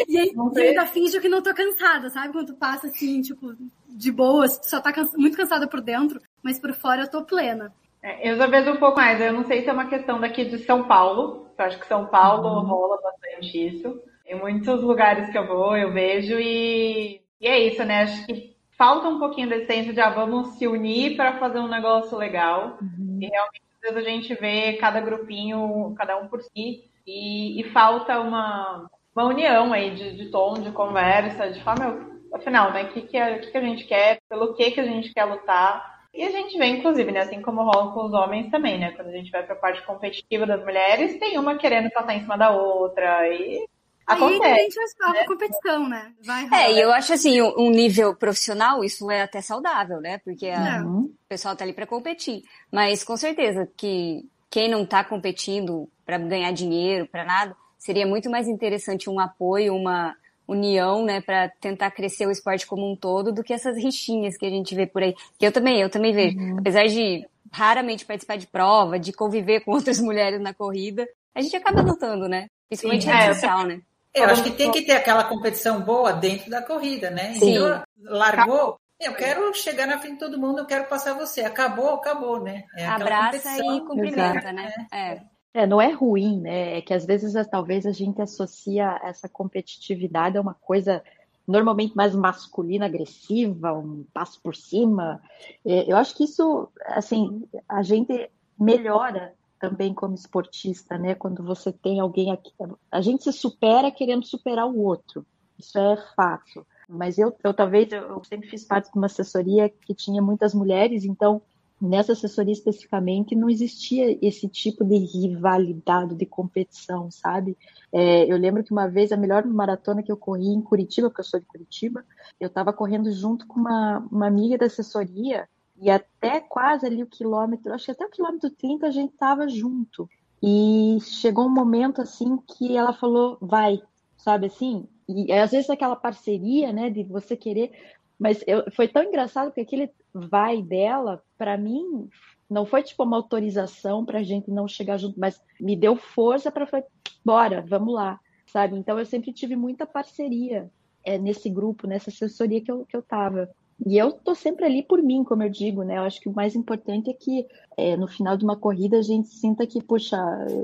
E 0.06 0.18
aí, 0.18 0.32
eu 0.34 0.62
ainda 0.62 0.86
finge 0.86 1.18
que 1.18 1.28
não 1.28 1.42
tô 1.42 1.52
cansada, 1.52 2.10
sabe? 2.10 2.32
Quando 2.32 2.48
tu 2.48 2.54
passa 2.54 2.86
assim, 2.86 3.20
tipo, 3.22 3.54
de 3.88 4.12
boas, 4.12 4.60
só 4.62 4.80
tá 4.80 4.92
cansa 4.92 5.16
muito 5.16 5.36
cansada 5.36 5.66
por 5.66 5.80
dentro, 5.80 6.20
mas 6.42 6.60
por 6.60 6.72
fora 6.74 7.02
eu 7.02 7.10
tô 7.10 7.24
plena. 7.24 7.72
É, 8.02 8.30
eu 8.30 8.36
já 8.36 8.46
vejo 8.46 8.70
um 8.72 8.76
pouco 8.76 8.96
mais. 8.96 9.20
Eu 9.20 9.32
não 9.32 9.44
sei 9.44 9.62
se 9.62 9.68
é 9.68 9.72
uma 9.72 9.88
questão 9.88 10.20
daqui 10.20 10.44
de 10.44 10.58
São 10.58 10.84
Paulo. 10.84 11.48
Eu 11.58 11.64
acho 11.64 11.80
que 11.80 11.86
São 11.86 12.06
Paulo 12.06 12.48
uhum. 12.48 12.66
rola 12.66 13.00
bastante 13.02 13.66
isso. 13.66 14.00
Em 14.26 14.38
muitos 14.38 14.82
lugares 14.82 15.30
que 15.30 15.38
eu 15.38 15.46
vou, 15.46 15.76
eu 15.76 15.92
vejo 15.92 16.38
e, 16.38 17.20
e 17.40 17.46
é 17.46 17.58
isso, 17.66 17.84
né? 17.84 18.02
Acho 18.02 18.26
que 18.26 18.51
falta 18.82 19.08
um 19.08 19.20
pouquinho 19.20 19.48
da 19.48 19.58
essência 19.58 19.92
de 19.92 20.00
ah, 20.00 20.10
vamos 20.10 20.54
se 20.54 20.66
unir 20.66 21.14
para 21.14 21.38
fazer 21.38 21.60
um 21.60 21.68
negócio 21.68 22.18
legal. 22.18 22.78
Uhum. 22.82 23.18
E 23.20 23.26
realmente, 23.26 23.62
às 23.76 23.94
vezes, 23.94 23.96
a 23.96 24.10
gente 24.10 24.34
vê 24.34 24.72
cada 24.72 25.00
grupinho, 25.00 25.94
cada 25.96 26.18
um 26.18 26.26
por 26.26 26.42
si, 26.42 26.82
e, 27.06 27.60
e 27.60 27.70
falta 27.70 28.18
uma, 28.18 28.90
uma 29.14 29.26
união 29.26 29.72
aí 29.72 29.94
de, 29.94 30.16
de, 30.16 30.30
tom, 30.32 30.54
de 30.54 30.72
conversa, 30.72 31.48
de 31.48 31.62
forma, 31.62 32.10
afinal, 32.34 32.72
né? 32.72 32.82
O 32.82 32.88
que, 32.88 33.02
que, 33.02 33.16
a, 33.16 33.38
que, 33.38 33.52
que 33.52 33.56
a 33.56 33.60
gente 33.60 33.84
quer, 33.84 34.18
pelo 34.28 34.52
que, 34.54 34.72
que 34.72 34.80
a 34.80 34.84
gente 34.84 35.14
quer 35.14 35.26
lutar. 35.26 35.92
E 36.12 36.24
a 36.24 36.30
gente 36.32 36.58
vê, 36.58 36.66
inclusive, 36.66 37.12
né, 37.12 37.20
assim 37.20 37.40
como 37.40 37.62
rola 37.62 37.92
com 37.92 38.06
os 38.06 38.12
homens 38.12 38.50
também, 38.50 38.80
né? 38.80 38.90
Quando 38.96 39.10
a 39.10 39.12
gente 39.12 39.30
vai 39.30 39.44
para 39.44 39.54
a 39.54 39.60
parte 39.60 39.80
competitiva 39.82 40.44
das 40.44 40.62
mulheres, 40.64 41.20
tem 41.20 41.38
uma 41.38 41.56
querendo 41.56 41.88
passar 41.90 42.16
em 42.16 42.22
cima 42.22 42.36
da 42.36 42.50
outra, 42.50 43.28
e 43.28 43.64
Acontece, 44.06 44.44
Aí 44.44 44.52
a 44.52 44.62
gente 44.62 44.74
vai 44.98 45.12
né? 45.12 45.24
competição, 45.26 45.88
né? 45.88 46.12
Vai 46.24 46.48
é, 46.52 46.72
e 46.72 46.80
eu 46.80 46.92
acho 46.92 47.12
assim, 47.12 47.40
um 47.40 47.70
nível 47.70 48.14
profissional, 48.14 48.82
isso 48.84 49.10
é 49.10 49.22
até 49.22 49.40
saudável, 49.40 50.00
né? 50.00 50.18
Porque 50.18 50.48
a, 50.48 50.82
o 50.84 51.10
pessoal 51.28 51.54
tá 51.54 51.64
ali 51.64 51.72
para 51.72 51.86
competir. 51.86 52.42
Mas 52.70 53.04
com 53.04 53.16
certeza 53.16 53.68
que 53.76 54.28
quem 54.50 54.68
não 54.68 54.84
tá 54.84 55.02
competindo 55.04 55.88
para 56.04 56.18
ganhar 56.18 56.52
dinheiro, 56.52 57.06
para 57.06 57.24
nada, 57.24 57.56
seria 57.78 58.06
muito 58.06 58.28
mais 58.28 58.48
interessante 58.48 59.08
um 59.08 59.18
apoio, 59.18 59.74
uma 59.74 60.14
união, 60.46 61.04
né, 61.04 61.20
para 61.20 61.48
tentar 61.48 61.90
crescer 61.90 62.26
o 62.26 62.30
esporte 62.30 62.66
como 62.66 62.90
um 62.90 62.96
todo, 62.96 63.32
do 63.32 63.42
que 63.42 63.52
essas 63.52 63.76
rixinhas 63.76 64.36
que 64.36 64.44
a 64.44 64.50
gente 64.50 64.74
vê 64.74 64.86
por 64.86 65.02
aí. 65.02 65.14
Que 65.38 65.46
eu 65.46 65.52
também, 65.52 65.80
eu 65.80 65.88
também 65.88 66.12
vejo. 66.12 66.38
Uhum. 66.38 66.58
Apesar 66.58 66.86
de 66.86 67.26
raramente 67.50 68.04
participar 68.04 68.36
de 68.36 68.46
prova, 68.46 68.98
de 68.98 69.12
conviver 69.12 69.60
com 69.60 69.72
outras 69.72 70.00
mulheres 70.00 70.40
na 70.40 70.52
corrida, 70.52 71.06
a 71.34 71.40
gente 71.40 71.56
acaba 71.56 71.82
notando, 71.82 72.28
né? 72.28 72.48
Principalmente 72.68 73.04
Sim, 73.04 73.10
rede 73.10 73.22
é, 73.22 73.34
social, 73.34 73.66
né? 73.66 73.80
Eu 74.14 74.24
acho 74.26 74.42
que 74.42 74.50
tem 74.50 74.70
que 74.70 74.82
ter 74.82 74.92
aquela 74.92 75.24
competição 75.24 75.80
boa 75.80 76.12
dentro 76.12 76.50
da 76.50 76.60
corrida, 76.60 77.10
né? 77.10 77.32
Sim. 77.34 77.54
Então, 77.56 77.82
largou, 77.98 78.78
eu 79.00 79.14
quero 79.14 79.52
chegar 79.54 79.86
na 79.86 79.98
frente 79.98 80.14
de 80.14 80.18
todo 80.20 80.38
mundo, 80.38 80.58
eu 80.60 80.66
quero 80.66 80.84
passar 80.86 81.14
você. 81.14 81.40
Acabou, 81.40 81.94
acabou, 81.94 82.40
né? 82.40 82.64
É 82.76 82.86
Abraça 82.86 83.58
e 83.58 83.80
cumprimenta, 83.80 84.52
né? 84.52 84.72
É. 84.92 85.20
É, 85.54 85.66
não 85.66 85.80
é 85.80 85.90
ruim, 85.90 86.40
né? 86.40 86.78
É 86.78 86.80
que 86.80 86.94
às 86.94 87.04
vezes 87.04 87.34
talvez 87.48 87.84
a 87.84 87.92
gente 87.92 88.22
associa 88.22 88.98
essa 89.02 89.28
competitividade 89.28 90.38
a 90.38 90.40
uma 90.40 90.54
coisa 90.54 91.02
normalmente 91.46 91.94
mais 91.96 92.14
masculina, 92.14 92.86
agressiva, 92.86 93.72
um 93.72 94.06
passo 94.14 94.40
por 94.40 94.54
cima. 94.54 95.20
É, 95.64 95.90
eu 95.90 95.96
acho 95.96 96.14
que 96.14 96.24
isso, 96.24 96.68
assim, 96.86 97.42
a 97.68 97.82
gente 97.82 98.30
melhora 98.58 99.34
também 99.62 99.94
como 99.94 100.16
esportista, 100.16 100.98
né? 100.98 101.14
Quando 101.14 101.44
você 101.44 101.72
tem 101.72 102.00
alguém 102.00 102.32
aqui, 102.32 102.50
a 102.90 103.00
gente 103.00 103.22
se 103.22 103.32
supera 103.32 103.92
querendo 103.92 104.26
superar 104.26 104.66
o 104.66 104.76
outro. 104.76 105.24
Isso 105.56 105.78
é 105.78 105.96
fato. 106.16 106.66
Mas 106.88 107.16
eu, 107.16 107.32
eu 107.44 107.54
talvez 107.54 107.92
eu 107.92 108.20
sempre 108.24 108.48
fiz 108.48 108.64
parte 108.64 108.90
de 108.90 108.98
uma 108.98 109.06
assessoria 109.06 109.68
que 109.68 109.94
tinha 109.94 110.20
muitas 110.20 110.52
mulheres, 110.52 111.04
então 111.04 111.40
nessa 111.80 112.12
assessoria 112.12 112.52
especificamente 112.52 113.36
não 113.36 113.48
existia 113.48 114.18
esse 114.20 114.48
tipo 114.48 114.84
de 114.84 114.96
rivalidade, 114.96 116.16
de 116.16 116.26
competição, 116.26 117.08
sabe? 117.08 117.56
É, 117.92 118.24
eu 118.30 118.36
lembro 118.36 118.64
que 118.64 118.72
uma 118.72 118.88
vez 118.88 119.12
a 119.12 119.16
melhor 119.16 119.46
maratona 119.46 120.02
que 120.02 120.10
eu 120.10 120.16
corri 120.16 120.48
em 120.48 120.60
Curitiba, 120.60 121.08
porque 121.08 121.20
eu 121.20 121.24
sou 121.24 121.38
de 121.38 121.46
Curitiba, 121.46 122.04
eu 122.40 122.48
estava 122.48 122.72
correndo 122.72 123.12
junto 123.12 123.46
com 123.46 123.60
uma, 123.60 124.00
uma 124.10 124.26
amiga 124.26 124.58
da 124.58 124.66
assessoria 124.66 125.48
e 125.82 125.90
até 125.90 126.40
quase 126.40 126.86
ali 126.86 127.02
o 127.02 127.08
quilômetro, 127.08 127.74
acho 127.74 127.86
que 127.86 127.90
até 127.90 128.06
o 128.06 128.10
quilômetro 128.10 128.48
30 128.50 128.86
a 128.86 128.90
gente 128.92 129.14
estava 129.14 129.48
junto. 129.48 130.08
E 130.40 130.96
chegou 131.00 131.46
um 131.46 131.52
momento 131.52 132.00
assim 132.00 132.36
que 132.36 132.76
ela 132.76 132.92
falou, 132.92 133.36
vai, 133.40 133.82
sabe 134.16 134.46
assim? 134.46 134.86
E 135.08 135.32
às 135.32 135.50
vezes 135.50 135.68
aquela 135.68 135.96
parceria, 135.96 136.72
né, 136.72 136.88
de 136.88 137.02
você 137.02 137.36
querer, 137.36 137.72
mas 138.16 138.44
eu, 138.46 138.64
foi 138.70 138.86
tão 138.86 139.02
engraçado 139.02 139.46
porque 139.46 139.62
aquele 139.62 139.90
vai 140.14 140.62
dela, 140.62 141.20
para 141.36 141.58
mim, 141.58 142.08
não 142.48 142.64
foi 142.64 142.84
tipo 142.84 143.02
uma 143.02 143.16
autorização 143.16 144.04
para 144.04 144.20
a 144.20 144.22
gente 144.22 144.52
não 144.52 144.68
chegar 144.68 144.98
junto, 144.98 145.18
mas 145.18 145.42
me 145.60 145.74
deu 145.74 145.96
força 145.96 146.52
para 146.52 146.64
falar, 146.64 146.84
bora, 147.24 147.64
vamos 147.66 147.92
lá, 147.92 148.20
sabe? 148.46 148.76
Então 148.76 149.00
eu 149.00 149.04
sempre 149.04 149.32
tive 149.32 149.56
muita 149.56 149.84
parceria 149.84 150.70
é, 151.02 151.18
nesse 151.18 151.50
grupo, 151.50 151.88
nessa 151.88 152.10
assessoria 152.10 152.60
que 152.60 152.70
eu, 152.70 152.86
que 152.86 152.96
eu 152.96 153.02
tava. 153.02 153.50
E 153.84 153.98
eu 153.98 154.12
tô 154.12 154.34
sempre 154.34 154.64
ali 154.64 154.82
por 154.82 155.02
mim, 155.02 155.24
como 155.24 155.42
eu 155.42 155.50
digo, 155.50 155.82
né? 155.82 155.98
Eu 155.98 156.02
acho 156.02 156.20
que 156.20 156.28
o 156.28 156.34
mais 156.34 156.54
importante 156.54 157.10
é 157.10 157.12
que 157.12 157.46
é, 157.76 157.96
no 157.96 158.06
final 158.06 158.36
de 158.36 158.44
uma 158.44 158.56
corrida 158.56 158.98
a 158.98 159.02
gente 159.02 159.28
sinta 159.28 159.66
que, 159.66 159.82
puxa, 159.82 160.16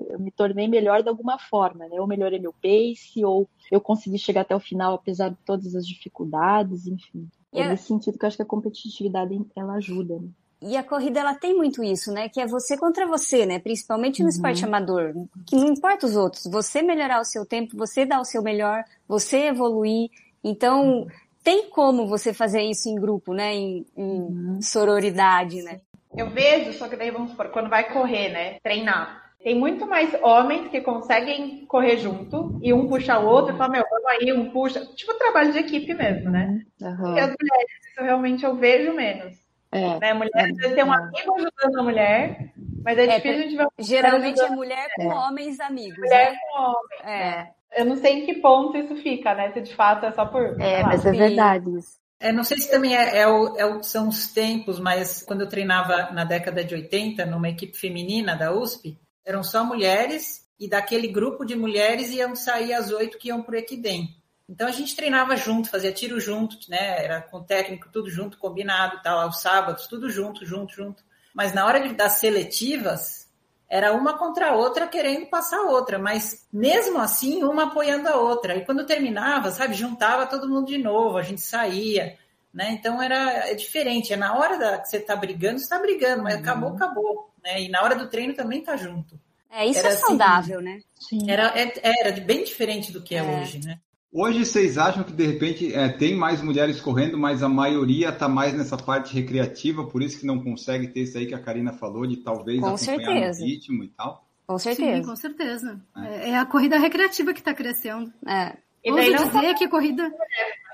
eu 0.08 0.18
me 0.20 0.30
tornei 0.30 0.68
melhor 0.68 1.02
de 1.02 1.08
alguma 1.08 1.38
forma, 1.38 1.88
né? 1.88 2.00
Ou 2.00 2.06
melhorei 2.06 2.38
meu 2.38 2.52
pace, 2.52 3.24
ou 3.24 3.48
eu 3.70 3.80
consegui 3.80 4.18
chegar 4.18 4.42
até 4.42 4.54
o 4.54 4.60
final 4.60 4.94
apesar 4.94 5.30
de 5.30 5.36
todas 5.44 5.74
as 5.74 5.86
dificuldades, 5.86 6.86
enfim. 6.86 7.28
É 7.52 7.68
nesse 7.68 7.84
sentido 7.84 8.18
que 8.18 8.24
eu 8.24 8.28
acho 8.28 8.36
que 8.36 8.42
a 8.42 8.46
competitividade 8.46 9.38
ela 9.56 9.74
ajuda. 9.74 10.18
Né? 10.18 10.28
E 10.60 10.76
a 10.76 10.82
corrida 10.82 11.20
ela 11.20 11.34
tem 11.34 11.56
muito 11.56 11.84
isso, 11.84 12.12
né? 12.12 12.28
Que 12.28 12.40
é 12.40 12.46
você 12.46 12.76
contra 12.76 13.06
você, 13.06 13.46
né? 13.46 13.58
Principalmente 13.58 14.20
no 14.20 14.24
uhum. 14.24 14.30
esporte 14.30 14.64
amador, 14.64 15.14
que 15.46 15.56
não 15.56 15.68
importa 15.68 16.06
os 16.06 16.16
outros, 16.16 16.44
você 16.44 16.82
melhorar 16.82 17.20
o 17.20 17.24
seu 17.24 17.46
tempo, 17.46 17.76
você 17.76 18.04
dar 18.04 18.20
o 18.20 18.24
seu 18.24 18.42
melhor, 18.42 18.84
você 19.06 19.46
evoluir. 19.46 20.10
Então, 20.42 21.02
uhum. 21.02 21.06
Tem 21.48 21.70
como 21.70 22.06
você 22.06 22.34
fazer 22.34 22.60
isso 22.60 22.90
em 22.90 22.94
grupo, 22.94 23.32
né? 23.32 23.54
Em, 23.54 23.86
em 23.96 24.20
uhum. 24.20 24.58
sororidade, 24.60 25.62
né? 25.62 25.80
Eu 26.14 26.28
vejo, 26.28 26.74
só 26.74 26.86
que 26.88 26.96
daí 26.96 27.10
vamos 27.10 27.30
supor, 27.30 27.48
quando 27.48 27.70
vai 27.70 27.90
correr, 27.90 28.28
né? 28.28 28.58
Treinar. 28.62 29.32
Tem 29.42 29.58
muito 29.58 29.86
mais 29.86 30.12
homens 30.22 30.68
que 30.68 30.82
conseguem 30.82 31.64
correr 31.64 31.96
junto 31.96 32.58
e 32.62 32.70
um 32.74 32.86
puxa 32.86 33.18
o 33.18 33.26
outro 33.26 33.54
e 33.54 33.56
fala, 33.56 33.70
meu, 33.70 33.84
vamos 33.88 34.06
aí, 34.08 34.30
um 34.30 34.50
puxa. 34.50 34.84
Tipo 34.94 35.14
trabalho 35.14 35.50
de 35.52 35.60
equipe 35.60 35.94
mesmo, 35.94 36.30
né? 36.30 36.60
Uhum. 36.82 37.16
E 37.16 37.20
as 37.20 37.34
mulheres, 37.40 37.86
isso 37.90 38.02
realmente 38.02 38.44
eu 38.44 38.54
vejo 38.54 38.92
menos. 38.92 39.34
É, 39.72 39.98
né? 40.00 40.12
Mulher, 40.12 40.50
às 40.50 40.54
vezes 40.54 40.74
tem 40.74 40.84
um 40.84 40.92
amigo 40.92 41.34
ajudando 41.34 41.78
a 41.78 41.82
mulher, 41.82 42.52
mas 42.84 42.98
é, 42.98 43.04
é 43.04 43.16
difícil 43.16 43.38
a 43.38 43.42
gente 43.42 43.56
ver 43.56 43.68
Geralmente 43.78 44.40
é 44.40 44.50
mulher 44.50 44.88
com 44.96 45.12
é. 45.12 45.14
homens 45.14 45.60
amigos. 45.60 45.98
Mulher 45.98 46.32
né? 46.32 46.38
com 46.50 46.62
homens. 46.62 47.04
É. 47.04 47.57
Eu 47.76 47.84
não 47.84 47.96
sei 47.96 48.20
em 48.20 48.26
que 48.26 48.40
ponto 48.40 48.76
isso 48.76 48.96
fica, 48.96 49.34
né? 49.34 49.52
Se 49.52 49.60
de 49.60 49.74
fato 49.74 50.06
é 50.06 50.12
só 50.12 50.26
por. 50.26 50.60
É, 50.60 50.82
mas 50.82 51.04
é 51.04 51.12
verdade 51.12 51.76
isso. 51.76 51.98
É, 52.20 52.32
não 52.32 52.42
sei 52.42 52.58
se 52.58 52.70
também 52.70 52.96
é, 52.96 53.18
é, 53.18 53.28
o, 53.28 53.56
é 53.56 53.64
o, 53.64 53.82
são 53.82 54.08
os 54.08 54.32
tempos, 54.32 54.80
mas 54.80 55.22
quando 55.22 55.42
eu 55.42 55.48
treinava 55.48 56.10
na 56.12 56.24
década 56.24 56.64
de 56.64 56.74
80, 56.74 57.24
numa 57.26 57.48
equipe 57.48 57.78
feminina 57.78 58.34
da 58.34 58.52
USP, 58.52 58.98
eram 59.24 59.44
só 59.44 59.64
mulheres, 59.64 60.44
e 60.58 60.68
daquele 60.68 61.06
grupo 61.06 61.44
de 61.44 61.54
mulheres 61.54 62.10
iam 62.10 62.34
sair 62.34 62.72
as 62.72 62.90
oito 62.90 63.18
que 63.18 63.28
iam 63.28 63.42
para 63.42 63.54
o 63.54 63.58
Equidem. 63.58 64.08
Então 64.48 64.66
a 64.66 64.72
gente 64.72 64.96
treinava 64.96 65.36
junto, 65.36 65.70
fazia 65.70 65.92
tiro 65.92 66.18
junto, 66.18 66.56
né? 66.68 67.04
Era 67.04 67.20
com 67.20 67.36
o 67.36 67.44
técnico 67.44 67.88
tudo 67.92 68.10
junto, 68.10 68.38
combinado, 68.38 69.00
tal, 69.02 69.20
aos 69.20 69.40
sábados, 69.40 69.86
tudo 69.86 70.10
junto, 70.10 70.44
junto, 70.44 70.74
junto. 70.74 71.04
Mas 71.34 71.52
na 71.52 71.66
hora 71.66 71.86
de, 71.86 71.94
das 71.94 72.14
seletivas, 72.14 73.27
era 73.68 73.92
uma 73.92 74.16
contra 74.16 74.50
a 74.50 74.56
outra 74.56 74.86
querendo 74.86 75.26
passar 75.26 75.58
a 75.58 75.70
outra, 75.70 75.98
mas 75.98 76.46
mesmo 76.52 76.98
assim, 76.98 77.42
uma 77.44 77.64
apoiando 77.64 78.08
a 78.08 78.16
outra. 78.16 78.56
E 78.56 78.64
quando 78.64 78.86
terminava, 78.86 79.50
sabe, 79.50 79.74
juntava 79.74 80.26
todo 80.26 80.48
mundo 80.48 80.66
de 80.66 80.78
novo, 80.78 81.18
a 81.18 81.22
gente 81.22 81.42
saía, 81.42 82.16
né? 82.52 82.70
Então 82.72 83.02
era 83.02 83.48
é 83.48 83.54
diferente. 83.54 84.12
É 84.12 84.16
na 84.16 84.36
hora 84.38 84.58
da, 84.58 84.78
que 84.78 84.88
você 84.88 84.96
está 84.96 85.14
brigando, 85.14 85.58
você 85.58 85.64
está 85.64 85.78
brigando, 85.78 86.22
mas 86.22 86.34
uhum. 86.34 86.40
acabou, 86.40 86.74
acabou 86.74 87.28
né? 87.42 87.62
E 87.62 87.68
na 87.68 87.82
hora 87.82 87.96
do 87.96 88.08
treino 88.08 88.34
também 88.34 88.62
tá 88.62 88.76
junto. 88.76 89.18
É, 89.50 89.66
isso 89.66 89.78
era 89.78 89.88
é 89.88 89.92
assim, 89.92 90.06
saudável, 90.06 90.58
assim, 90.58 90.64
né? 90.64 90.80
Sim. 90.94 91.30
Era, 91.30 91.52
é, 91.58 91.72
era 91.82 92.20
bem 92.20 92.44
diferente 92.44 92.92
do 92.92 93.02
que 93.02 93.14
é, 93.14 93.18
é 93.18 93.22
hoje, 93.22 93.60
né? 93.64 93.80
Hoje 94.10 94.44
vocês 94.44 94.78
acham 94.78 95.04
que 95.04 95.12
de 95.12 95.26
repente 95.26 95.74
é, 95.74 95.88
tem 95.88 96.16
mais 96.16 96.40
mulheres 96.40 96.80
correndo, 96.80 97.18
mas 97.18 97.42
a 97.42 97.48
maioria 97.48 98.08
está 98.08 98.26
mais 98.26 98.54
nessa 98.54 98.76
parte 98.76 99.14
recreativa, 99.14 99.86
por 99.86 100.02
isso 100.02 100.18
que 100.18 100.26
não 100.26 100.42
consegue 100.42 100.88
ter 100.88 101.00
isso 101.00 101.18
aí 101.18 101.26
que 101.26 101.34
a 101.34 101.42
Karina 101.42 101.74
falou, 101.74 102.06
de 102.06 102.16
talvez 102.16 102.58
com 102.58 102.66
acompanhar 102.68 103.04
certeza. 103.04 103.40
no 103.40 103.46
ritmo 103.46 103.84
e 103.84 103.88
tal? 103.88 104.26
Com 104.46 104.58
certeza. 104.58 104.96
Sim, 104.96 105.02
com 105.02 105.16
certeza. 105.16 105.80
É, 105.94 106.30
é 106.30 106.38
a 106.38 106.46
corrida 106.46 106.78
recreativa 106.78 107.34
que 107.34 107.40
está 107.40 107.52
crescendo. 107.52 108.10
É. 108.26 108.56
E 108.82 108.94
daí 108.94 109.10
não 109.10 109.26
dizer 109.26 109.54
que 109.54 109.64
a 109.64 109.68
corrida... 109.68 110.10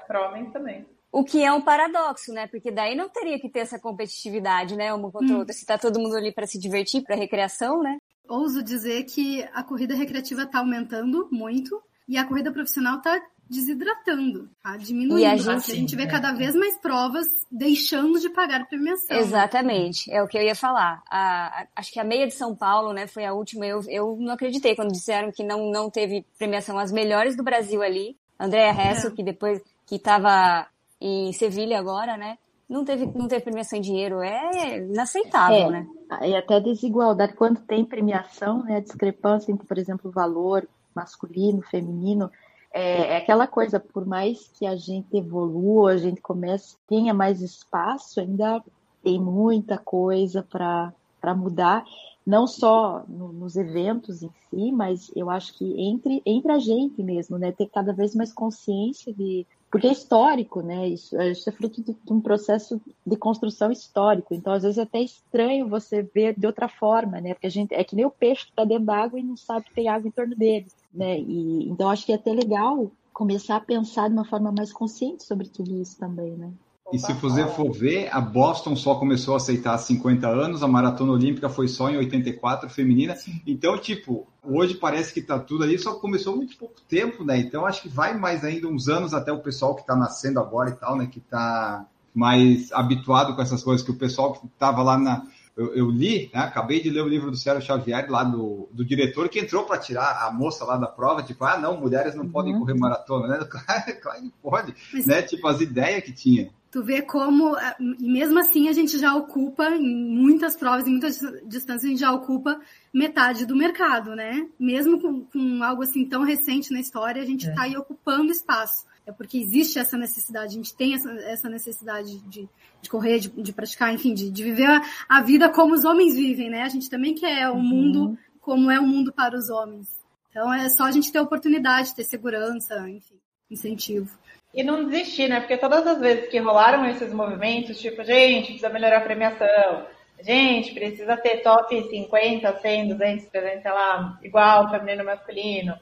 Para 0.06 0.28
homens 0.28 0.52
também. 0.52 0.86
O 1.10 1.24
que 1.24 1.42
é 1.42 1.52
um 1.52 1.60
paradoxo, 1.60 2.32
né? 2.32 2.46
Porque 2.46 2.70
daí 2.70 2.94
não 2.94 3.08
teria 3.08 3.38
que 3.40 3.48
ter 3.48 3.60
essa 3.60 3.78
competitividade, 3.78 4.76
né? 4.76 4.94
Uma 4.94 5.10
contra 5.10 5.34
hum. 5.34 5.38
outra. 5.38 5.52
Se 5.52 5.66
tá 5.66 5.76
todo 5.76 5.98
mundo 5.98 6.16
ali 6.16 6.32
para 6.32 6.46
se 6.46 6.58
divertir, 6.58 7.02
para 7.02 7.16
recreação, 7.16 7.82
né? 7.82 7.98
Ouso 8.28 8.62
dizer 8.62 9.04
que 9.04 9.42
a 9.52 9.62
corrida 9.64 9.94
recreativa 9.94 10.42
está 10.42 10.60
aumentando 10.60 11.28
muito 11.32 11.82
e 12.08 12.16
a 12.16 12.24
corrida 12.24 12.52
profissional 12.52 12.98
está 12.98 13.20
desidratando, 13.48 14.48
tá? 14.62 14.76
Diminuindo. 14.76 15.18
E 15.18 15.26
a 15.26 15.36
gente, 15.36 15.72
a 15.72 15.74
gente 15.74 15.96
vê 15.96 16.06
cada 16.06 16.32
vez 16.32 16.54
mais 16.54 16.78
provas 16.78 17.26
deixando 17.50 18.18
de 18.18 18.30
pagar 18.30 18.66
premiação. 18.66 19.16
Exatamente, 19.16 20.10
é 20.10 20.22
o 20.22 20.26
que 20.26 20.38
eu 20.38 20.42
ia 20.42 20.54
falar. 20.54 21.02
A, 21.10 21.62
a, 21.62 21.66
acho 21.76 21.92
que 21.92 22.00
a 22.00 22.04
meia 22.04 22.26
de 22.26 22.34
São 22.34 22.54
Paulo, 22.54 22.92
né, 22.92 23.06
foi 23.06 23.24
a 23.24 23.34
última. 23.34 23.66
Eu, 23.66 23.80
eu 23.88 24.16
não 24.18 24.32
acreditei 24.32 24.74
quando 24.74 24.92
disseram 24.92 25.30
que 25.30 25.44
não, 25.44 25.70
não 25.70 25.90
teve 25.90 26.24
premiação. 26.38 26.78
As 26.78 26.90
melhores 26.90 27.36
do 27.36 27.44
Brasil 27.44 27.82
ali. 27.82 28.16
Andréa 28.38 28.72
Hessel, 28.72 29.10
é. 29.10 29.14
que 29.14 29.22
depois 29.22 29.60
que 29.86 29.96
estava 29.96 30.66
em 31.00 31.32
Sevilha 31.32 31.78
agora, 31.78 32.16
né? 32.16 32.36
Não 32.68 32.84
teve, 32.84 33.06
não 33.14 33.28
teve 33.28 33.44
premiação 33.44 33.78
em 33.78 33.82
dinheiro, 33.82 34.22
é 34.22 34.78
inaceitável, 34.78 35.66
é, 35.66 35.70
né? 35.70 35.86
E 36.22 36.34
até 36.34 36.60
desigualdade, 36.60 37.34
quando 37.34 37.60
tem 37.60 37.84
premiação, 37.84 38.64
né, 38.64 38.76
a 38.76 38.80
discrepância 38.80 39.52
entre, 39.52 39.66
por 39.66 39.78
exemplo, 39.78 40.10
o 40.10 40.12
valor 40.12 40.66
masculino, 40.94 41.62
feminino, 41.62 42.30
é, 42.72 43.12
é, 43.12 43.16
aquela 43.18 43.46
coisa, 43.46 43.78
por 43.78 44.04
mais 44.04 44.50
que 44.58 44.66
a 44.66 44.74
gente 44.74 45.16
evolua, 45.16 45.92
a 45.92 45.96
gente 45.96 46.20
comece, 46.20 46.76
tenha 46.88 47.14
mais 47.14 47.40
espaço, 47.40 48.18
ainda 48.18 48.60
tem 49.00 49.20
muita 49.20 49.78
coisa 49.78 50.42
para 50.42 50.92
mudar, 51.36 51.84
não 52.26 52.48
só 52.48 53.04
no, 53.06 53.32
nos 53.32 53.54
eventos 53.54 54.24
em 54.24 54.30
si, 54.50 54.72
mas 54.72 55.10
eu 55.14 55.30
acho 55.30 55.56
que 55.56 55.80
entre, 55.80 56.20
entre 56.26 56.50
a 56.50 56.58
gente 56.58 57.00
mesmo, 57.00 57.38
né, 57.38 57.52
ter 57.52 57.68
cada 57.68 57.92
vez 57.92 58.12
mais 58.12 58.32
consciência 58.32 59.12
de, 59.12 59.46
porque 59.74 59.88
é 59.88 59.92
histórico, 59.92 60.60
né? 60.62 60.88
Isso, 60.88 61.20
isso 61.20 61.48
é 61.48 61.52
fruto 61.52 61.82
de, 61.82 61.94
de, 61.94 62.12
um 62.12 62.20
processo 62.20 62.80
de 63.04 63.16
construção 63.16 63.72
histórico. 63.72 64.32
Então, 64.32 64.52
às 64.52 64.62
vezes, 64.62 64.78
é 64.78 64.82
até 64.82 65.00
estranho 65.00 65.68
você 65.68 66.00
ver 66.00 66.38
de 66.38 66.46
outra 66.46 66.68
forma, 66.68 67.20
né? 67.20 67.34
Porque 67.34 67.48
a 67.48 67.50
gente 67.50 67.74
é 67.74 67.82
que 67.82 67.96
nem 67.96 68.04
o 68.04 68.10
peixe 68.10 68.44
que 68.44 68.50
está 68.50 68.64
dentro 68.64 68.84
da 68.84 68.96
água 68.96 69.18
e 69.18 69.24
não 69.24 69.36
sabe 69.36 69.64
que 69.64 69.74
tem 69.74 69.88
água 69.88 70.06
em 70.06 70.12
torno 70.12 70.36
dele, 70.36 70.68
né? 70.94 71.18
E, 71.18 71.68
então, 71.68 71.90
acho 71.90 72.06
que 72.06 72.12
é 72.12 72.14
até 72.14 72.32
legal 72.32 72.90
começar 73.12 73.56
a 73.56 73.60
pensar 73.60 74.08
de 74.08 74.14
uma 74.14 74.24
forma 74.24 74.52
mais 74.52 74.72
consciente 74.72 75.24
sobre 75.24 75.48
tudo 75.48 75.74
isso 75.80 75.98
também, 75.98 76.32
né? 76.36 76.52
E 76.92 76.98
se 76.98 77.12
você 77.14 77.46
for 77.46 77.72
ver, 77.72 78.08
a 78.12 78.20
Boston 78.20 78.76
só 78.76 78.94
começou 78.94 79.34
a 79.34 79.38
aceitar 79.38 79.74
há 79.74 79.78
50 79.78 80.28
anos, 80.28 80.62
a 80.62 80.68
maratona 80.68 81.12
olímpica 81.12 81.48
foi 81.48 81.66
só 81.66 81.88
em 81.88 81.96
84, 81.96 82.68
feminina. 82.68 83.16
Então, 83.46 83.78
tipo, 83.78 84.26
hoje 84.42 84.74
parece 84.74 85.12
que 85.12 85.22
tá 85.22 85.38
tudo 85.38 85.64
aí, 85.64 85.78
só 85.78 85.94
começou 85.94 86.36
muito 86.36 86.56
pouco 86.58 86.80
tempo, 86.88 87.24
né? 87.24 87.38
Então, 87.38 87.64
acho 87.64 87.82
que 87.82 87.88
vai 87.88 88.16
mais 88.16 88.44
ainda 88.44 88.68
uns 88.68 88.88
anos 88.88 89.14
até 89.14 89.32
o 89.32 89.40
pessoal 89.40 89.74
que 89.74 89.86
tá 89.86 89.96
nascendo 89.96 90.38
agora 90.38 90.70
e 90.70 90.74
tal, 90.74 90.96
né? 90.96 91.08
Que 91.10 91.20
tá 91.20 91.86
mais 92.14 92.70
habituado 92.70 93.34
com 93.34 93.42
essas 93.42 93.64
coisas, 93.64 93.84
que 93.84 93.90
o 93.90 93.98
pessoal 93.98 94.34
que 94.34 94.46
tava 94.58 94.82
lá 94.82 94.98
na. 94.98 95.26
Eu, 95.56 95.74
eu 95.74 95.90
li, 95.90 96.30
né? 96.34 96.40
acabei 96.40 96.82
de 96.82 96.90
ler 96.90 97.02
o 97.02 97.08
livro 97.08 97.30
do 97.30 97.36
Sérgio 97.36 97.64
Xavier, 97.64 98.10
lá 98.10 98.24
do, 98.24 98.68
do 98.72 98.84
diretor, 98.84 99.28
que 99.28 99.38
entrou 99.38 99.64
para 99.64 99.78
tirar 99.78 100.26
a 100.26 100.32
moça 100.32 100.64
lá 100.64 100.76
da 100.76 100.88
prova, 100.88 101.22
tipo, 101.22 101.44
ah, 101.44 101.56
não, 101.56 101.80
mulheres 101.80 102.14
não 102.14 102.24
uhum. 102.24 102.32
podem 102.32 102.58
correr 102.58 102.74
maratona, 102.74 103.28
né? 103.28 103.44
Claro 103.48 104.22
que 104.22 104.32
pode, 104.42 104.74
Mas... 104.92 105.06
né? 105.06 105.22
Tipo, 105.22 105.46
as 105.46 105.60
ideias 105.60 106.02
que 106.02 106.12
tinha. 106.12 106.50
Tu 106.72 106.82
vê 106.82 107.02
como, 107.02 107.56
eh, 107.56 107.76
mesmo 107.78 108.36
assim, 108.40 108.68
a 108.68 108.72
gente 108.72 108.98
já 108.98 109.14
ocupa, 109.14 109.70
em 109.70 109.94
muitas 109.94 110.56
provas, 110.56 110.88
em 110.88 110.90
muitas 110.90 111.20
distâncias, 111.46 111.84
a 111.84 111.88
gente 111.88 112.00
já 112.00 112.10
ocupa 112.10 112.60
metade 112.92 113.46
do 113.46 113.54
mercado, 113.54 114.16
né? 114.16 114.48
Mesmo 114.58 115.00
com, 115.00 115.24
com 115.24 115.62
algo 115.62 115.84
assim 115.84 116.04
tão 116.04 116.24
recente 116.24 116.72
na 116.72 116.80
história, 116.80 117.22
a 117.22 117.24
gente 117.24 117.48
está 117.48 117.62
é. 117.62 117.68
aí 117.68 117.76
ocupando 117.76 118.32
espaço. 118.32 118.86
É 119.06 119.12
porque 119.12 119.36
existe 119.36 119.78
essa 119.78 119.98
necessidade, 119.98 120.54
a 120.54 120.56
gente 120.56 120.74
tem 120.74 120.94
essa, 120.94 121.10
essa 121.12 121.48
necessidade 121.48 122.18
de, 122.20 122.48
de 122.80 122.88
correr, 122.88 123.18
de, 123.18 123.28
de 123.28 123.52
praticar, 123.52 123.92
enfim, 123.92 124.14
de, 124.14 124.30
de 124.30 124.42
viver 124.42 124.66
a, 124.66 124.82
a, 125.08 125.20
vida 125.20 125.50
como 125.50 125.74
os 125.74 125.84
homens 125.84 126.14
vivem, 126.14 126.48
né? 126.48 126.62
A 126.62 126.68
gente 126.68 126.88
também 126.88 127.14
quer 127.14 127.50
o 127.50 127.54
uhum. 127.54 127.62
mundo 127.62 128.18
como 128.40 128.70
é 128.70 128.80
o 128.80 128.86
mundo 128.86 129.12
para 129.12 129.36
os 129.36 129.50
homens. 129.50 129.88
Então 130.30 130.52
é 130.52 130.68
só 130.70 130.84
a 130.84 130.90
gente 130.90 131.12
ter 131.12 131.20
oportunidade, 131.20 131.94
ter 131.94 132.04
segurança, 132.04 132.88
enfim, 132.88 133.20
incentivo. 133.50 134.10
E 134.54 134.62
não 134.62 134.88
desistir, 134.88 135.28
né? 135.28 135.40
Porque 135.40 135.58
todas 135.58 135.86
as 135.86 135.98
vezes 135.98 136.30
que 136.30 136.38
rolaram 136.38 136.86
esses 136.86 137.12
movimentos, 137.12 137.78
tipo, 137.78 138.02
gente, 138.04 138.46
precisa 138.46 138.68
melhorar 138.68 138.98
a 138.98 139.02
premiação, 139.02 139.86
gente, 140.22 140.72
precisa 140.72 141.16
ter 141.16 141.42
top 141.42 141.88
50, 141.90 142.60
100, 142.60 142.88
200, 142.88 143.26
300, 143.26 143.62
sei 143.62 143.70
lá, 143.70 144.18
igual 144.22 144.70
feminino 144.70 145.04
masculino. 145.04 145.74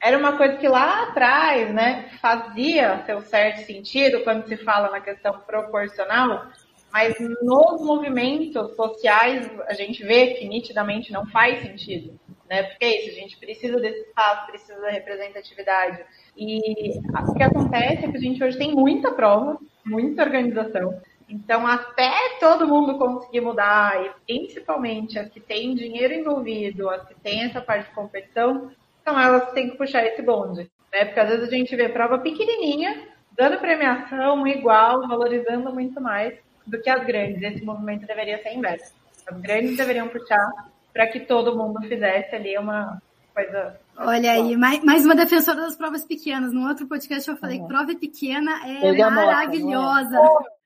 Era 0.00 0.16
uma 0.16 0.36
coisa 0.36 0.56
que 0.56 0.66
lá 0.66 1.02
atrás, 1.04 1.72
né, 1.74 2.08
fazia 2.22 3.02
seu 3.04 3.20
certo 3.20 3.66
sentido 3.66 4.22
quando 4.24 4.46
se 4.48 4.56
fala 4.56 4.90
na 4.90 5.00
questão 5.00 5.38
proporcional, 5.40 6.46
mas 6.90 7.14
nos 7.42 7.84
movimentos 7.84 8.74
sociais 8.74 9.50
a 9.68 9.74
gente 9.74 10.02
vê 10.02 10.34
que 10.34 10.48
nitidamente 10.48 11.12
não 11.12 11.26
faz 11.26 11.62
sentido, 11.62 12.18
né? 12.48 12.64
Porque 12.64 12.84
é 12.84 12.98
isso, 12.98 13.10
a 13.10 13.20
gente 13.20 13.36
precisa 13.36 13.78
desse 13.78 14.00
espaço, 14.00 14.46
precisa 14.46 14.80
da 14.80 14.90
representatividade. 14.90 16.02
E 16.36 16.98
o 17.28 17.34
que 17.34 17.42
acontece 17.42 18.04
é 18.04 18.10
que 18.10 18.16
a 18.16 18.20
gente 18.20 18.42
hoje 18.42 18.58
tem 18.58 18.74
muita 18.74 19.12
prova, 19.12 19.58
muita 19.84 20.22
organização. 20.22 21.00
Então, 21.28 21.64
até 21.64 22.10
todo 22.40 22.66
mundo 22.66 22.98
conseguir 22.98 23.40
mudar, 23.40 24.04
e 24.04 24.10
principalmente 24.26 25.16
as 25.16 25.28
que 25.28 25.38
têm 25.38 25.76
dinheiro 25.76 26.12
envolvido, 26.12 26.90
as 26.90 27.06
que 27.06 27.14
têm 27.14 27.44
essa 27.44 27.60
parte 27.60 27.88
de 27.88 27.94
competição, 27.94 28.72
então 29.00 29.18
elas 29.18 29.50
têm 29.52 29.70
que 29.70 29.76
puxar 29.76 30.04
esse 30.04 30.22
bonde. 30.22 30.70
Né? 30.92 31.04
Porque 31.04 31.20
às 31.20 31.28
vezes 31.28 31.48
a 31.48 31.50
gente 31.50 31.74
vê 31.76 31.88
prova 31.88 32.18
pequenininha, 32.18 33.08
dando 33.32 33.58
premiação 33.58 34.46
igual, 34.46 35.06
valorizando 35.06 35.72
muito 35.72 36.00
mais 36.00 36.34
do 36.66 36.80
que 36.80 36.90
as 36.90 37.04
grandes. 37.04 37.42
Esse 37.42 37.64
movimento 37.64 38.06
deveria 38.06 38.42
ser 38.42 38.54
inverso. 38.54 38.94
As 39.26 39.40
grandes 39.40 39.76
deveriam 39.76 40.08
puxar 40.08 40.48
para 40.92 41.06
que 41.06 41.20
todo 41.20 41.56
mundo 41.56 41.80
fizesse 41.86 42.34
ali 42.34 42.56
uma 42.58 43.00
coisa. 43.34 43.78
Olha 43.96 44.32
aí, 44.32 44.56
mais, 44.56 44.82
mais 44.82 45.04
uma 45.04 45.14
defensora 45.14 45.60
das 45.60 45.76
provas 45.76 46.04
pequenas. 46.04 46.52
No 46.52 46.66
outro 46.68 46.86
podcast 46.86 47.28
eu 47.28 47.36
falei 47.36 47.60
que 47.60 47.66
prova 47.66 47.94
pequena 47.94 48.60
é 48.66 49.10
maravilhosa. 49.10 50.18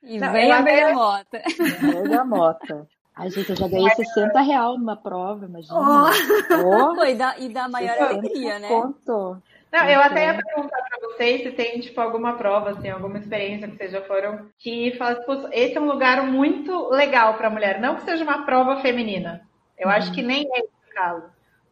E 0.02 0.18
vem 0.18 0.52
a 0.52 0.62
bergamota. 0.62 1.42
Bergamota. 1.80 2.86
Ai, 3.16 3.30
gente, 3.30 3.50
eu 3.50 3.56
já 3.56 3.68
ganhei 3.68 3.90
60 3.90 4.40
reais 4.40 4.78
numa 4.78 4.96
prova, 4.96 5.46
imagina. 5.46 5.78
Oh. 5.78 6.98
Oh. 6.98 7.04
E, 7.04 7.14
dá, 7.14 7.36
e 7.38 7.48
dá 7.48 7.68
maior 7.68 7.96
alegria, 7.96 8.58
né? 8.58 8.68
Conto. 8.68 9.40
Não, 9.72 9.88
eu 9.88 10.00
até 10.00 10.26
ia 10.26 10.42
perguntar 10.42 10.82
para 10.82 11.08
vocês 11.08 11.42
se 11.42 11.50
tem, 11.52 11.80
tipo, 11.80 12.00
alguma 12.00 12.34
prova, 12.34 12.70
assim, 12.70 12.88
alguma 12.88 13.18
experiência 13.18 13.68
que 13.68 13.76
vocês 13.76 13.92
já 13.92 14.02
foram, 14.02 14.46
que 14.58 14.92
fala, 14.96 15.16
tipo, 15.16 15.48
esse 15.52 15.76
é 15.76 15.80
um 15.80 15.86
lugar 15.86 16.24
muito 16.26 16.90
legal 16.90 17.34
para 17.34 17.50
mulher. 17.50 17.80
Não 17.80 17.96
que 17.96 18.02
seja 18.02 18.22
uma 18.22 18.44
prova 18.44 18.80
feminina. 18.80 19.42
Eu 19.78 19.88
uhum. 19.88 19.94
acho 19.94 20.12
que 20.12 20.22
nem 20.22 20.46
é 20.52 20.60
esse 20.60 20.94
caso. 20.94 21.24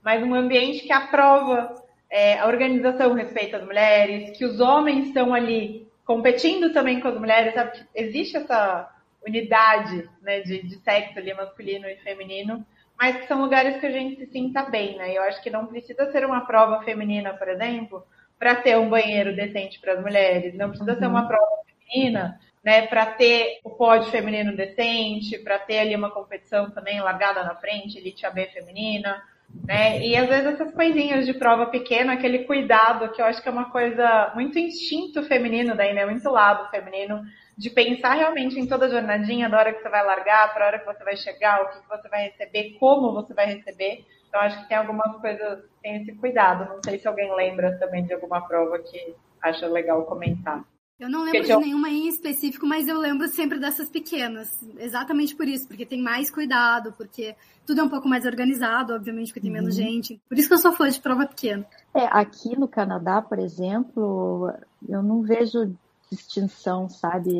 Mas 0.02 0.22
um 0.22 0.34
ambiente 0.34 0.84
que 0.84 0.92
aprova 0.92 1.74
é, 2.10 2.38
a 2.38 2.46
organização 2.46 3.14
respeita 3.14 3.56
as 3.56 3.64
mulheres, 3.64 4.36
que 4.36 4.44
os 4.44 4.60
homens 4.60 5.08
estão 5.08 5.32
ali 5.32 5.88
competindo 6.04 6.72
também 6.72 7.00
com 7.00 7.08
as 7.08 7.18
mulheres, 7.18 7.54
sabe? 7.54 7.84
Existe 7.94 8.36
essa 8.36 8.90
unidade 9.26 10.08
né, 10.20 10.40
de, 10.40 10.62
de 10.62 10.76
sexo 10.80 11.18
ali, 11.18 11.32
masculino 11.34 11.86
e 11.88 11.96
feminino 11.96 12.64
mas 13.02 13.16
que 13.16 13.26
são 13.26 13.40
lugares 13.40 13.80
que 13.80 13.86
a 13.86 13.90
gente 13.90 14.16
se 14.16 14.26
sinta 14.30 14.62
bem, 14.62 14.96
né? 14.96 15.16
Eu 15.16 15.24
acho 15.24 15.42
que 15.42 15.50
não 15.50 15.66
precisa 15.66 16.12
ser 16.12 16.24
uma 16.24 16.42
prova 16.46 16.84
feminina, 16.84 17.32
por 17.32 17.48
exemplo, 17.48 18.06
para 18.38 18.54
ter 18.54 18.78
um 18.78 18.88
banheiro 18.88 19.34
decente 19.34 19.80
para 19.80 19.94
as 19.94 20.00
mulheres, 20.00 20.54
não 20.54 20.68
precisa 20.68 20.92
uhum. 20.92 20.98
ser 21.00 21.06
uma 21.06 21.26
prova 21.26 21.62
feminina, 21.66 22.38
né, 22.62 22.86
para 22.86 23.06
ter 23.06 23.58
o 23.64 23.70
pódio 23.70 24.08
feminino 24.12 24.54
decente, 24.54 25.36
para 25.38 25.58
ter 25.58 25.80
ali 25.80 25.96
uma 25.96 26.12
competição 26.12 26.70
também 26.70 27.00
largada 27.00 27.42
na 27.42 27.56
frente, 27.56 27.98
elite 27.98 28.24
AB 28.24 28.46
feminina, 28.52 29.20
né? 29.66 30.00
E 30.00 30.16
às 30.16 30.28
vezes 30.28 30.54
essas 30.54 30.72
coisinhas 30.72 31.26
de 31.26 31.34
prova 31.34 31.66
pequena, 31.66 32.12
aquele 32.12 32.44
cuidado 32.44 33.12
que 33.12 33.20
eu 33.20 33.26
acho 33.26 33.42
que 33.42 33.48
é 33.48 33.52
uma 33.52 33.70
coisa 33.70 34.30
muito 34.36 34.60
instinto 34.60 35.24
feminino 35.24 35.74
daí, 35.74 35.92
né? 35.92 36.06
Muito 36.06 36.30
lado 36.30 36.70
feminino 36.70 37.20
de 37.56 37.70
pensar 37.70 38.14
realmente 38.14 38.58
em 38.58 38.66
toda 38.66 38.86
a 38.86 38.88
jornadinha, 38.88 39.48
da 39.48 39.58
hora 39.58 39.72
que 39.72 39.82
você 39.82 39.88
vai 39.88 40.04
largar, 40.04 40.52
para 40.52 40.64
a 40.64 40.66
hora 40.68 40.78
que 40.78 40.86
você 40.86 41.04
vai 41.04 41.16
chegar, 41.16 41.62
o 41.62 41.68
que 41.68 41.88
você 41.88 42.08
vai 42.08 42.24
receber, 42.24 42.76
como 42.78 43.12
você 43.12 43.34
vai 43.34 43.46
receber. 43.46 44.04
Então, 44.28 44.40
acho 44.40 44.62
que 44.62 44.68
tem 44.68 44.78
algumas 44.78 45.14
coisas, 45.20 45.62
tem 45.82 46.02
esse 46.02 46.14
cuidado. 46.14 46.72
Não 46.72 46.80
sei 46.82 46.98
se 46.98 47.06
alguém 47.06 47.34
lembra 47.36 47.78
também 47.78 48.04
de 48.04 48.14
alguma 48.14 48.40
prova 48.40 48.78
que 48.78 49.14
acha 49.42 49.66
legal 49.66 50.04
comentar. 50.06 50.64
Eu 51.02 51.10
não 51.10 51.24
lembro 51.24 51.42
de 51.42 51.56
nenhuma 51.56 51.88
em 51.88 52.06
específico, 52.06 52.64
mas 52.64 52.86
eu 52.86 52.96
lembro 52.96 53.26
sempre 53.26 53.58
dessas 53.58 53.90
pequenas. 53.90 54.48
Exatamente 54.78 55.34
por 55.34 55.48
isso, 55.48 55.66
porque 55.66 55.84
tem 55.84 56.00
mais 56.00 56.30
cuidado, 56.30 56.94
porque 56.96 57.34
tudo 57.66 57.80
é 57.80 57.84
um 57.84 57.88
pouco 57.88 58.08
mais 58.08 58.24
organizado, 58.24 58.94
obviamente, 58.94 59.28
porque 59.28 59.40
tem 59.40 59.50
menos 59.50 59.76
uhum. 59.76 59.84
gente. 59.84 60.20
Por 60.28 60.38
isso 60.38 60.46
que 60.46 60.54
eu 60.54 60.58
sou 60.58 60.72
fã 60.72 60.88
de 60.88 61.00
prova 61.00 61.26
pequena. 61.26 61.66
É, 61.92 62.04
aqui 62.04 62.56
no 62.56 62.68
Canadá, 62.68 63.20
por 63.20 63.40
exemplo, 63.40 64.52
eu 64.88 65.02
não 65.02 65.22
vejo 65.22 65.74
distinção, 66.14 66.88
sabe? 66.88 67.30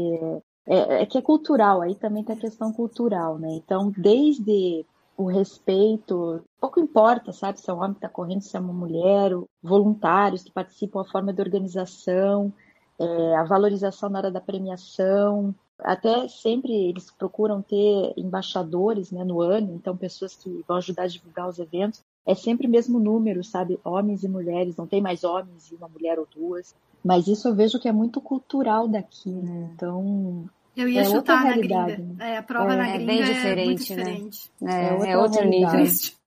É, 0.66 1.02
é, 1.02 1.06
que 1.06 1.18
é 1.18 1.22
cultural, 1.22 1.80
aí 1.80 1.94
também 1.94 2.22
tem 2.24 2.36
a 2.36 2.40
questão 2.40 2.72
cultural, 2.72 3.38
né? 3.38 3.48
Então, 3.52 3.92
desde 3.96 4.86
o 5.16 5.26
respeito, 5.26 6.42
pouco 6.60 6.80
importa, 6.80 7.32
sabe, 7.32 7.60
se 7.60 7.68
é 7.68 7.74
um 7.74 7.78
homem 7.78 7.92
que 7.92 7.98
está 7.98 8.08
correndo, 8.08 8.42
se 8.42 8.56
é 8.56 8.60
uma 8.60 8.72
mulher, 8.72 9.32
voluntários 9.62 10.42
que 10.42 10.52
participam, 10.52 11.02
a 11.02 11.10
forma 11.10 11.32
de 11.32 11.42
organização, 11.42 12.52
é, 12.98 13.36
a 13.36 13.44
valorização 13.44 14.08
na 14.08 14.18
hora 14.20 14.30
da 14.30 14.40
premiação, 14.40 15.54
até 15.78 16.28
sempre 16.28 16.72
eles 16.72 17.10
procuram 17.10 17.60
ter 17.60 18.12
embaixadores 18.16 19.10
né, 19.10 19.24
no 19.24 19.40
ano, 19.40 19.74
então 19.74 19.96
pessoas 19.96 20.34
que 20.36 20.64
vão 20.66 20.76
ajudar 20.76 21.04
a 21.04 21.08
divulgar 21.08 21.48
os 21.48 21.58
eventos. 21.58 22.02
É 22.24 22.34
sempre 22.34 22.68
o 22.68 22.70
mesmo 22.70 23.00
número, 23.00 23.42
sabe? 23.42 23.80
Homens 23.84 24.22
e 24.22 24.28
mulheres, 24.28 24.76
não 24.76 24.86
tem 24.86 25.00
mais 25.00 25.24
homens 25.24 25.70
e 25.70 25.74
uma 25.74 25.88
mulher 25.88 26.20
ou 26.20 26.26
duas. 26.32 26.74
Mas 27.04 27.26
isso 27.26 27.48
eu 27.48 27.54
vejo 27.54 27.78
que 27.78 27.88
é 27.88 27.92
muito 27.92 28.20
cultural 28.20 28.86
daqui, 28.86 29.30
né? 29.30 29.70
Então. 29.74 30.48
Eu 30.76 30.88
ia 30.88 31.02
é 31.02 31.04
chutar 31.04 31.44
na 31.44 31.56
gringa. 31.56 31.98
Né? 31.98 32.16
É, 32.18 32.36
a 32.38 32.42
prova 32.42 32.72
é, 32.72 32.76
na 32.76 32.92
gringa 32.92 33.02
é 33.02 33.06
bem 33.06 33.24
diferente, 33.24 33.52
é 33.52 33.64
muito 33.64 33.78
diferente. 33.80 34.50
Né? 34.60 34.84
É, 34.84 35.08
é, 35.08 35.10
é 35.10 35.18
outro 35.18 35.44
nível. 35.44 35.84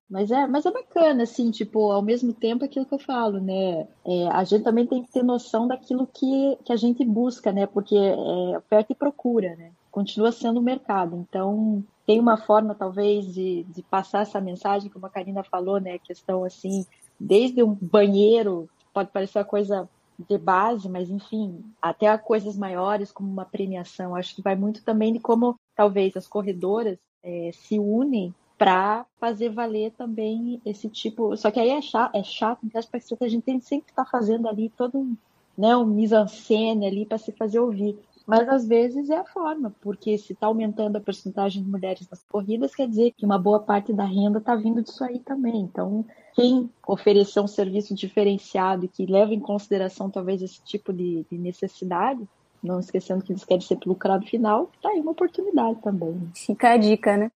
Mas 0.07 0.30
é, 0.30 0.45
mas 0.45 0.65
é 0.65 0.71
bacana, 0.71 1.23
assim, 1.23 1.49
tipo, 1.49 1.91
ao 1.91 2.01
mesmo 2.01 2.32
tempo 2.32 2.63
aquilo 2.63 2.86
que 2.86 2.93
eu 2.93 2.99
falo, 2.99 3.39
né? 3.39 3.88
É, 4.05 4.28
a 4.32 4.43
gente 4.43 4.63
também 4.63 4.86
tem 4.86 5.01
que 5.03 5.11
ter 5.11 5.23
noção 5.23 5.67
daquilo 5.67 6.05
que, 6.05 6.57
que 6.63 6.71
a 6.71 6.76
gente 6.76 7.03
busca, 7.03 7.51
né? 7.51 7.65
Porque 7.65 7.95
é 7.95 8.57
oferta 8.57 8.91
e 8.91 8.95
procura, 8.95 9.55
né? 9.55 9.71
Continua 9.89 10.32
sendo 10.32 10.59
o 10.59 10.63
mercado. 10.63 11.15
Então, 11.28 11.84
tem 12.05 12.19
uma 12.19 12.38
forma, 12.38 12.76
talvez, 12.76 13.34
de, 13.34 13.63
de 13.63 13.82
passar 13.82 14.21
essa 14.21 14.39
mensagem, 14.39 14.91
como 14.91 15.07
a 15.07 15.09
Karina 15.09 15.43
falou, 15.43 15.80
né? 15.80 15.93
A 15.93 15.99
questão, 15.99 16.43
assim, 16.43 16.86
desde 17.19 17.63
um 17.63 17.76
banheiro, 17.82 18.69
pode 18.93 19.09
parecer 19.09 19.39
uma 19.39 19.45
coisa 19.45 19.89
de 20.18 20.38
base, 20.38 20.89
mas 20.89 21.09
enfim, 21.09 21.63
até 21.82 22.18
coisas 22.18 22.57
maiores 22.57 23.11
como 23.11 23.30
uma 23.30 23.45
premiação. 23.45 24.16
Acho 24.16 24.36
que 24.36 24.41
vai 24.41 24.55
muito 24.55 24.84
também 24.84 25.13
de 25.13 25.20
como 25.20 25.55
talvez 25.76 26.16
as 26.16 26.28
corredoras 26.28 26.97
é, 27.24 27.51
se 27.53 27.80
unem 27.80 28.34
para 28.57 29.05
fazer 29.20 29.49
valer 29.49 29.91
também 29.91 30.61
esse 30.66 30.89
tipo. 30.89 31.36
Só 31.36 31.51
que 31.51 31.59
aí 31.59 31.70
é 31.70 31.82
chato, 31.82 32.16
é 32.16 32.24
chato 32.24 32.59
porque 32.61 33.26
a 33.26 33.28
gente 33.28 33.43
tem 33.43 33.59
sempre 33.59 33.91
estar 33.91 34.05
tá 34.05 34.09
fazendo 34.09 34.47
ali 34.47 34.70
todo 34.70 35.18
né, 35.57 35.76
um 35.76 35.86
mise-en-scène 35.86 36.86
ali 36.86 37.05
para 37.05 37.18
se 37.18 37.32
fazer 37.32 37.59
ouvir. 37.59 37.97
Mas 38.26 38.49
às 38.49 38.67
vezes 38.67 39.09
é 39.09 39.17
a 39.17 39.23
forma, 39.23 39.73
porque 39.82 40.17
se 40.17 40.34
está 40.34 40.47
aumentando 40.47 40.97
a 40.97 41.01
porcentagem 41.01 41.61
de 41.63 41.69
mulheres 41.69 42.07
nas 42.09 42.23
corridas, 42.23 42.73
quer 42.73 42.88
dizer 42.88 43.11
que 43.11 43.26
uma 43.26 43.38
boa 43.38 43.59
parte 43.59 43.93
da 43.93 44.05
renda 44.05 44.39
está 44.39 44.55
vindo 44.55 44.82
disso 44.82 45.03
aí 45.03 45.19
também. 45.19 45.57
Então, 45.61 46.03
quem 46.34 46.69
oferecer 46.88 47.39
um 47.39 47.47
serviço 47.47 47.93
diferenciado 47.93 48.86
e 48.86 48.88
que 48.88 49.05
leva 49.05 49.34
em 49.34 49.39
consideração 49.39 50.09
talvez 50.09 50.41
esse 50.41 50.61
tipo 50.63 50.91
de, 50.91 51.26
de 51.30 51.38
necessidade, 51.38 52.28
não 52.63 52.80
esquecendo 52.80 53.23
que 53.23 53.32
eles 53.32 53.45
querem 53.45 53.61
ser 53.61 53.78
lucrado 53.86 54.26
final, 54.26 54.71
tá 54.82 54.89
aí 54.89 54.99
uma 54.99 55.11
oportunidade 55.11 55.80
também. 55.82 56.19
Fica 56.36 56.71
a 56.71 56.78
dica, 56.78 57.15
né? 57.15 57.32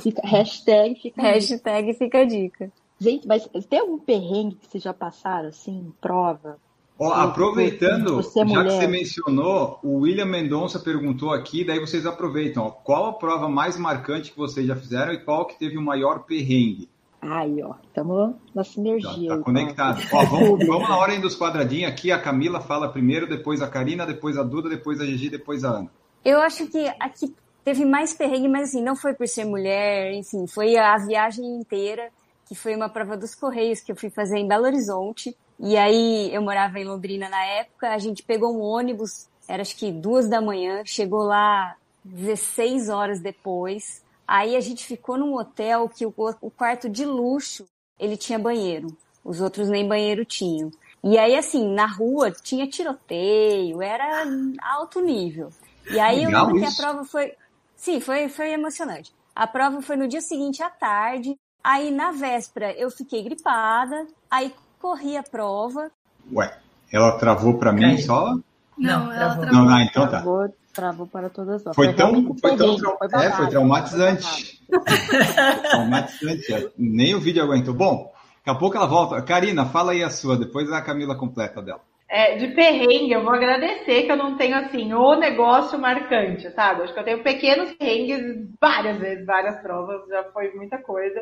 Fica, 0.00 0.26
hashtag 0.26 1.00
fica 1.00 1.22
Hashtag 1.22 1.86
dica. 1.92 2.04
fica 2.04 2.18
a 2.18 2.24
dica. 2.24 2.72
Gente, 2.98 3.26
mas 3.26 3.48
tem 3.68 3.80
algum 3.80 3.98
perrengue 3.98 4.56
que 4.56 4.66
vocês 4.66 4.82
já 4.82 4.92
passaram, 4.94 5.48
assim, 5.48 5.92
prova? 6.00 6.58
Ó, 7.02 7.12
aproveitando, 7.12 8.22
já 8.22 8.44
mulher. 8.44 8.64
que 8.64 8.70
você 8.70 8.86
mencionou, 8.86 9.80
o 9.82 9.98
William 10.02 10.24
Mendonça 10.24 10.78
perguntou 10.78 11.32
aqui, 11.32 11.64
daí 11.64 11.80
vocês 11.80 12.06
aproveitam. 12.06 12.64
Ó, 12.64 12.70
qual 12.70 13.06
a 13.06 13.12
prova 13.12 13.48
mais 13.48 13.76
marcante 13.76 14.30
que 14.30 14.38
vocês 14.38 14.64
já 14.64 14.76
fizeram 14.76 15.12
e 15.12 15.18
qual 15.18 15.44
que 15.46 15.58
teve 15.58 15.76
o 15.76 15.82
maior 15.82 16.20
perrengue? 16.20 16.88
Aí, 17.20 17.60
ó, 17.60 17.74
estamos 17.84 18.34
na 18.54 18.62
sinergia. 18.62 19.30
Tá, 19.30 19.36
tá 19.36 19.42
conectado. 19.42 20.02
Ó, 20.12 20.24
vamos, 20.24 20.66
vamos 20.66 20.88
na 20.88 20.96
ordem 20.96 21.20
dos 21.20 21.36
quadradinhos 21.36 21.90
aqui. 21.90 22.10
A 22.10 22.20
Camila 22.20 22.60
fala 22.60 22.88
primeiro, 22.88 23.28
depois 23.28 23.62
a 23.62 23.68
Karina, 23.68 24.04
depois 24.04 24.36
a 24.36 24.42
Duda, 24.42 24.68
depois 24.68 25.00
a 25.00 25.04
Gigi, 25.04 25.28
depois 25.28 25.64
a 25.64 25.70
Ana. 25.70 25.90
Eu 26.24 26.40
acho 26.40 26.66
que 26.66 26.86
aqui 26.98 27.32
teve 27.64 27.84
mais 27.84 28.12
perrengue, 28.12 28.48
mas 28.48 28.70
assim, 28.70 28.82
não 28.82 28.96
foi 28.96 29.14
por 29.14 29.26
ser 29.28 29.44
mulher, 29.44 30.12
enfim, 30.14 30.46
foi 30.48 30.76
a 30.76 30.96
viagem 30.98 31.44
inteira, 31.44 32.10
que 32.48 32.56
foi 32.56 32.74
uma 32.74 32.88
prova 32.88 33.16
dos 33.16 33.36
Correios 33.36 33.80
que 33.80 33.92
eu 33.92 33.96
fui 33.96 34.10
fazer 34.10 34.38
em 34.38 34.48
Belo 34.48 34.64
Horizonte. 34.64 35.36
E 35.62 35.76
aí 35.76 36.34
eu 36.34 36.42
morava 36.42 36.80
em 36.80 36.84
Londrina 36.84 37.28
na 37.28 37.44
época, 37.44 37.90
a 37.90 37.98
gente 37.98 38.24
pegou 38.24 38.52
um 38.52 38.60
ônibus, 38.60 39.28
era 39.46 39.62
acho 39.62 39.76
que 39.76 39.92
duas 39.92 40.28
da 40.28 40.40
manhã, 40.40 40.82
chegou 40.84 41.22
lá 41.22 41.76
16 42.04 42.88
horas 42.88 43.20
depois. 43.20 44.02
Aí 44.26 44.56
a 44.56 44.60
gente 44.60 44.84
ficou 44.84 45.16
num 45.16 45.36
hotel 45.36 45.88
que 45.88 46.04
o, 46.04 46.12
o 46.40 46.50
quarto 46.50 46.88
de 46.88 47.04
luxo 47.04 47.64
ele 47.96 48.16
tinha 48.16 48.40
banheiro, 48.40 48.88
os 49.24 49.40
outros 49.40 49.68
nem 49.68 49.86
banheiro 49.86 50.24
tinham. 50.24 50.68
E 51.04 51.16
aí, 51.16 51.36
assim, 51.36 51.72
na 51.72 51.86
rua 51.86 52.30
tinha 52.30 52.66
tiroteio, 52.66 53.80
era 53.80 54.24
alto 54.62 55.00
nível. 55.00 55.50
E 55.90 55.98
aí 55.98 56.24
Legal 56.26 56.48
eu 56.48 56.54
lembro 56.54 56.64
isso. 56.64 56.76
que 56.76 56.82
a 56.82 56.84
prova 56.84 57.04
foi. 57.04 57.32
Sim, 57.76 58.00
foi, 58.00 58.28
foi 58.28 58.52
emocionante. 58.52 59.12
A 59.34 59.46
prova 59.46 59.80
foi 59.80 59.96
no 59.96 60.08
dia 60.08 60.20
seguinte 60.20 60.62
à 60.62 60.70
tarde. 60.70 61.36
Aí 61.62 61.90
na 61.90 62.10
véspera 62.10 62.72
eu 62.72 62.90
fiquei 62.90 63.22
gripada, 63.22 64.06
aí 64.28 64.52
corri 64.82 65.16
a 65.16 65.22
prova. 65.22 65.92
Ué, 66.32 66.52
ela 66.92 67.12
travou 67.12 67.56
para 67.56 67.72
mim 67.72 67.96
só? 67.98 68.34
Não, 68.76 69.06
não 69.06 69.12
ela 69.12 69.36
travou. 69.36 69.52
Não, 69.52 69.64
não, 69.64 69.80
então 69.80 70.02
tá. 70.02 70.20
Travou, 70.20 70.54
travou 70.74 71.06
para 71.06 71.30
todas 71.30 71.64
as 71.64 71.76
Foi, 71.76 71.86
foi 71.86 71.94
tão, 71.94 72.36
foi 72.36 72.56
tão 72.56 72.76
foi, 72.76 73.24
é, 73.24 73.30
foi 73.30 73.46
traumatizante. 73.48 74.60
traumatizante. 75.70 76.52
É. 76.52 76.68
Nem 76.76 77.14
o 77.14 77.20
vídeo 77.20 77.44
aguentou. 77.44 77.72
Bom, 77.72 78.12
daqui 78.38 78.50
a 78.50 78.58
pouco 78.58 78.76
ela 78.76 78.86
volta. 78.86 79.22
Karina, 79.22 79.66
fala 79.66 79.92
aí 79.92 80.02
a 80.02 80.10
sua, 80.10 80.36
depois 80.36 80.70
a 80.72 80.82
Camila 80.82 81.14
completa 81.14 81.62
dela. 81.62 81.80
É, 82.08 82.36
de 82.36 82.48
perrengue, 82.48 83.12
eu 83.12 83.22
vou 83.22 83.32
agradecer 83.32 84.02
que 84.02 84.12
eu 84.12 84.16
não 84.16 84.36
tenho 84.36 84.54
assim 84.54 84.92
o 84.92 85.14
negócio 85.14 85.78
marcante, 85.78 86.50
sabe? 86.50 86.82
Acho 86.82 86.92
que 86.92 87.00
eu 87.00 87.04
tenho 87.04 87.22
pequenos 87.22 87.72
perrengues 87.72 88.50
várias 88.60 88.98
vezes, 88.98 89.24
várias 89.24 89.62
provas, 89.62 90.06
já 90.08 90.24
foi 90.24 90.52
muita 90.52 90.76
coisa. 90.76 91.18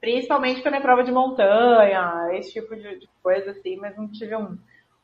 Principalmente 0.00 0.62
quando 0.62 0.74
é 0.74 0.80
prova 0.80 1.04
de 1.04 1.12
montanha, 1.12 2.28
esse 2.32 2.52
tipo 2.52 2.74
de, 2.74 3.00
de 3.00 3.08
coisa 3.22 3.50
assim, 3.50 3.76
mas 3.76 3.96
não 3.96 4.08
tive 4.08 4.34
um, 4.34 4.56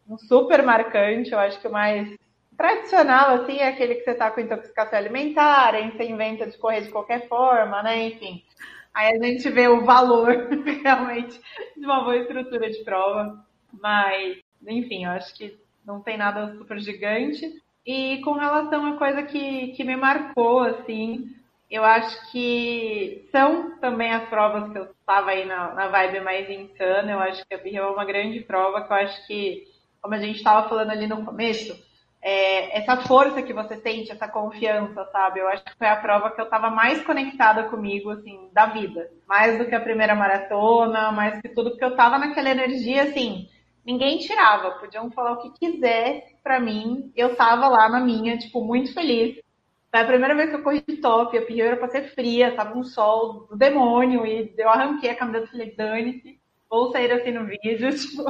um 0.08 0.16
super 0.16 0.62
marcante. 0.62 1.32
Eu 1.32 1.38
acho 1.38 1.60
que 1.60 1.68
o 1.68 1.72
mais 1.72 2.16
tradicional, 2.56 3.42
assim, 3.42 3.58
é 3.58 3.68
aquele 3.68 3.96
que 3.96 4.04
você 4.04 4.14
tá 4.14 4.30
com 4.30 4.40
intoxicação 4.40 4.98
alimentar, 4.98 5.74
aí 5.74 5.90
você 5.90 6.04
inventa 6.04 6.46
de 6.46 6.56
correr 6.56 6.80
de 6.80 6.90
qualquer 6.90 7.28
forma, 7.28 7.82
né? 7.82 8.06
Enfim. 8.06 8.42
Aí 8.94 9.14
a 9.14 9.22
gente 9.22 9.50
vê 9.50 9.68
o 9.68 9.84
valor 9.84 10.48
realmente 10.82 11.38
de 11.76 11.84
uma 11.84 12.02
boa 12.02 12.16
estrutura 12.16 12.70
de 12.70 12.82
prova. 12.82 13.44
Mas 13.70 14.38
enfim, 14.66 15.04
eu 15.04 15.10
acho 15.10 15.34
que 15.34 15.58
não 15.84 16.00
tem 16.00 16.16
nada 16.16 16.54
super 16.56 16.78
gigante. 16.78 17.62
E 17.84 18.20
com 18.22 18.32
relação 18.32 18.84
a 18.86 18.96
coisa 18.96 19.22
que, 19.22 19.68
que 19.68 19.84
me 19.84 19.96
marcou, 19.96 20.60
assim, 20.60 21.35
eu 21.70 21.84
acho 21.84 22.30
que 22.30 23.28
são 23.32 23.78
também 23.78 24.12
as 24.12 24.28
provas 24.28 24.70
que 24.72 24.78
eu 24.78 24.84
estava 24.84 25.30
aí 25.30 25.44
na, 25.44 25.74
na 25.74 25.88
vibe 25.88 26.20
mais 26.20 26.48
insana. 26.48 27.12
Eu 27.12 27.18
acho 27.20 27.44
que 27.46 27.54
a 27.54 27.58
Birra 27.58 27.80
é 27.80 27.86
uma 27.86 28.04
grande 28.04 28.40
prova, 28.40 28.82
que 28.82 28.92
eu 28.92 28.96
acho 28.96 29.26
que, 29.26 29.64
como 30.00 30.14
a 30.14 30.18
gente 30.18 30.36
estava 30.36 30.68
falando 30.68 30.90
ali 30.90 31.06
no 31.06 31.24
começo, 31.24 31.76
é, 32.22 32.78
essa 32.78 32.96
força 33.02 33.42
que 33.42 33.52
você 33.52 33.76
sente, 33.76 34.10
essa 34.10 34.28
confiança, 34.28 35.04
sabe? 35.12 35.40
Eu 35.40 35.48
acho 35.48 35.64
que 35.64 35.76
foi 35.76 35.88
a 35.88 35.96
prova 35.96 36.30
que 36.30 36.40
eu 36.40 36.44
estava 36.44 36.70
mais 36.70 37.04
conectada 37.04 37.64
comigo, 37.64 38.10
assim, 38.10 38.48
da 38.52 38.66
vida. 38.66 39.10
Mais 39.28 39.58
do 39.58 39.66
que 39.66 39.74
a 39.74 39.80
primeira 39.80 40.14
maratona, 40.14 41.10
mais 41.12 41.40
que 41.40 41.48
tudo, 41.48 41.70
porque 41.70 41.84
eu 41.84 41.90
estava 41.90 42.18
naquela 42.18 42.50
energia, 42.50 43.04
assim, 43.04 43.48
ninguém 43.84 44.18
tirava, 44.18 44.72
podiam 44.72 45.10
falar 45.10 45.32
o 45.32 45.42
que 45.42 45.58
quisesse 45.58 46.36
para 46.42 46.58
mim, 46.58 47.12
eu 47.16 47.36
tava 47.36 47.68
lá 47.68 47.88
na 47.88 48.00
minha, 48.00 48.36
tipo, 48.38 48.64
muito 48.64 48.92
feliz. 48.92 49.36
Foi 49.96 50.04
a 50.04 50.06
primeira 50.06 50.34
vez 50.34 50.50
que 50.50 50.56
eu 50.56 50.62
corri 50.62 50.84
de 50.86 50.98
top, 50.98 51.38
a 51.38 51.46
pior 51.46 51.68
era 51.68 51.76
pra 51.78 51.88
ser 51.88 52.10
fria, 52.10 52.54
tava 52.54 52.76
um 52.76 52.84
sol 52.84 53.46
do 53.46 53.56
demônio, 53.56 54.26
e 54.26 54.52
eu 54.58 54.68
arranquei 54.68 55.08
a 55.08 55.14
camiseta 55.14 55.46
e 55.46 55.50
falei, 55.50 55.74
dane-se, 55.74 56.38
vou 56.68 56.92
sair 56.92 57.10
assim 57.12 57.30
no 57.32 57.46
vídeo, 57.46 57.88
tipo, 57.96 58.22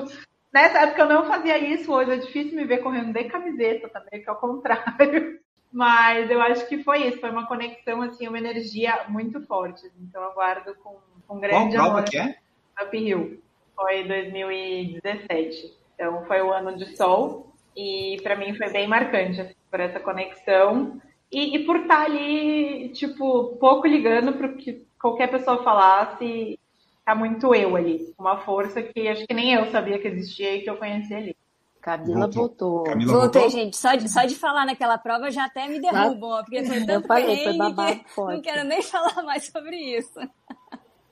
nessa 0.55 0.83
época 0.83 1.03
eu 1.03 1.09
não 1.09 1.27
fazia 1.27 1.59
isso, 1.59 1.93
hoje 1.93 2.13
é 2.13 2.17
difícil 2.19 2.55
me 2.55 2.65
ver 2.65 2.79
correndo 2.79 3.13
de 3.13 3.25
camiseta 3.25 3.89
também, 3.89 4.23
que 4.23 4.29
é 4.29 4.33
o 4.33 4.37
contrário. 4.37 5.41
Mas 5.73 6.31
eu 6.31 6.41
acho 6.41 6.69
que 6.69 6.85
foi 6.85 7.09
isso, 7.09 7.19
foi 7.19 7.31
uma 7.31 7.49
conexão, 7.49 8.01
assim, 8.01 8.29
uma 8.29 8.39
energia 8.39 9.05
muito 9.09 9.45
forte. 9.45 9.83
Então 10.01 10.23
eu 10.23 10.33
guardo 10.35 10.73
com, 10.77 10.99
com 11.27 11.41
grande 11.41 11.77
Qual 11.77 11.91
prova 11.91 12.05
que 12.05 12.17
é? 12.17 12.37
Up 12.81 12.97
Hill 12.97 13.43
foi 13.75 14.05
2017. 14.05 15.77
Então 15.95 16.25
foi 16.27 16.41
o 16.41 16.53
ano 16.53 16.77
de 16.77 16.97
sol 16.97 17.53
e 17.77 18.19
para 18.23 18.37
mim 18.37 18.55
foi 18.55 18.71
bem 18.71 18.87
marcante 18.87 19.41
assim, 19.41 19.55
por 19.69 19.81
essa 19.81 20.01
conexão 20.01 20.99
e, 21.31 21.57
e, 21.57 21.65
por 21.65 21.77
estar 21.77 21.97
tá 21.99 22.05
ali, 22.05 22.91
tipo, 22.91 23.57
pouco 23.57 23.87
ligando 23.87 24.33
para 24.35 24.47
o 24.47 24.57
que 24.57 24.87
qualquer 25.01 25.29
pessoa 25.31 25.63
falasse, 25.63 26.59
tá 27.05 27.15
muito 27.15 27.55
eu 27.55 27.77
ali, 27.77 28.15
uma 28.19 28.39
força 28.39 28.83
que 28.83 29.09
acho 29.09 29.27
que 29.27 29.35
nem 29.35 29.55
eu 29.55 29.71
sabia 29.71 29.99
que 29.99 30.09
existia 30.09 30.57
e 30.57 30.63
que 30.63 30.71
eu 30.71 30.77
conhecia 30.77 31.19
ali. 31.19 31.37
Camila 31.81 32.27
voltou. 32.29 32.83
Camila 32.83 33.13
Voltei, 33.13 33.43
voltou? 33.43 33.61
gente. 33.61 33.77
Só 33.77 33.95
de, 33.95 34.11
só 34.11 34.25
de 34.25 34.35
falar 34.35 34.67
naquela 34.67 34.99
prova 34.99 35.31
já 35.31 35.45
até 35.45 35.69
me 35.69 35.81
derrubam, 35.81 36.31
ó, 36.31 36.43
porque 36.43 36.65
foi 36.65 36.81
tanto 36.81 36.91
eu 36.91 37.03
falei, 37.03 37.45
foi 37.45 37.57
babado 37.57 38.01
forte. 38.09 38.35
Não 38.35 38.43
quero 38.43 38.65
nem 38.65 38.83
falar 38.83 39.23
mais 39.23 39.47
sobre 39.47 39.77
isso. 39.77 40.19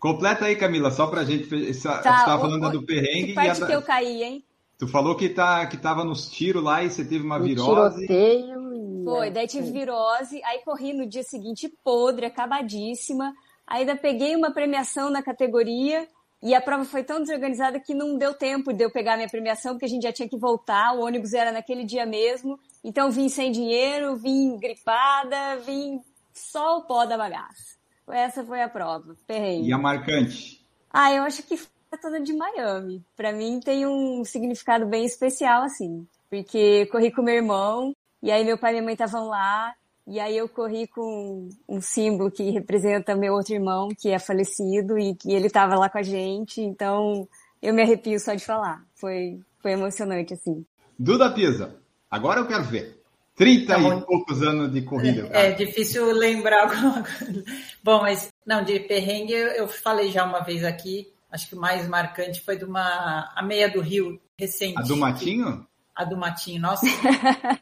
Completa 0.01 0.47
aí, 0.47 0.57
Camila, 0.57 0.91
só 0.91 1.07
pra 1.07 1.25
gente. 1.25 1.45
Você 1.45 1.89
tá, 1.89 1.99
estava 1.99 2.41
falando 2.41 2.67
o, 2.67 2.71
do 2.73 2.83
perrengue. 2.83 3.29
Que 3.29 3.35
parte 3.35 3.61
e 3.61 3.63
a... 3.63 3.67
que 3.67 3.73
eu 3.73 3.83
caí, 3.83 4.23
hein? 4.25 4.45
Tu 4.77 4.89
falou 4.89 5.15
que, 5.15 5.29
tá, 5.29 5.65
que 5.67 5.77
tava 5.77 6.05
nos 6.05 6.29
tiros 6.29 6.63
lá 6.63 6.83
e 6.83 6.91
você 6.91 7.05
teve 7.05 7.25
uma 7.25 7.39
no 7.39 7.45
virose. 7.45 8.07
Tiroteio 8.07 8.64
Foi, 9.05 9.31
daí 9.31 9.47
tive 9.47 9.71
virose, 9.71 10.43
aí 10.45 10.61
corri 10.65 10.93
no 10.93 11.07
dia 11.07 11.23
seguinte 11.23 11.69
podre, 11.83 12.27
acabadíssima. 12.27 13.35
Ainda 13.67 13.97
peguei 13.97 14.35
uma 14.37 14.53
premiação 14.53 15.11
na 15.11 15.23
categoria 15.23 16.09
e 16.43 16.55
a 16.55 16.61
prova 16.61 16.85
foi 16.85 17.03
tão 17.03 17.21
desorganizada 17.21 17.81
que 17.81 17.95
não 17.95 18.19
deu 18.19 18.35
tempo 18.35 18.71
de 18.71 18.85
eu 18.85 18.91
pegar 18.91 19.17
minha 19.17 19.29
premiação, 19.29 19.73
porque 19.73 19.87
a 19.87 19.89
gente 19.89 20.03
já 20.03 20.13
tinha 20.13 20.29
que 20.29 20.37
voltar, 20.37 20.95
o 20.95 21.01
ônibus 21.01 21.33
era 21.33 21.51
naquele 21.51 21.85
dia 21.85 22.05
mesmo. 22.05 22.61
Então 22.85 23.11
vim 23.11 23.31
sem 23.31 23.51
dinheiro, 23.51 24.17
vim 24.17 24.59
gripada, 24.59 25.57
vim 25.65 26.03
só 26.35 26.79
o 26.79 26.83
pó 26.83 27.07
da 27.07 27.17
bagaça. 27.17 27.79
Essa 28.11 28.45
foi 28.45 28.61
a 28.61 28.69
prova. 28.69 29.17
Perrengue. 29.27 29.69
E 29.69 29.73
a 29.73 29.79
marcante? 29.79 30.63
Ah, 30.93 31.13
eu 31.15 31.23
acho 31.23 31.43
que 31.43 31.57
foi 31.57 31.69
toda 32.01 32.21
de 32.21 32.35
Miami. 32.35 33.03
Para 33.17 33.33
mim 33.33 33.59
tem 33.59 33.87
um 33.87 34.23
significado 34.23 34.85
bem 34.85 35.07
especial, 35.07 35.63
assim. 35.63 36.07
Porque 36.29 36.85
corri 36.87 37.11
com 37.11 37.23
meu 37.23 37.37
irmão, 37.37 37.95
e 38.25 38.31
aí 38.33 38.43
meu 38.43 38.57
pai 38.57 38.71
e 38.71 38.75
minha 38.77 38.85
mãe 38.85 38.95
estavam 38.95 39.29
lá, 39.29 39.75
e 40.07 40.19
aí 40.19 40.35
eu 40.35 40.49
corri 40.49 40.87
com 40.87 41.47
um 41.69 41.79
símbolo 41.79 42.31
que 42.31 42.51
representa 42.51 43.15
meu 43.15 43.35
outro 43.35 43.53
irmão, 43.53 43.91
que 43.91 44.09
é 44.09 44.19
falecido, 44.19 44.99
e 44.99 45.15
que 45.15 45.31
ele 45.31 45.49
estava 45.49 45.75
lá 45.75 45.91
com 45.91 45.99
a 45.99 46.03
gente, 46.03 46.63
então 46.63 47.29
eu 47.61 47.75
me 47.75 47.83
arrepio 47.83 48.19
só 48.19 48.33
de 48.33 48.43
falar. 48.43 48.83
Foi, 48.95 49.39
foi 49.61 49.73
emocionante, 49.73 50.33
assim. 50.33 50.65
Duda 50.99 51.31
Pisa, 51.35 51.77
agora 52.11 52.41
eu 52.41 52.49
quero 52.49 52.65
ver. 52.65 52.99
30 53.37 53.67
tá 53.67 53.79
e 53.79 54.01
poucos 54.07 54.43
anos 54.43 54.73
de 54.73 54.81
corrida. 54.81 55.29
É, 55.31 55.49
é, 55.49 55.53
difícil 55.53 56.11
lembrar 56.13 56.63
alguma 56.73 57.03
coisa. 57.03 57.45
Bom, 57.83 58.01
mas 58.01 58.29
não, 58.47 58.65
de 58.65 58.81
perrengue 58.81 59.35
eu 59.35 59.69
falei 59.69 60.11
já 60.11 60.25
uma 60.25 60.41
vez 60.41 60.65
aqui. 60.65 61.13
Acho 61.31 61.49
que 61.49 61.57
o 61.57 61.61
mais 61.61 61.87
marcante 61.87 62.41
foi 62.41 62.57
de 62.57 62.65
uma 62.65 63.31
a 63.37 63.43
meia 63.43 63.71
do 63.71 63.83
Rio 63.83 64.19
recente. 64.39 64.79
A 64.79 64.83
do 64.83 64.97
Matinho? 64.97 65.67
A 65.95 66.05
do 66.05 66.17
Matinho, 66.17 66.61
nossa. 66.61 66.85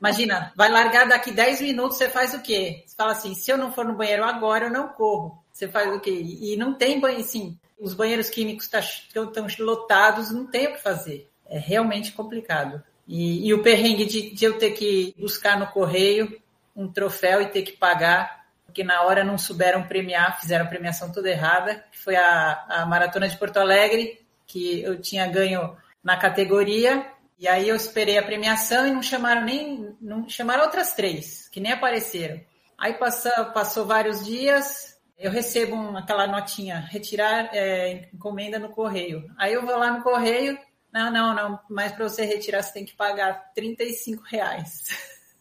Imagina, 0.01 0.53
vai 0.57 0.71
largar 0.71 1.07
daqui 1.07 1.31
10 1.31 1.61
minutos, 1.61 1.99
você 1.99 2.09
faz 2.09 2.33
o 2.33 2.41
quê? 2.41 2.83
Você 2.87 2.97
fala 2.97 3.13
assim, 3.13 3.35
se 3.35 3.51
eu 3.51 3.59
não 3.59 3.73
for 3.73 3.85
no 3.85 3.95
banheiro 3.95 4.25
agora, 4.25 4.67
eu 4.67 4.73
não 4.73 4.89
corro. 4.89 5.43
Você 5.53 5.69
faz 5.69 5.95
o 5.95 6.01
quê? 6.01 6.11
E 6.11 6.57
não 6.57 6.73
tem 6.73 6.99
banheiro, 6.99 7.25
assim, 7.25 7.59
os 7.79 7.93
banheiros 7.95 8.31
químicos 8.31 8.71
estão 8.73 9.27
tá, 9.33 9.43
lotados, 9.59 10.31
não 10.31 10.47
tem 10.47 10.69
o 10.69 10.73
que 10.73 10.83
fazer. 10.83 11.29
É 11.47 11.59
realmente 11.59 12.13
complicado. 12.13 12.83
E, 13.07 13.47
e 13.47 13.53
o 13.53 13.63
perrengue 13.63 14.07
de, 14.07 14.31
de, 14.31 14.45
eu 14.45 14.57
ter 14.57 14.71
que 14.71 15.15
buscar 15.19 15.59
no 15.59 15.67
correio 15.67 16.41
um 16.75 16.91
troféu 16.91 17.43
e 17.43 17.47
ter 17.47 17.63
que 17.63 17.73
pagar, 17.73 18.47
porque 18.65 18.83
na 18.83 19.03
hora 19.03 19.23
não 19.23 19.37
souberam 19.37 19.83
premiar, 19.83 20.41
fizeram 20.41 20.65
a 20.65 20.69
premiação 20.69 21.13
toda 21.13 21.29
errada, 21.29 21.85
que 21.93 21.99
foi 21.99 22.17
a, 22.17 22.65
a 22.69 22.87
Maratona 22.87 23.29
de 23.29 23.37
Porto 23.37 23.59
Alegre, 23.59 24.25
que 24.47 24.81
eu 24.83 24.99
tinha 25.01 25.27
ganho 25.27 25.77
na 26.03 26.17
categoria, 26.17 27.07
e 27.43 27.49
aí 27.49 27.69
eu 27.69 27.75
esperei 27.75 28.17
a 28.17 28.23
premiação 28.23 28.87
e 28.87 28.93
não 28.93 29.03
chamaram 29.03 29.45
nem. 29.45 29.97
não 30.01 30.29
chamaram 30.29 30.63
outras 30.63 30.93
três, 30.93 31.49
que 31.49 31.59
nem 31.59 31.73
apareceram. 31.73 32.41
Aí 32.79 32.95
passou, 32.95 33.33
passou 33.47 33.85
vários 33.85 34.25
dias, 34.25 34.97
eu 35.19 35.29
recebo 35.29 35.75
um, 35.75 35.97
aquela 35.97 36.29
notinha, 36.29 36.79
retirar 36.79 37.51
é, 37.53 38.09
encomenda 38.15 38.61
no 38.61 38.69
correio. 38.69 39.29
Aí 39.37 39.55
eu 39.55 39.67
vou 39.67 39.77
lá 39.77 39.91
no 39.91 40.05
correio, 40.05 40.57
não, 40.95 41.11
não, 41.11 41.35
não. 41.35 41.59
Mas 41.69 41.91
para 41.91 42.09
você 42.09 42.25
retirar, 42.25 42.63
você 42.63 42.75
tem 42.75 42.85
que 42.85 42.95
pagar 42.95 43.51
35 43.57 44.23
reais. 44.23 44.85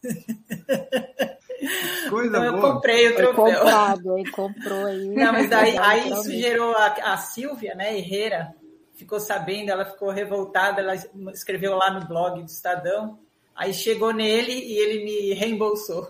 Coisa 2.10 2.30
então 2.30 2.44
eu 2.44 2.52
boa. 2.54 2.74
comprei 2.74 3.12
o 3.12 3.14
troféu. 3.14 3.34
Foi 3.34 3.54
comprado, 3.54 4.14
aí 4.14 4.30
comprou 4.32 4.86
aí. 4.86 5.08
Não, 5.10 5.32
mas 5.32 5.48
daí, 5.48 5.78
aí 5.78 6.10
isso 6.10 6.32
gerou 6.32 6.76
a, 6.76 7.12
a 7.12 7.16
Silvia, 7.16 7.76
né, 7.76 7.96
Herrera, 7.96 8.52
ficou 8.94 9.20
sabendo, 9.20 9.70
ela 9.70 9.84
ficou 9.84 10.10
revoltada, 10.10 10.80
ela 10.80 10.94
escreveu 11.32 11.74
lá 11.74 11.90
no 11.90 12.06
blog 12.06 12.40
do 12.40 12.46
Estadão. 12.46 13.18
Aí 13.54 13.74
chegou 13.74 14.12
nele 14.12 14.52
e 14.52 14.78
ele 14.78 15.04
me 15.04 15.34
reembolsou. 15.34 16.08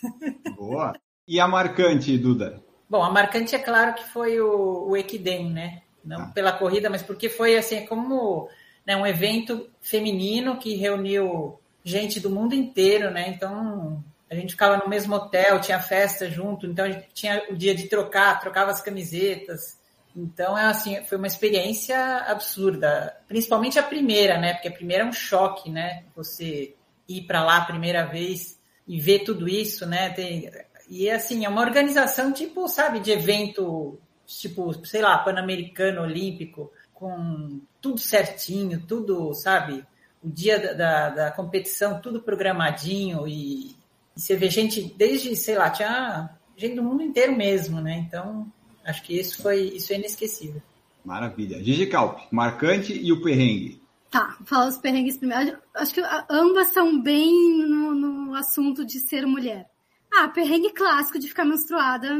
Boa. 0.56 0.92
E 1.26 1.40
a 1.40 1.48
marcante, 1.48 2.16
Duda? 2.16 2.62
Bom, 2.88 3.02
a 3.02 3.10
marcante 3.10 3.54
é 3.54 3.58
claro 3.58 3.94
que 3.94 4.04
foi 4.04 4.40
o, 4.40 4.88
o 4.88 4.96
Equidem, 4.96 5.50
né? 5.50 5.82
Não 6.04 6.22
ah. 6.22 6.26
pela 6.32 6.52
corrida, 6.52 6.88
mas 6.88 7.02
porque 7.02 7.28
foi 7.28 7.56
assim, 7.56 7.84
como 7.86 8.48
né, 8.86 8.96
um 8.96 9.06
evento 9.06 9.68
feminino 9.80 10.58
que 10.58 10.76
reuniu 10.76 11.58
gente 11.82 12.20
do 12.20 12.30
mundo 12.30 12.54
inteiro, 12.54 13.10
né? 13.10 13.28
Então 13.28 14.04
a 14.30 14.34
gente 14.34 14.52
ficava 14.52 14.76
no 14.76 14.88
mesmo 14.88 15.14
hotel, 15.14 15.60
tinha 15.60 15.80
festa 15.80 16.30
junto, 16.30 16.66
então 16.66 16.84
a 16.84 16.90
gente 16.90 17.08
tinha 17.12 17.44
o 17.50 17.56
dia 17.56 17.74
de 17.74 17.88
trocar, 17.88 18.40
trocava 18.40 18.70
as 18.70 18.80
camisetas. 18.80 19.78
Então 20.16 20.56
é 20.56 20.64
assim, 20.64 21.04
foi 21.04 21.18
uma 21.18 21.26
experiência 21.26 21.98
absurda, 22.22 23.14
principalmente 23.28 23.78
a 23.78 23.82
primeira, 23.82 24.38
né? 24.38 24.54
Porque 24.54 24.68
a 24.68 24.72
primeira 24.72 25.04
é 25.04 25.06
um 25.06 25.12
choque, 25.12 25.70
né? 25.70 26.04
Você 26.16 26.74
ir 27.06 27.22
para 27.26 27.44
lá 27.44 27.58
a 27.58 27.64
primeira 27.66 28.06
vez 28.06 28.58
e 28.88 28.98
ver 28.98 29.24
tudo 29.24 29.46
isso, 29.46 29.84
né? 29.84 30.08
Tem 30.10 30.50
E 30.88 31.10
assim, 31.10 31.44
é 31.44 31.48
uma 31.48 31.60
organização 31.60 32.32
tipo, 32.32 32.66
sabe, 32.66 33.00
de 33.00 33.12
evento, 33.12 34.00
tipo, 34.24 34.72
sei 34.86 35.02
lá, 35.02 35.18
Pan-Americano, 35.18 36.00
Olímpico, 36.00 36.72
com 36.94 37.60
tudo 37.78 38.00
certinho, 38.00 38.82
tudo, 38.88 39.34
sabe? 39.34 39.84
O 40.24 40.30
dia 40.30 40.74
da, 40.74 41.10
da 41.10 41.30
competição, 41.30 42.00
tudo 42.00 42.22
programadinho 42.22 43.28
e, 43.28 43.76
e 44.16 44.20
você 44.20 44.34
vê 44.34 44.48
gente 44.48 44.82
desde, 44.96 45.36
sei 45.36 45.56
lá, 45.56 45.68
tinha 45.68 46.30
gente 46.56 46.74
do 46.74 46.82
mundo 46.82 47.02
inteiro 47.02 47.36
mesmo, 47.36 47.82
né? 47.82 47.98
Então, 47.98 48.50
acho 48.86 49.02
que 49.02 49.18
isso 49.18 49.42
foi, 49.42 49.62
isso 49.62 49.92
é 49.92 49.96
inesquecível. 49.96 50.62
Maravilha. 51.04 51.62
Gigi 51.62 51.86
Calp, 51.86 52.20
marcante 52.32 52.92
e 52.92 53.12
o 53.12 53.22
perrengue. 53.22 53.80
Tá, 54.10 54.36
fala 54.44 54.68
os 54.68 54.78
perrengues 54.78 55.18
primeiro. 55.18 55.58
Acho 55.74 55.94
que 55.94 56.02
ambas 56.30 56.68
são 56.68 57.00
bem 57.00 57.58
no, 57.66 57.94
no 57.94 58.34
assunto 58.34 58.84
de 58.84 58.98
ser 59.00 59.26
mulher. 59.26 59.68
Ah, 60.12 60.28
perrengue 60.28 60.72
clássico 60.72 61.18
de 61.18 61.28
ficar 61.28 61.44
menstruada 61.44 62.16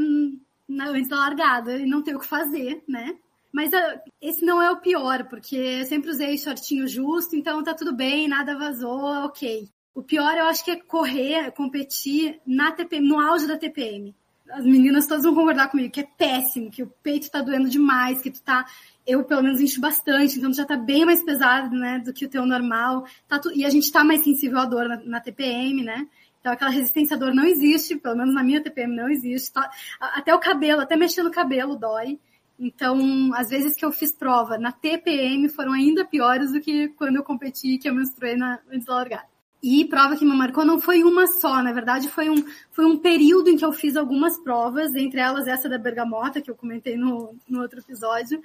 na, 0.69 0.89
antes 0.89 1.09
da 1.09 1.17
largada 1.17 1.79
e 1.79 1.87
não 1.87 2.03
ter 2.03 2.15
o 2.15 2.21
que 2.21 2.27
fazer, 2.27 2.83
né? 2.89 3.17
Mas 3.53 3.73
uh, 3.73 4.01
esse 4.21 4.45
não 4.45 4.61
é 4.61 4.71
o 4.71 4.81
pior, 4.81 5.25
porque 5.29 5.57
eu 5.57 5.87
sempre 5.87 6.11
usei 6.11 6.37
shortinho 6.37 6.87
justo, 6.87 7.35
então 7.35 7.63
tá 7.63 7.73
tudo 7.73 7.95
bem, 7.95 8.29
nada 8.29 8.59
vazou, 8.59 9.25
ok. 9.25 9.69
O 9.95 10.03
pior 10.03 10.37
eu 10.37 10.45
acho 10.45 10.63
que 10.63 10.73
é 10.73 10.77
correr, 10.77 11.51
competir 11.53 12.39
na 12.47 12.71
TPM, 12.71 13.09
no 13.09 13.19
auge 13.19 13.47
da 13.47 13.57
TPM. 13.57 14.15
As 14.51 14.65
meninas 14.65 15.07
todas 15.07 15.25
vão 15.25 15.35
concordar 15.35 15.69
comigo 15.69 15.93
que 15.93 16.01
é 16.01 16.09
péssimo, 16.17 16.71
que 16.71 16.83
o 16.83 16.87
peito 17.03 17.31
tá 17.31 17.41
doendo 17.41 17.69
demais, 17.69 18.23
que 18.23 18.31
tu 18.31 18.43
tá 18.43 18.65
eu 19.07 19.23
pelo 19.25 19.43
menos 19.43 19.61
encho 19.61 19.81
bastante, 19.81 20.37
então 20.37 20.53
já 20.53 20.65
tá 20.65 20.77
bem 20.77 21.05
mais 21.05 21.23
pesado, 21.23 21.77
né, 21.77 22.01
do 22.01 22.13
que 22.13 22.25
o 22.25 22.29
teu 22.29 22.45
normal. 22.45 23.07
Tá 23.29 23.39
tu... 23.39 23.53
E 23.53 23.65
a 23.65 23.71
gente 23.71 23.91
tá 23.93 24.03
mais 24.03 24.25
sensível 24.25 24.59
à 24.59 24.65
dor 24.65 24.89
na, 24.89 24.97
na, 24.97 25.21
TPM, 25.21 25.85
né? 25.85 26.09
Então 26.41 26.53
aquela 26.53 26.71
resistência 26.71 27.17
à 27.17 27.19
dor 27.19 27.33
não 27.33 27.45
existe, 27.45 27.97
pelo 27.97 28.17
menos 28.17 28.35
na 28.35 28.43
minha 28.43 28.61
TPM 28.61 28.97
não 28.97 29.09
existe. 29.09 29.53
Tá... 29.53 29.71
Até 30.01 30.35
o 30.35 30.41
cabelo, 30.41 30.81
até 30.81 30.97
mexer 30.97 31.23
no 31.23 31.31
cabelo 31.31 31.77
dói. 31.77 32.19
Então, 32.59 32.99
às 33.35 33.51
vezes 33.51 33.77
que 33.77 33.85
eu 33.85 33.93
fiz 33.93 34.13
prova 34.13 34.59
na 34.59 34.73
TPM 34.73 35.49
foram 35.51 35.73
ainda 35.73 36.05
piores 36.05 36.53
do 36.53 36.61
que 36.61 36.89
quando 36.89 37.17
eu 37.17 37.23
competi, 37.23 37.79
que 37.79 37.89
eu 37.89 37.95
menstruei 37.95 38.35
na, 38.35 38.59
antes 38.73 38.87
da 38.87 38.95
largada. 38.95 39.36
E 39.69 39.85
prova 39.85 40.17
que 40.17 40.25
me 40.25 40.33
marcou 40.33 40.65
não 40.65 40.81
foi 40.81 41.03
uma 41.03 41.27
só, 41.27 41.61
na 41.61 41.73
verdade 41.73 42.09
foi 42.09 42.31
um, 42.31 42.37
foi 42.71 42.85
um 42.85 42.97
período 42.97 43.51
em 43.51 43.57
que 43.57 43.65
eu 43.65 43.73
fiz 43.73 43.97
algumas 43.97 44.39
provas, 44.39 44.95
entre 44.95 45.19
elas 45.19 45.49
essa 45.49 45.69
da 45.69 45.77
bergamota, 45.77 46.41
que 46.41 46.49
eu 46.49 46.55
comentei 46.55 46.97
no, 46.97 47.35
no 47.49 47.63
outro 47.63 47.81
episódio, 47.81 48.41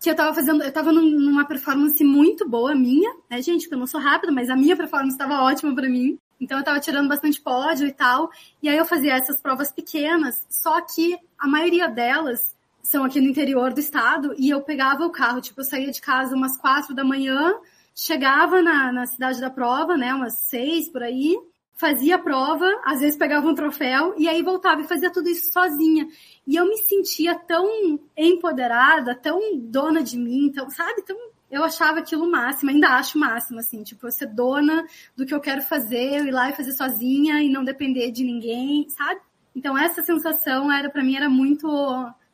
que 0.00 0.08
eu 0.08 0.16
tava 0.16 0.34
fazendo, 0.34 0.62
eu 0.62 0.72
tava 0.72 0.90
numa 0.90 1.44
performance 1.44 2.02
muito 2.02 2.48
boa 2.48 2.74
minha, 2.74 3.14
né, 3.28 3.42
gente? 3.42 3.64
Porque 3.64 3.74
eu 3.74 3.80
não 3.80 3.86
sou 3.86 4.00
rápida, 4.00 4.32
mas 4.32 4.48
a 4.48 4.56
minha 4.56 4.74
performance 4.74 5.12
estava 5.12 5.42
ótima 5.42 5.74
para 5.74 5.90
mim. 5.90 6.18
Então 6.40 6.56
eu 6.56 6.64
tava 6.64 6.80
tirando 6.80 7.06
bastante 7.06 7.38
pódio 7.38 7.86
e 7.86 7.92
tal. 7.92 8.30
E 8.62 8.68
aí 8.70 8.78
eu 8.78 8.86
fazia 8.86 9.12
essas 9.12 9.42
provas 9.42 9.70
pequenas, 9.70 10.42
só 10.48 10.80
que 10.80 11.18
a 11.38 11.46
maioria 11.46 11.86
delas 11.86 12.56
são 12.82 13.04
aqui 13.04 13.20
no 13.20 13.28
interior 13.28 13.74
do 13.74 13.80
estado 13.80 14.34
e 14.38 14.48
eu 14.48 14.62
pegava 14.62 15.04
o 15.04 15.10
carro, 15.10 15.42
tipo, 15.42 15.60
eu 15.60 15.64
saía 15.64 15.90
de 15.90 16.00
casa 16.00 16.34
umas 16.34 16.56
quatro 16.56 16.94
da 16.94 17.04
manhã, 17.04 17.54
chegava 17.94 18.62
na, 18.62 18.92
na 18.92 19.06
cidade 19.06 19.40
da 19.40 19.50
prova, 19.50 19.96
né, 19.96 20.12
umas 20.14 20.34
seis 20.48 20.88
por 20.88 21.02
aí, 21.02 21.36
fazia 21.74 22.16
a 22.16 22.18
prova, 22.18 22.68
às 22.84 23.00
vezes 23.00 23.18
pegava 23.18 23.48
um 23.48 23.54
troféu 23.54 24.14
e 24.16 24.28
aí 24.28 24.42
voltava 24.42 24.80
e 24.82 24.86
fazia 24.86 25.10
tudo 25.10 25.28
isso 25.28 25.52
sozinha. 25.52 26.06
E 26.46 26.56
eu 26.56 26.64
me 26.66 26.78
sentia 26.78 27.34
tão 27.34 27.98
empoderada, 28.16 29.14
tão 29.14 29.58
dona 29.58 30.02
de 30.02 30.16
mim, 30.16 30.52
tão, 30.54 30.70
sabe? 30.70 31.02
Tão, 31.02 31.16
eu 31.50 31.64
achava 31.64 31.98
aquilo 31.98 32.30
máximo, 32.30 32.70
ainda 32.70 32.90
acho 32.90 33.18
máximo, 33.18 33.58
assim, 33.58 33.82
tipo, 33.82 34.06
eu 34.06 34.12
ser 34.12 34.26
dona 34.26 34.86
do 35.16 35.26
que 35.26 35.34
eu 35.34 35.40
quero 35.40 35.62
fazer, 35.62 36.20
eu 36.20 36.26
ir 36.26 36.30
lá 36.30 36.50
e 36.50 36.54
fazer 36.54 36.72
sozinha 36.72 37.42
e 37.42 37.48
não 37.48 37.64
depender 37.64 38.10
de 38.10 38.24
ninguém, 38.24 38.88
sabe? 38.88 39.20
Então 39.54 39.76
essa 39.76 40.02
sensação 40.02 40.72
era 40.72 40.88
para 40.88 41.02
mim 41.02 41.16
era 41.16 41.28
muito 41.28 41.68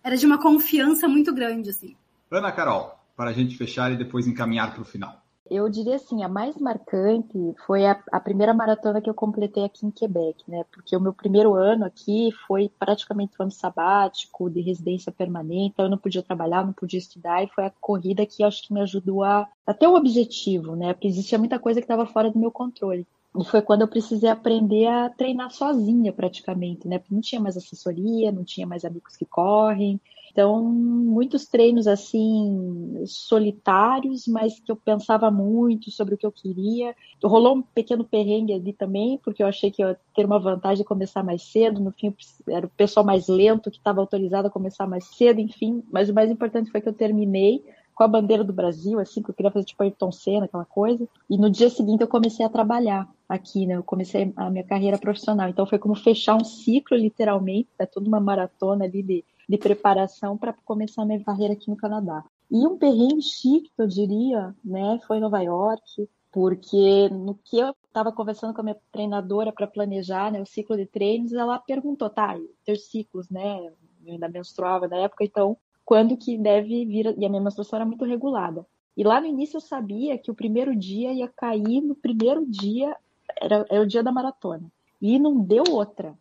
era 0.04 0.16
de 0.16 0.24
uma 0.24 0.38
confiança 0.38 1.08
muito 1.08 1.34
grande, 1.34 1.70
assim. 1.70 1.96
Ana 2.30 2.52
Carol, 2.52 2.98
para 3.16 3.30
a 3.30 3.32
gente 3.32 3.56
fechar 3.56 3.90
e 3.92 3.96
depois 3.96 4.26
encaminhar 4.26 4.72
para 4.72 4.82
o 4.82 4.84
final. 4.84 5.20
Eu 5.50 5.68
diria 5.68 5.96
assim, 5.96 6.22
a 6.22 6.28
mais 6.28 6.56
marcante 6.56 7.54
foi 7.66 7.86
a, 7.86 8.02
a, 8.12 8.20
primeira 8.20 8.52
maratona 8.52 9.00
que 9.00 9.08
eu 9.08 9.14
completei 9.14 9.64
aqui 9.64 9.86
em 9.86 9.90
Quebec, 9.90 10.42
né? 10.48 10.64
Porque 10.70 10.96
o 10.96 11.00
meu 11.00 11.12
primeiro 11.12 11.54
ano 11.54 11.84
aqui 11.84 12.30
foi 12.46 12.70
praticamente 12.78 13.34
um 13.38 13.44
ano 13.44 13.52
sabático, 13.52 14.50
de 14.50 14.60
residência 14.60 15.10
permanente, 15.10 15.72
então 15.72 15.86
eu 15.86 15.90
não 15.90 15.98
podia 15.98 16.22
trabalhar, 16.22 16.64
não 16.64 16.72
podia 16.72 16.98
estudar, 16.98 17.42
e 17.42 17.48
foi 17.48 17.64
a 17.64 17.72
corrida 17.80 18.26
que 18.26 18.44
acho 18.44 18.62
que 18.62 18.74
me 18.74 18.80
ajudou 18.82 19.24
a, 19.24 19.48
a 19.66 19.72
ter 19.72 19.86
um 19.86 19.94
objetivo, 19.94 20.76
né? 20.76 20.92
Porque 20.92 21.08
existia 21.08 21.38
muita 21.38 21.58
coisa 21.58 21.80
que 21.80 21.84
estava 21.84 22.06
fora 22.06 22.30
do 22.30 22.38
meu 22.38 22.50
controle. 22.50 23.06
E 23.38 23.44
foi 23.44 23.62
quando 23.62 23.82
eu 23.82 23.88
precisei 23.88 24.28
aprender 24.28 24.86
a 24.86 25.08
treinar 25.08 25.50
sozinha, 25.50 26.12
praticamente, 26.12 26.88
né? 26.88 26.98
Porque 26.98 27.14
não 27.14 27.20
tinha 27.20 27.40
mais 27.40 27.56
assessoria, 27.56 28.32
não 28.32 28.44
tinha 28.44 28.66
mais 28.66 28.84
amigos 28.84 29.16
que 29.16 29.24
correm, 29.24 30.00
então, 30.38 30.62
muitos 30.62 31.46
treinos 31.46 31.88
assim 31.88 33.02
solitários, 33.06 34.28
mas 34.28 34.60
que 34.60 34.70
eu 34.70 34.76
pensava 34.76 35.32
muito 35.32 35.90
sobre 35.90 36.14
o 36.14 36.16
que 36.16 36.24
eu 36.24 36.30
queria. 36.30 36.94
Rolou 37.24 37.56
um 37.56 37.62
pequeno 37.62 38.04
perrengue 38.04 38.52
ali 38.52 38.72
também, 38.72 39.18
porque 39.18 39.42
eu 39.42 39.48
achei 39.48 39.68
que 39.68 39.82
eu 39.82 39.88
ia 39.88 40.00
ter 40.14 40.24
uma 40.24 40.38
vantagem 40.38 40.78
de 40.78 40.84
começar 40.84 41.24
mais 41.24 41.42
cedo. 41.42 41.80
No 41.80 41.90
fim, 41.90 42.14
era 42.48 42.66
o 42.66 42.70
pessoal 42.70 43.04
mais 43.04 43.26
lento 43.26 43.68
que 43.68 43.78
estava 43.78 44.00
autorizado 44.00 44.46
a 44.46 44.50
começar 44.50 44.86
mais 44.86 45.06
cedo, 45.06 45.40
enfim. 45.40 45.82
Mas 45.90 46.08
o 46.08 46.14
mais 46.14 46.30
importante 46.30 46.70
foi 46.70 46.80
que 46.80 46.88
eu 46.88 46.94
terminei 46.94 47.64
com 47.92 48.04
a 48.04 48.08
bandeira 48.08 48.44
do 48.44 48.52
Brasil, 48.52 49.00
assim, 49.00 49.20
que 49.20 49.30
eu 49.30 49.34
queria 49.34 49.50
fazer 49.50 49.64
tipo 49.64 49.82
Ayrton 49.82 50.12
Senna, 50.12 50.44
aquela 50.44 50.64
coisa. 50.64 51.08
E 51.28 51.36
no 51.36 51.50
dia 51.50 51.68
seguinte 51.68 52.00
eu 52.00 52.06
comecei 52.06 52.46
a 52.46 52.48
trabalhar 52.48 53.08
aqui, 53.28 53.66
né? 53.66 53.74
Eu 53.74 53.82
comecei 53.82 54.32
a 54.36 54.50
minha 54.50 54.64
carreira 54.64 54.98
profissional. 54.98 55.48
Então 55.48 55.66
foi 55.66 55.78
como 55.78 55.94
fechar 55.94 56.36
um 56.36 56.44
ciclo, 56.44 56.96
literalmente, 56.96 57.68
é 57.78 57.86
toda 57.86 58.08
uma 58.08 58.20
maratona 58.20 58.84
ali 58.84 59.02
de 59.02 59.24
de 59.48 59.56
preparação 59.56 60.36
para 60.36 60.52
começar 60.52 61.04
minha 61.06 61.24
carreira 61.24 61.54
aqui 61.54 61.70
no 61.70 61.76
Canadá. 61.76 62.22
E 62.50 62.66
um 62.66 62.76
perrengue 62.76 63.22
chique, 63.22 63.70
eu 63.78 63.86
diria, 63.86 64.54
né, 64.62 65.00
foi 65.06 65.16
em 65.16 65.20
Nova 65.20 65.40
York, 65.40 66.08
porque 66.30 67.08
no 67.08 67.34
que 67.34 67.58
eu 67.58 67.74
estava 67.86 68.12
conversando 68.12 68.52
com 68.52 68.60
a 68.60 68.64
minha 68.64 68.76
treinadora 68.92 69.52
para 69.52 69.66
planejar 69.66 70.30
né, 70.30 70.40
o 70.40 70.46
ciclo 70.46 70.76
de 70.76 70.84
treinos, 70.84 71.32
ela 71.32 71.58
perguntou, 71.58 72.10
tá, 72.10 72.38
ter 72.64 72.76
ciclos, 72.76 73.30
né, 73.30 73.66
eu 73.66 74.12
ainda 74.12 74.28
menstruava 74.28 74.86
na 74.86 74.96
época, 74.96 75.24
então 75.24 75.56
quando 75.84 76.16
que 76.18 76.36
deve 76.36 76.84
vir, 76.84 77.14
e 77.18 77.24
a 77.24 77.28
minha 77.28 77.40
menstruação 77.40 77.78
era 77.78 77.86
muito 77.86 78.04
regulada. 78.04 78.66
E 78.94 79.02
lá 79.02 79.20
no 79.20 79.26
início 79.26 79.56
eu 79.56 79.60
sabia 79.60 80.18
que 80.18 80.30
o 80.30 80.34
primeiro 80.34 80.76
dia 80.76 81.12
ia 81.12 81.28
cair 81.28 81.80
no 81.80 81.94
primeiro 81.94 82.44
dia, 82.44 82.94
era, 83.40 83.66
era 83.70 83.82
o 83.82 83.86
dia 83.86 84.02
da 84.02 84.12
maratona. 84.12 84.64
E 85.00 85.18
não 85.18 85.40
deu 85.40 85.64
outra. 85.70 86.14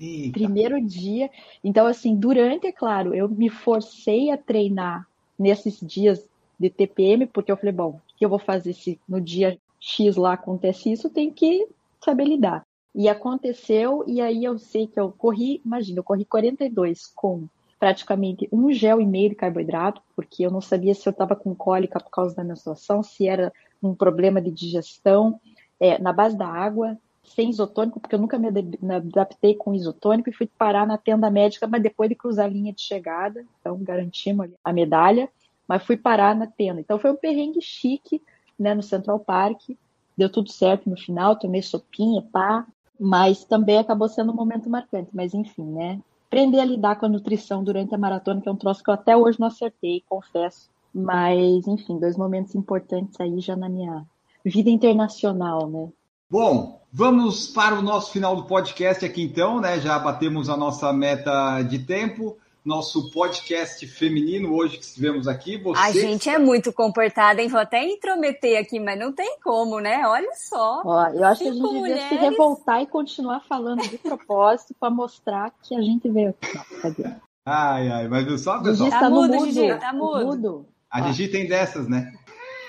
Eita. 0.00 0.32
Primeiro 0.32 0.80
dia. 0.84 1.30
Então, 1.62 1.86
assim, 1.86 2.16
durante, 2.16 2.66
é 2.66 2.72
claro, 2.72 3.14
eu 3.14 3.28
me 3.28 3.48
forcei 3.48 4.30
a 4.30 4.38
treinar 4.38 5.06
nesses 5.38 5.80
dias 5.80 6.26
de 6.58 6.70
TPM, 6.70 7.26
porque 7.26 7.50
eu 7.50 7.56
falei, 7.56 7.72
bom, 7.72 7.90
o 7.90 8.00
que 8.16 8.24
eu 8.24 8.28
vou 8.28 8.38
fazer 8.38 8.72
se 8.72 8.98
no 9.08 9.20
dia 9.20 9.58
X 9.80 10.16
lá 10.16 10.34
acontece 10.34 10.92
isso? 10.92 11.10
Tenho 11.10 11.32
que 11.32 11.66
saber 12.00 12.24
lidar. 12.24 12.64
E 12.94 13.08
aconteceu, 13.08 14.04
e 14.06 14.20
aí 14.20 14.44
eu 14.44 14.58
sei 14.58 14.86
que 14.86 15.00
eu 15.00 15.10
corri, 15.10 15.60
imagina, 15.64 16.00
eu 16.00 16.04
corri 16.04 16.24
42 16.24 17.06
com 17.14 17.48
praticamente 17.80 18.48
um 18.52 18.70
gel 18.70 19.00
e 19.00 19.06
meio 19.06 19.30
de 19.30 19.34
carboidrato, 19.34 20.00
porque 20.14 20.46
eu 20.46 20.50
não 20.50 20.60
sabia 20.60 20.94
se 20.94 21.08
eu 21.08 21.10
estava 21.10 21.34
com 21.34 21.52
cólica 21.54 21.98
por 21.98 22.10
causa 22.10 22.36
da 22.36 22.44
menstruação, 22.44 23.02
se 23.02 23.26
era 23.26 23.52
um 23.82 23.94
problema 23.94 24.40
de 24.40 24.52
digestão, 24.52 25.40
é, 25.80 25.98
na 25.98 26.12
base 26.12 26.36
da 26.36 26.46
água, 26.46 26.98
sem 27.24 27.50
isotônico, 27.50 28.00
porque 28.00 28.14
eu 28.14 28.18
nunca 28.18 28.38
me 28.38 28.48
adaptei 28.94 29.54
com 29.54 29.74
isotônico 29.74 30.28
e 30.28 30.32
fui 30.32 30.46
parar 30.46 30.86
na 30.86 30.98
tenda 30.98 31.30
médica, 31.30 31.66
mas 31.66 31.82
depois 31.82 32.08
de 32.08 32.16
cruzar 32.16 32.46
a 32.46 32.48
linha 32.48 32.72
de 32.72 32.82
chegada, 32.82 33.44
então 33.60 33.78
garantimos 33.78 34.50
a 34.62 34.72
medalha, 34.72 35.28
mas 35.66 35.82
fui 35.84 35.96
parar 35.96 36.34
na 36.34 36.46
tenda. 36.46 36.80
Então 36.80 36.98
foi 36.98 37.10
um 37.10 37.16
perrengue 37.16 37.60
chique, 37.60 38.20
né, 38.58 38.74
no 38.74 38.82
Central 38.82 39.20
Park, 39.20 39.70
deu 40.16 40.30
tudo 40.30 40.50
certo 40.50 40.90
no 40.90 40.96
final, 40.96 41.38
tomei 41.38 41.62
sopinha, 41.62 42.22
pá, 42.22 42.66
mas 42.98 43.44
também 43.44 43.78
acabou 43.78 44.08
sendo 44.08 44.32
um 44.32 44.36
momento 44.36 44.68
marcante, 44.68 45.10
mas 45.12 45.32
enfim, 45.32 45.64
né, 45.64 46.00
aprender 46.26 46.60
a 46.60 46.64
lidar 46.64 46.96
com 46.96 47.06
a 47.06 47.08
nutrição 47.08 47.64
durante 47.64 47.94
a 47.94 47.98
maratona, 47.98 48.40
que 48.40 48.48
é 48.48 48.52
um 48.52 48.56
troço 48.56 48.82
que 48.82 48.90
eu 48.90 48.94
até 48.94 49.16
hoje 49.16 49.40
não 49.40 49.46
acertei, 49.48 50.02
confesso, 50.08 50.70
mas 50.94 51.66
enfim, 51.66 51.98
dois 51.98 52.16
momentos 52.16 52.54
importantes 52.54 53.18
aí 53.20 53.40
já 53.40 53.56
na 53.56 53.68
minha 53.68 54.06
vida 54.44 54.70
internacional, 54.70 55.68
né. 55.68 55.88
Bom, 56.30 56.80
vamos 56.92 57.46
para 57.46 57.78
o 57.78 57.82
nosso 57.82 58.10
final 58.12 58.34
do 58.34 58.44
podcast 58.44 59.04
aqui 59.04 59.22
então, 59.22 59.60
né? 59.60 59.80
Já 59.80 59.98
batemos 59.98 60.48
a 60.48 60.56
nossa 60.56 60.92
meta 60.92 61.62
de 61.62 61.78
tempo. 61.80 62.38
Nosso 62.64 63.10
podcast 63.10 63.84
feminino 63.88 64.54
hoje 64.54 64.78
que 64.78 64.84
estivemos 64.84 65.26
aqui. 65.26 65.58
Você... 65.58 65.80
A 65.80 65.90
gente 65.90 66.30
é 66.30 66.38
muito 66.38 66.72
comportada, 66.72 67.42
hein? 67.42 67.48
Vou 67.48 67.58
até 67.58 67.84
intrometer 67.84 68.56
aqui, 68.56 68.78
mas 68.78 68.96
não 68.96 69.12
tem 69.12 69.36
como, 69.42 69.80
né? 69.80 70.06
Olha 70.06 70.30
só. 70.36 70.80
Ó, 70.84 71.08
eu 71.08 71.24
acho 71.24 71.42
que 71.42 71.48
a 71.48 71.52
gente 71.52 71.60
mulheres... 71.60 72.02
devia 72.04 72.18
se 72.20 72.24
revoltar 72.24 72.80
e 72.80 72.86
continuar 72.86 73.40
falando 73.40 73.82
de 73.82 73.98
propósito 73.98 74.74
para 74.78 74.90
mostrar 74.90 75.52
que 75.60 75.74
a 75.74 75.82
gente 75.82 76.08
veio 76.08 76.30
aqui. 76.30 76.56
Não, 76.56 76.80
cadê? 76.80 77.10
Ai, 77.44 77.90
ai, 77.90 78.08
mas 78.08 78.24
viu 78.24 78.38
só, 78.38 78.62
pessoal? 78.62 78.76
Gigi, 78.76 78.90
tá, 78.90 79.00
tá 79.00 79.10
mudo, 79.10 79.44
Gigi, 79.44 79.78
tá 79.78 79.92
mudo. 79.92 80.26
mudo. 80.26 80.66
A 80.88 81.02
Gigi 81.02 81.26
tem 81.26 81.48
dessas, 81.48 81.88
né? 81.88 82.12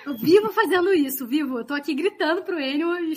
Eu 0.05 0.15
vivo 0.15 0.51
fazendo 0.51 0.93
isso, 0.93 1.25
vivo. 1.25 1.59
Eu 1.59 1.65
tô 1.65 1.73
aqui 1.73 1.93
gritando 1.93 2.43
pro 2.43 2.59
Enio 2.59 2.95
e, 2.97 3.13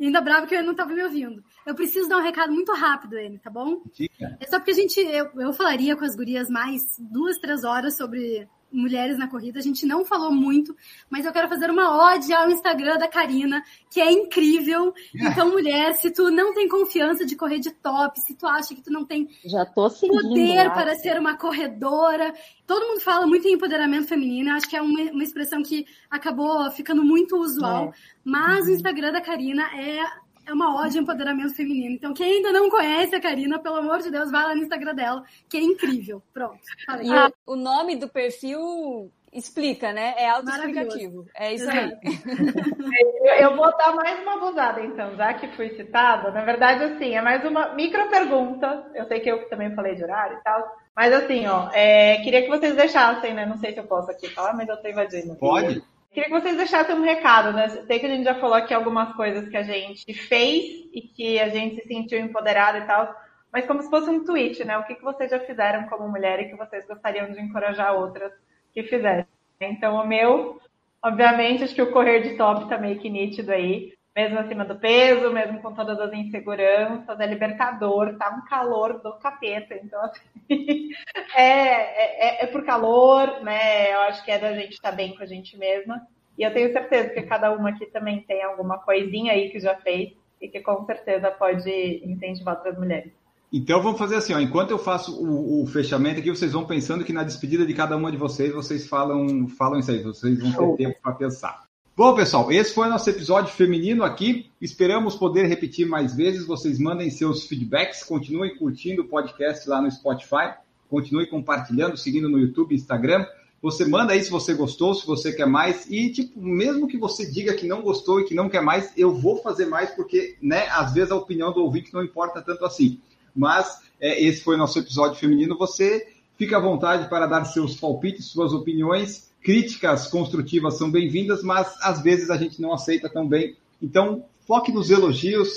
ainda 0.00 0.20
bravo 0.20 0.46
que 0.46 0.54
ele 0.54 0.66
não 0.66 0.74
tava 0.74 0.92
me 0.92 1.02
ouvindo. 1.02 1.42
Eu 1.66 1.74
preciso 1.74 2.08
dar 2.08 2.18
um 2.18 2.22
recado 2.22 2.52
muito 2.52 2.72
rápido, 2.72 3.18
Enio, 3.18 3.40
tá 3.40 3.50
bom? 3.50 3.82
Dica. 3.92 4.36
É 4.40 4.46
só 4.46 4.58
porque 4.58 4.70
a 4.70 4.74
gente, 4.74 5.00
eu, 5.00 5.30
eu 5.36 5.52
falaria 5.52 5.96
com 5.96 6.04
as 6.04 6.16
gurias 6.16 6.48
mais 6.48 6.82
duas, 6.98 7.38
três 7.38 7.64
horas 7.64 7.96
sobre 7.96 8.48
mulheres 8.72 9.18
na 9.18 9.28
corrida. 9.28 9.58
A 9.58 9.62
gente 9.62 9.86
não 9.86 10.04
falou 10.04 10.32
muito, 10.32 10.76
mas 11.08 11.24
eu 11.24 11.32
quero 11.32 11.48
fazer 11.48 11.70
uma 11.70 12.12
ode 12.12 12.32
ao 12.32 12.50
Instagram 12.50 12.98
da 12.98 13.08
Karina, 13.08 13.62
que 13.90 14.00
é 14.00 14.10
incrível. 14.10 14.92
Então, 15.30 15.50
mulher, 15.50 15.94
se 15.94 16.10
tu 16.10 16.30
não 16.30 16.52
tem 16.54 16.68
confiança 16.68 17.24
de 17.24 17.36
correr 17.36 17.58
de 17.60 17.70
top, 17.70 18.18
se 18.20 18.34
tu 18.34 18.46
acha 18.46 18.74
que 18.74 18.82
tu 18.82 18.90
não 18.90 19.04
tem 19.04 19.28
Já 19.44 19.64
tô 19.64 19.88
seguindo, 19.88 20.22
poder 20.22 20.64
lá. 20.64 20.70
para 20.70 20.94
ser 20.96 21.18
uma 21.18 21.36
corredora, 21.36 22.34
todo 22.66 22.86
mundo 22.86 23.00
fala 23.00 23.26
muito 23.26 23.46
em 23.46 23.52
empoderamento 23.52 24.08
feminino. 24.08 24.52
Acho 24.52 24.68
que 24.68 24.76
é 24.76 24.82
uma, 24.82 25.00
uma 25.12 25.22
expressão 25.22 25.62
que 25.62 25.86
acabou 26.10 26.70
ficando 26.72 27.04
muito 27.04 27.36
usual. 27.36 27.86
É. 27.86 27.92
Mas 28.24 28.64
uhum. 28.64 28.72
o 28.72 28.74
Instagram 28.74 29.12
da 29.12 29.20
Karina 29.20 29.62
é 29.76 30.04
é 30.50 30.54
uma 30.54 30.82
ode 30.82 30.96
ao 30.96 31.02
empoderamento 31.02 31.54
feminino. 31.54 31.94
Então, 31.94 32.12
quem 32.12 32.36
ainda 32.36 32.52
não 32.52 32.68
conhece 32.68 33.14
a 33.14 33.20
Karina, 33.20 33.58
pelo 33.58 33.76
amor 33.76 34.00
de 34.00 34.10
Deus, 34.10 34.30
vai 34.30 34.44
lá 34.44 34.54
no 34.54 34.62
Instagram 34.62 34.94
dela, 34.94 35.24
que 35.48 35.56
é 35.56 35.60
incrível. 35.60 36.22
Pronto. 36.32 36.58
Falei. 36.84 37.06
E 37.06 37.12
ah, 37.12 37.32
o 37.46 37.56
nome 37.56 37.96
do 37.96 38.08
perfil 38.08 39.10
explica, 39.32 39.92
né? 39.92 40.14
É 40.16 40.28
autoexplicativo. 40.28 41.26
É 41.36 41.54
isso 41.54 41.70
aí. 41.70 41.92
Eu 43.38 43.54
vou 43.54 43.76
dar 43.76 43.94
mais 43.94 44.20
uma 44.22 44.34
abusada, 44.34 44.80
então, 44.80 45.14
já 45.14 45.34
que 45.34 45.46
fui 45.54 45.70
citada. 45.76 46.32
Na 46.32 46.44
verdade, 46.44 46.84
assim, 46.84 47.14
é 47.14 47.22
mais 47.22 47.44
uma 47.44 47.72
micro 47.74 48.08
pergunta. 48.08 48.90
Eu 48.94 49.06
sei 49.06 49.20
que 49.20 49.30
eu 49.30 49.48
também 49.48 49.74
falei 49.74 49.94
de 49.94 50.02
horário 50.02 50.36
e 50.36 50.42
tal. 50.42 50.76
Mas 50.96 51.12
assim, 51.12 51.46
ó, 51.46 51.70
é, 51.72 52.16
queria 52.24 52.42
que 52.42 52.48
vocês 52.48 52.74
deixassem, 52.74 53.32
né? 53.32 53.46
Não 53.46 53.56
sei 53.56 53.72
se 53.72 53.78
eu 53.78 53.84
posso 53.84 54.10
aqui 54.10 54.28
falar, 54.30 54.52
mas 54.54 54.68
eu 54.68 54.76
tô 54.82 54.88
invadindo. 54.88 55.36
Pode. 55.36 55.82
Queria 56.12 56.28
que 56.28 56.40
vocês 56.40 56.56
deixassem 56.56 56.94
um 56.96 57.02
recado, 57.02 57.52
né? 57.52 57.68
Sei 57.68 58.00
que 58.00 58.06
a 58.06 58.08
gente 58.08 58.24
já 58.24 58.34
falou 58.34 58.56
aqui 58.56 58.74
algumas 58.74 59.14
coisas 59.14 59.48
que 59.48 59.56
a 59.56 59.62
gente 59.62 60.12
fez 60.12 60.64
e 60.92 61.02
que 61.02 61.38
a 61.38 61.48
gente 61.48 61.76
se 61.76 61.86
sentiu 61.86 62.18
empoderado 62.18 62.78
e 62.78 62.86
tal, 62.86 63.14
mas 63.52 63.64
como 63.64 63.80
se 63.80 63.88
fosse 63.88 64.10
um 64.10 64.24
tweet, 64.24 64.64
né? 64.64 64.76
O 64.76 64.84
que, 64.84 64.96
que 64.96 65.04
vocês 65.04 65.30
já 65.30 65.38
fizeram 65.40 65.88
como 65.88 66.08
mulher 66.08 66.40
e 66.40 66.48
que 66.48 66.56
vocês 66.56 66.86
gostariam 66.86 67.30
de 67.30 67.40
encorajar 67.40 67.94
outras 67.94 68.32
que 68.72 68.82
fizessem. 68.82 69.26
Então, 69.60 69.96
o 69.96 70.06
meu, 70.06 70.60
obviamente, 71.02 71.62
acho 71.62 71.74
que 71.74 71.82
o 71.82 71.92
correr 71.92 72.20
de 72.20 72.36
top 72.36 72.68
tá 72.68 72.76
meio 72.76 72.98
que 72.98 73.08
nítido 73.08 73.52
aí 73.52 73.92
mesmo 74.14 74.38
acima 74.38 74.64
do 74.64 74.76
peso, 74.76 75.32
mesmo 75.32 75.60
com 75.60 75.72
todas 75.72 75.98
as 76.00 76.12
inseguranças, 76.12 77.20
é 77.20 77.26
libertador, 77.26 78.16
tá 78.16 78.30
um 78.30 78.44
calor 78.48 79.00
do 79.00 79.12
capeta, 79.14 79.74
então 79.74 80.00
assim, 80.02 80.20
é, 81.34 82.42
é, 82.42 82.44
é, 82.44 82.46
por 82.46 82.64
calor, 82.64 83.42
né? 83.42 83.92
Eu 83.94 84.00
acho 84.00 84.24
que 84.24 84.30
é 84.30 84.38
da 84.38 84.52
gente 84.54 84.72
estar 84.72 84.90
tá 84.90 84.96
bem 84.96 85.14
com 85.14 85.22
a 85.22 85.26
gente 85.26 85.56
mesma. 85.56 86.06
E 86.36 86.42
eu 86.42 86.52
tenho 86.52 86.72
certeza 86.72 87.10
que 87.10 87.22
cada 87.22 87.52
uma 87.52 87.70
aqui 87.70 87.86
também 87.86 88.22
tem 88.22 88.42
alguma 88.42 88.78
coisinha 88.78 89.32
aí 89.32 89.50
que 89.50 89.60
já 89.60 89.74
fez 89.76 90.12
e 90.40 90.48
que 90.48 90.60
com 90.60 90.84
certeza 90.86 91.30
pode 91.30 91.70
incentivar 92.04 92.56
outras 92.56 92.78
mulheres. 92.78 93.12
Então 93.52 93.82
vamos 93.82 93.98
fazer 93.98 94.16
assim, 94.16 94.32
ó, 94.32 94.40
enquanto 94.40 94.70
eu 94.70 94.78
faço 94.78 95.20
o, 95.22 95.62
o, 95.62 95.66
fechamento 95.66 96.20
aqui, 96.20 96.30
vocês 96.30 96.52
vão 96.52 96.64
pensando 96.64 97.04
que 97.04 97.12
na 97.12 97.24
despedida 97.24 97.66
de 97.66 97.74
cada 97.74 97.96
uma 97.96 98.10
de 98.10 98.16
vocês, 98.16 98.52
vocês 98.52 98.88
falam, 98.88 99.48
falam 99.48 99.80
isso 99.80 99.90
aí, 99.90 100.02
vocês 100.02 100.38
vão 100.38 100.76
ter 100.76 100.84
tempo 100.84 101.00
para 101.02 101.12
pensar. 101.14 101.69
Bom, 101.96 102.14
pessoal, 102.14 102.50
esse 102.50 102.72
foi 102.72 102.88
nosso 102.88 103.10
episódio 103.10 103.52
feminino 103.52 104.04
aqui. 104.04 104.46
Esperamos 104.60 105.16
poder 105.16 105.46
repetir 105.46 105.86
mais 105.86 106.14
vezes. 106.14 106.46
Vocês 106.46 106.78
mandem 106.78 107.10
seus 107.10 107.44
feedbacks, 107.44 108.04
continuem 108.04 108.56
curtindo 108.56 109.02
o 109.02 109.08
podcast 109.08 109.68
lá 109.68 109.82
no 109.82 109.90
Spotify, 109.90 110.54
continue 110.88 111.26
compartilhando, 111.26 111.96
seguindo 111.96 112.28
no 112.28 112.38
YouTube, 112.38 112.74
Instagram. 112.74 113.26
Você 113.60 113.84
manda 113.84 114.14
aí 114.14 114.22
se 114.22 114.30
você 114.30 114.54
gostou, 114.54 114.94
se 114.94 115.06
você 115.06 115.32
quer 115.32 115.46
mais. 115.46 115.90
E, 115.90 116.10
tipo, 116.10 116.40
mesmo 116.40 116.88
que 116.88 116.96
você 116.96 117.30
diga 117.30 117.52
que 117.54 117.66
não 117.66 117.82
gostou 117.82 118.20
e 118.20 118.24
que 118.24 118.34
não 118.34 118.48
quer 118.48 118.62
mais, 118.62 118.92
eu 118.96 119.12
vou 119.12 119.42
fazer 119.42 119.66
mais, 119.66 119.90
porque, 119.90 120.36
né, 120.40 120.68
às 120.70 120.94
vezes 120.94 121.10
a 121.10 121.16
opinião 121.16 121.52
do 121.52 121.60
ouvinte 121.60 121.92
não 121.92 122.02
importa 122.02 122.40
tanto 122.40 122.64
assim. 122.64 122.98
Mas 123.34 123.82
é, 124.00 124.22
esse 124.22 124.42
foi 124.42 124.56
nosso 124.56 124.78
episódio 124.78 125.18
feminino. 125.18 125.58
Você 125.58 126.08
fica 126.38 126.56
à 126.56 126.60
vontade 126.60 127.10
para 127.10 127.26
dar 127.26 127.44
seus 127.44 127.76
palpites, 127.76 128.26
suas 128.26 128.54
opiniões 128.54 129.29
Críticas 129.42 130.06
construtivas 130.06 130.76
são 130.76 130.90
bem-vindas, 130.90 131.42
mas 131.42 131.74
às 131.82 132.02
vezes 132.02 132.30
a 132.30 132.36
gente 132.36 132.60
não 132.60 132.74
aceita 132.74 133.08
tão 133.08 133.26
bem. 133.26 133.56
Então, 133.80 134.24
foque 134.46 134.70
nos 134.70 134.90
elogios. 134.90 135.48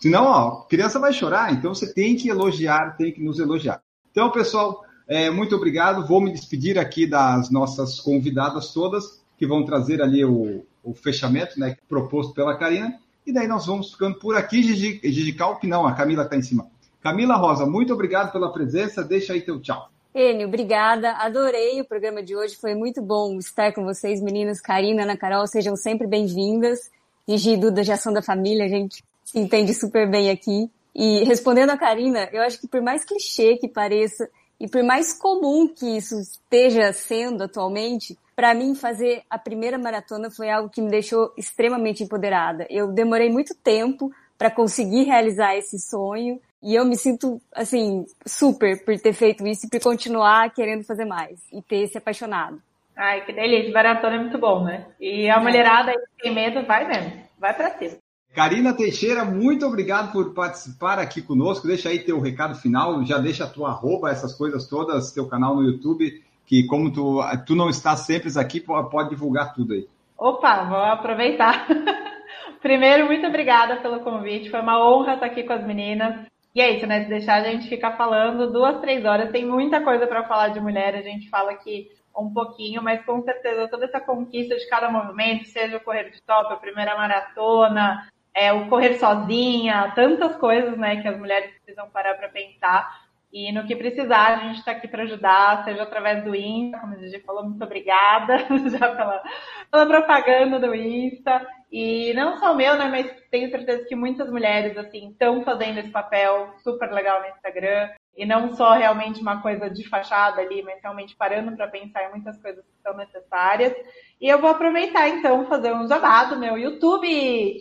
Senão, 0.00 0.26
ó, 0.26 0.50
criança 0.62 0.98
vai 0.98 1.12
chorar. 1.12 1.52
Então, 1.52 1.74
você 1.74 1.92
tem 1.92 2.14
que 2.14 2.28
elogiar, 2.28 2.96
tem 2.96 3.12
que 3.12 3.22
nos 3.22 3.38
elogiar. 3.38 3.82
Então, 4.10 4.30
pessoal, 4.30 4.84
é, 5.08 5.30
muito 5.30 5.56
obrigado. 5.56 6.06
Vou 6.06 6.20
me 6.20 6.30
despedir 6.30 6.78
aqui 6.78 7.06
das 7.06 7.50
nossas 7.50 7.98
convidadas 8.00 8.72
todas, 8.72 9.22
que 9.38 9.46
vão 9.46 9.64
trazer 9.64 10.02
ali 10.02 10.24
o, 10.24 10.64
o 10.82 10.92
fechamento 10.92 11.58
né, 11.58 11.76
proposto 11.88 12.34
pela 12.34 12.56
Karina. 12.56 12.98
E 13.26 13.32
daí 13.32 13.48
nós 13.48 13.66
vamos 13.66 13.92
ficando 13.92 14.18
por 14.18 14.36
aqui, 14.36 14.62
Gigi, 14.62 15.00
Gigi 15.02 15.32
Calp, 15.32 15.64
não, 15.64 15.86
a 15.86 15.94
Camila 15.94 16.24
está 16.24 16.36
em 16.36 16.42
cima. 16.42 16.66
Camila 17.00 17.36
Rosa, 17.36 17.64
muito 17.64 17.92
obrigado 17.94 18.30
pela 18.30 18.52
presença. 18.52 19.02
Deixa 19.02 19.32
aí 19.32 19.40
teu 19.40 19.60
tchau. 19.60 19.90
Enio, 20.14 20.46
obrigada. 20.46 21.12
Adorei 21.12 21.80
o 21.80 21.86
programa 21.86 22.22
de 22.22 22.36
hoje. 22.36 22.54
Foi 22.56 22.74
muito 22.74 23.00
bom 23.00 23.38
estar 23.38 23.72
com 23.72 23.82
vocês, 23.82 24.20
meninas. 24.20 24.60
Karina, 24.60 25.04
Ana 25.04 25.16
Carol, 25.16 25.46
sejam 25.46 25.74
sempre 25.74 26.06
bem-vindas. 26.06 26.90
Gigi 27.26 27.56
Duda 27.56 27.82
de 27.82 27.92
Ação 27.92 28.12
da 28.12 28.20
Família, 28.20 28.66
a 28.66 28.68
gente 28.68 29.02
se 29.24 29.38
entende 29.38 29.72
super 29.72 30.10
bem 30.10 30.28
aqui. 30.30 30.70
E 30.94 31.24
respondendo 31.24 31.70
a 31.70 31.78
Karina, 31.78 32.28
eu 32.30 32.42
acho 32.42 32.60
que 32.60 32.68
por 32.68 32.82
mais 32.82 33.06
clichê 33.06 33.56
que 33.56 33.66
pareça, 33.66 34.28
e 34.60 34.68
por 34.68 34.82
mais 34.82 35.14
comum 35.14 35.66
que 35.66 35.96
isso 35.96 36.20
esteja 36.20 36.92
sendo 36.92 37.44
atualmente, 37.44 38.18
para 38.36 38.52
mim 38.52 38.74
fazer 38.74 39.22
a 39.30 39.38
primeira 39.38 39.78
maratona 39.78 40.30
foi 40.30 40.50
algo 40.50 40.68
que 40.68 40.82
me 40.82 40.90
deixou 40.90 41.32
extremamente 41.38 42.04
empoderada. 42.04 42.66
Eu 42.68 42.88
demorei 42.88 43.30
muito 43.30 43.54
tempo 43.54 44.12
para 44.36 44.50
conseguir 44.50 45.04
realizar 45.04 45.56
esse 45.56 45.78
sonho 45.78 46.38
e 46.62 46.74
eu 46.74 46.84
me 46.84 46.96
sinto, 46.96 47.40
assim, 47.54 48.04
super 48.26 48.84
por 48.84 48.98
ter 48.98 49.12
feito 49.12 49.46
isso 49.46 49.66
e 49.66 49.70
por 49.70 49.80
continuar 49.80 50.52
querendo 50.54 50.84
fazer 50.84 51.04
mais 51.04 51.40
e 51.52 51.60
ter 51.60 51.86
se 51.88 51.98
apaixonado. 51.98 52.60
Ai, 52.96 53.24
que 53.24 53.32
delícia. 53.32 53.72
Maratona 53.72 54.16
é 54.16 54.18
muito 54.18 54.38
bom, 54.38 54.64
né? 54.64 54.86
E 55.00 55.28
a 55.28 55.36
é. 55.36 55.40
mulherada 55.40 55.90
aí 55.90 55.98
tem 56.20 56.32
medo, 56.32 56.64
vai 56.64 56.86
mesmo. 56.86 57.12
Vai 57.38 57.54
pra 57.54 57.70
cima. 57.78 57.96
Karina 58.34 58.74
Teixeira, 58.74 59.24
muito 59.24 59.66
obrigado 59.66 60.12
por 60.12 60.32
participar 60.32 60.98
aqui 60.98 61.20
conosco. 61.20 61.66
Deixa 61.66 61.88
aí 61.88 61.98
teu 61.98 62.18
recado 62.20 62.54
final, 62.54 63.04
já 63.04 63.18
deixa 63.18 63.44
a 63.44 63.48
tua 63.48 63.70
arroba, 63.70 64.10
essas 64.10 64.34
coisas 64.34 64.66
todas, 64.66 65.12
teu 65.12 65.26
canal 65.26 65.56
no 65.56 65.62
YouTube, 65.62 66.22
que 66.46 66.64
como 66.66 66.90
tu, 66.90 67.20
tu 67.46 67.54
não 67.54 67.68
estás 67.68 68.00
sempre 68.00 68.30
aqui, 68.38 68.60
pode 68.60 69.10
divulgar 69.10 69.52
tudo 69.52 69.74
aí. 69.74 69.86
Opa, 70.16 70.64
vou 70.64 70.78
aproveitar. 70.78 71.66
Primeiro, 72.62 73.06
muito 73.06 73.26
obrigada 73.26 73.76
pelo 73.76 74.00
convite. 74.00 74.50
Foi 74.50 74.60
uma 74.60 74.80
honra 74.82 75.14
estar 75.14 75.26
aqui 75.26 75.42
com 75.42 75.52
as 75.52 75.66
meninas. 75.66 76.31
E 76.54 76.60
é 76.60 76.70
isso, 76.70 76.86
né? 76.86 77.04
Se 77.04 77.08
deixar 77.08 77.40
a 77.40 77.44
gente 77.44 77.68
ficar 77.68 77.96
falando 77.96 78.52
duas, 78.52 78.80
três 78.80 79.04
horas, 79.04 79.30
tem 79.30 79.46
muita 79.46 79.80
coisa 79.80 80.06
para 80.06 80.24
falar 80.24 80.48
de 80.48 80.60
mulher. 80.60 80.94
A 80.94 81.02
gente 81.02 81.30
fala 81.30 81.52
aqui 81.52 81.88
um 82.16 82.32
pouquinho, 82.32 82.82
mas 82.82 83.04
com 83.04 83.22
certeza 83.22 83.68
toda 83.68 83.86
essa 83.86 84.00
conquista 84.00 84.54
de 84.56 84.68
cada 84.68 84.90
movimento, 84.90 85.46
seja 85.48 85.78
o 85.78 85.80
correr 85.80 86.10
de 86.10 86.20
top, 86.22 86.52
a 86.52 86.56
primeira 86.56 86.94
maratona, 86.96 88.06
é, 88.34 88.52
o 88.52 88.68
correr 88.68 88.94
sozinha, 88.94 89.92
tantas 89.94 90.36
coisas, 90.36 90.76
né, 90.76 91.00
que 91.00 91.08
as 91.08 91.18
mulheres 91.18 91.50
precisam 91.52 91.88
parar 91.90 92.14
para 92.14 92.28
pensar. 92.28 93.02
E 93.32 93.50
no 93.50 93.66
que 93.66 93.74
precisar, 93.74 94.34
a 94.34 94.36
gente 94.36 94.58
está 94.58 94.72
aqui 94.72 94.86
para 94.86 95.04
ajudar, 95.04 95.64
seja 95.64 95.82
através 95.82 96.22
do 96.22 96.34
Insta, 96.34 96.78
como 96.78 96.94
a 96.94 96.98
gente 96.98 97.24
falou, 97.24 97.44
muito 97.44 97.64
obrigada 97.64 98.36
já 98.68 98.94
pela, 98.94 99.22
pela 99.70 99.86
propaganda 99.86 100.58
do 100.58 100.74
Insta. 100.74 101.46
E 101.72 102.12
não 102.12 102.36
só 102.36 102.52
o 102.52 102.56
meu, 102.56 102.76
né, 102.76 102.86
mas 102.86 103.10
tenho 103.30 103.50
certeza 103.50 103.86
que 103.88 103.96
muitas 103.96 104.30
mulheres, 104.30 104.76
assim, 104.76 105.08
estão 105.08 105.42
fazendo 105.42 105.78
esse 105.78 105.88
papel 105.88 106.54
super 106.62 106.92
legal 106.92 107.22
no 107.22 107.28
Instagram. 107.28 107.88
E 108.14 108.26
não 108.26 108.54
só 108.54 108.72
realmente 108.74 109.22
uma 109.22 109.40
coisa 109.40 109.70
de 109.70 109.88
fachada 109.88 110.42
ali, 110.42 110.62
mas 110.62 110.82
realmente 110.82 111.16
parando 111.16 111.56
para 111.56 111.66
pensar 111.68 112.04
em 112.04 112.10
muitas 112.10 112.36
coisas 112.42 112.62
que 112.62 112.82
são 112.82 112.94
necessárias. 112.94 113.74
E 114.20 114.28
eu 114.28 114.38
vou 114.38 114.50
aproveitar, 114.50 115.08
então, 115.08 115.46
fazer 115.46 115.72
um 115.72 115.88
jabá 115.88 116.24
do 116.24 116.38
meu 116.38 116.58
YouTube, 116.58 117.08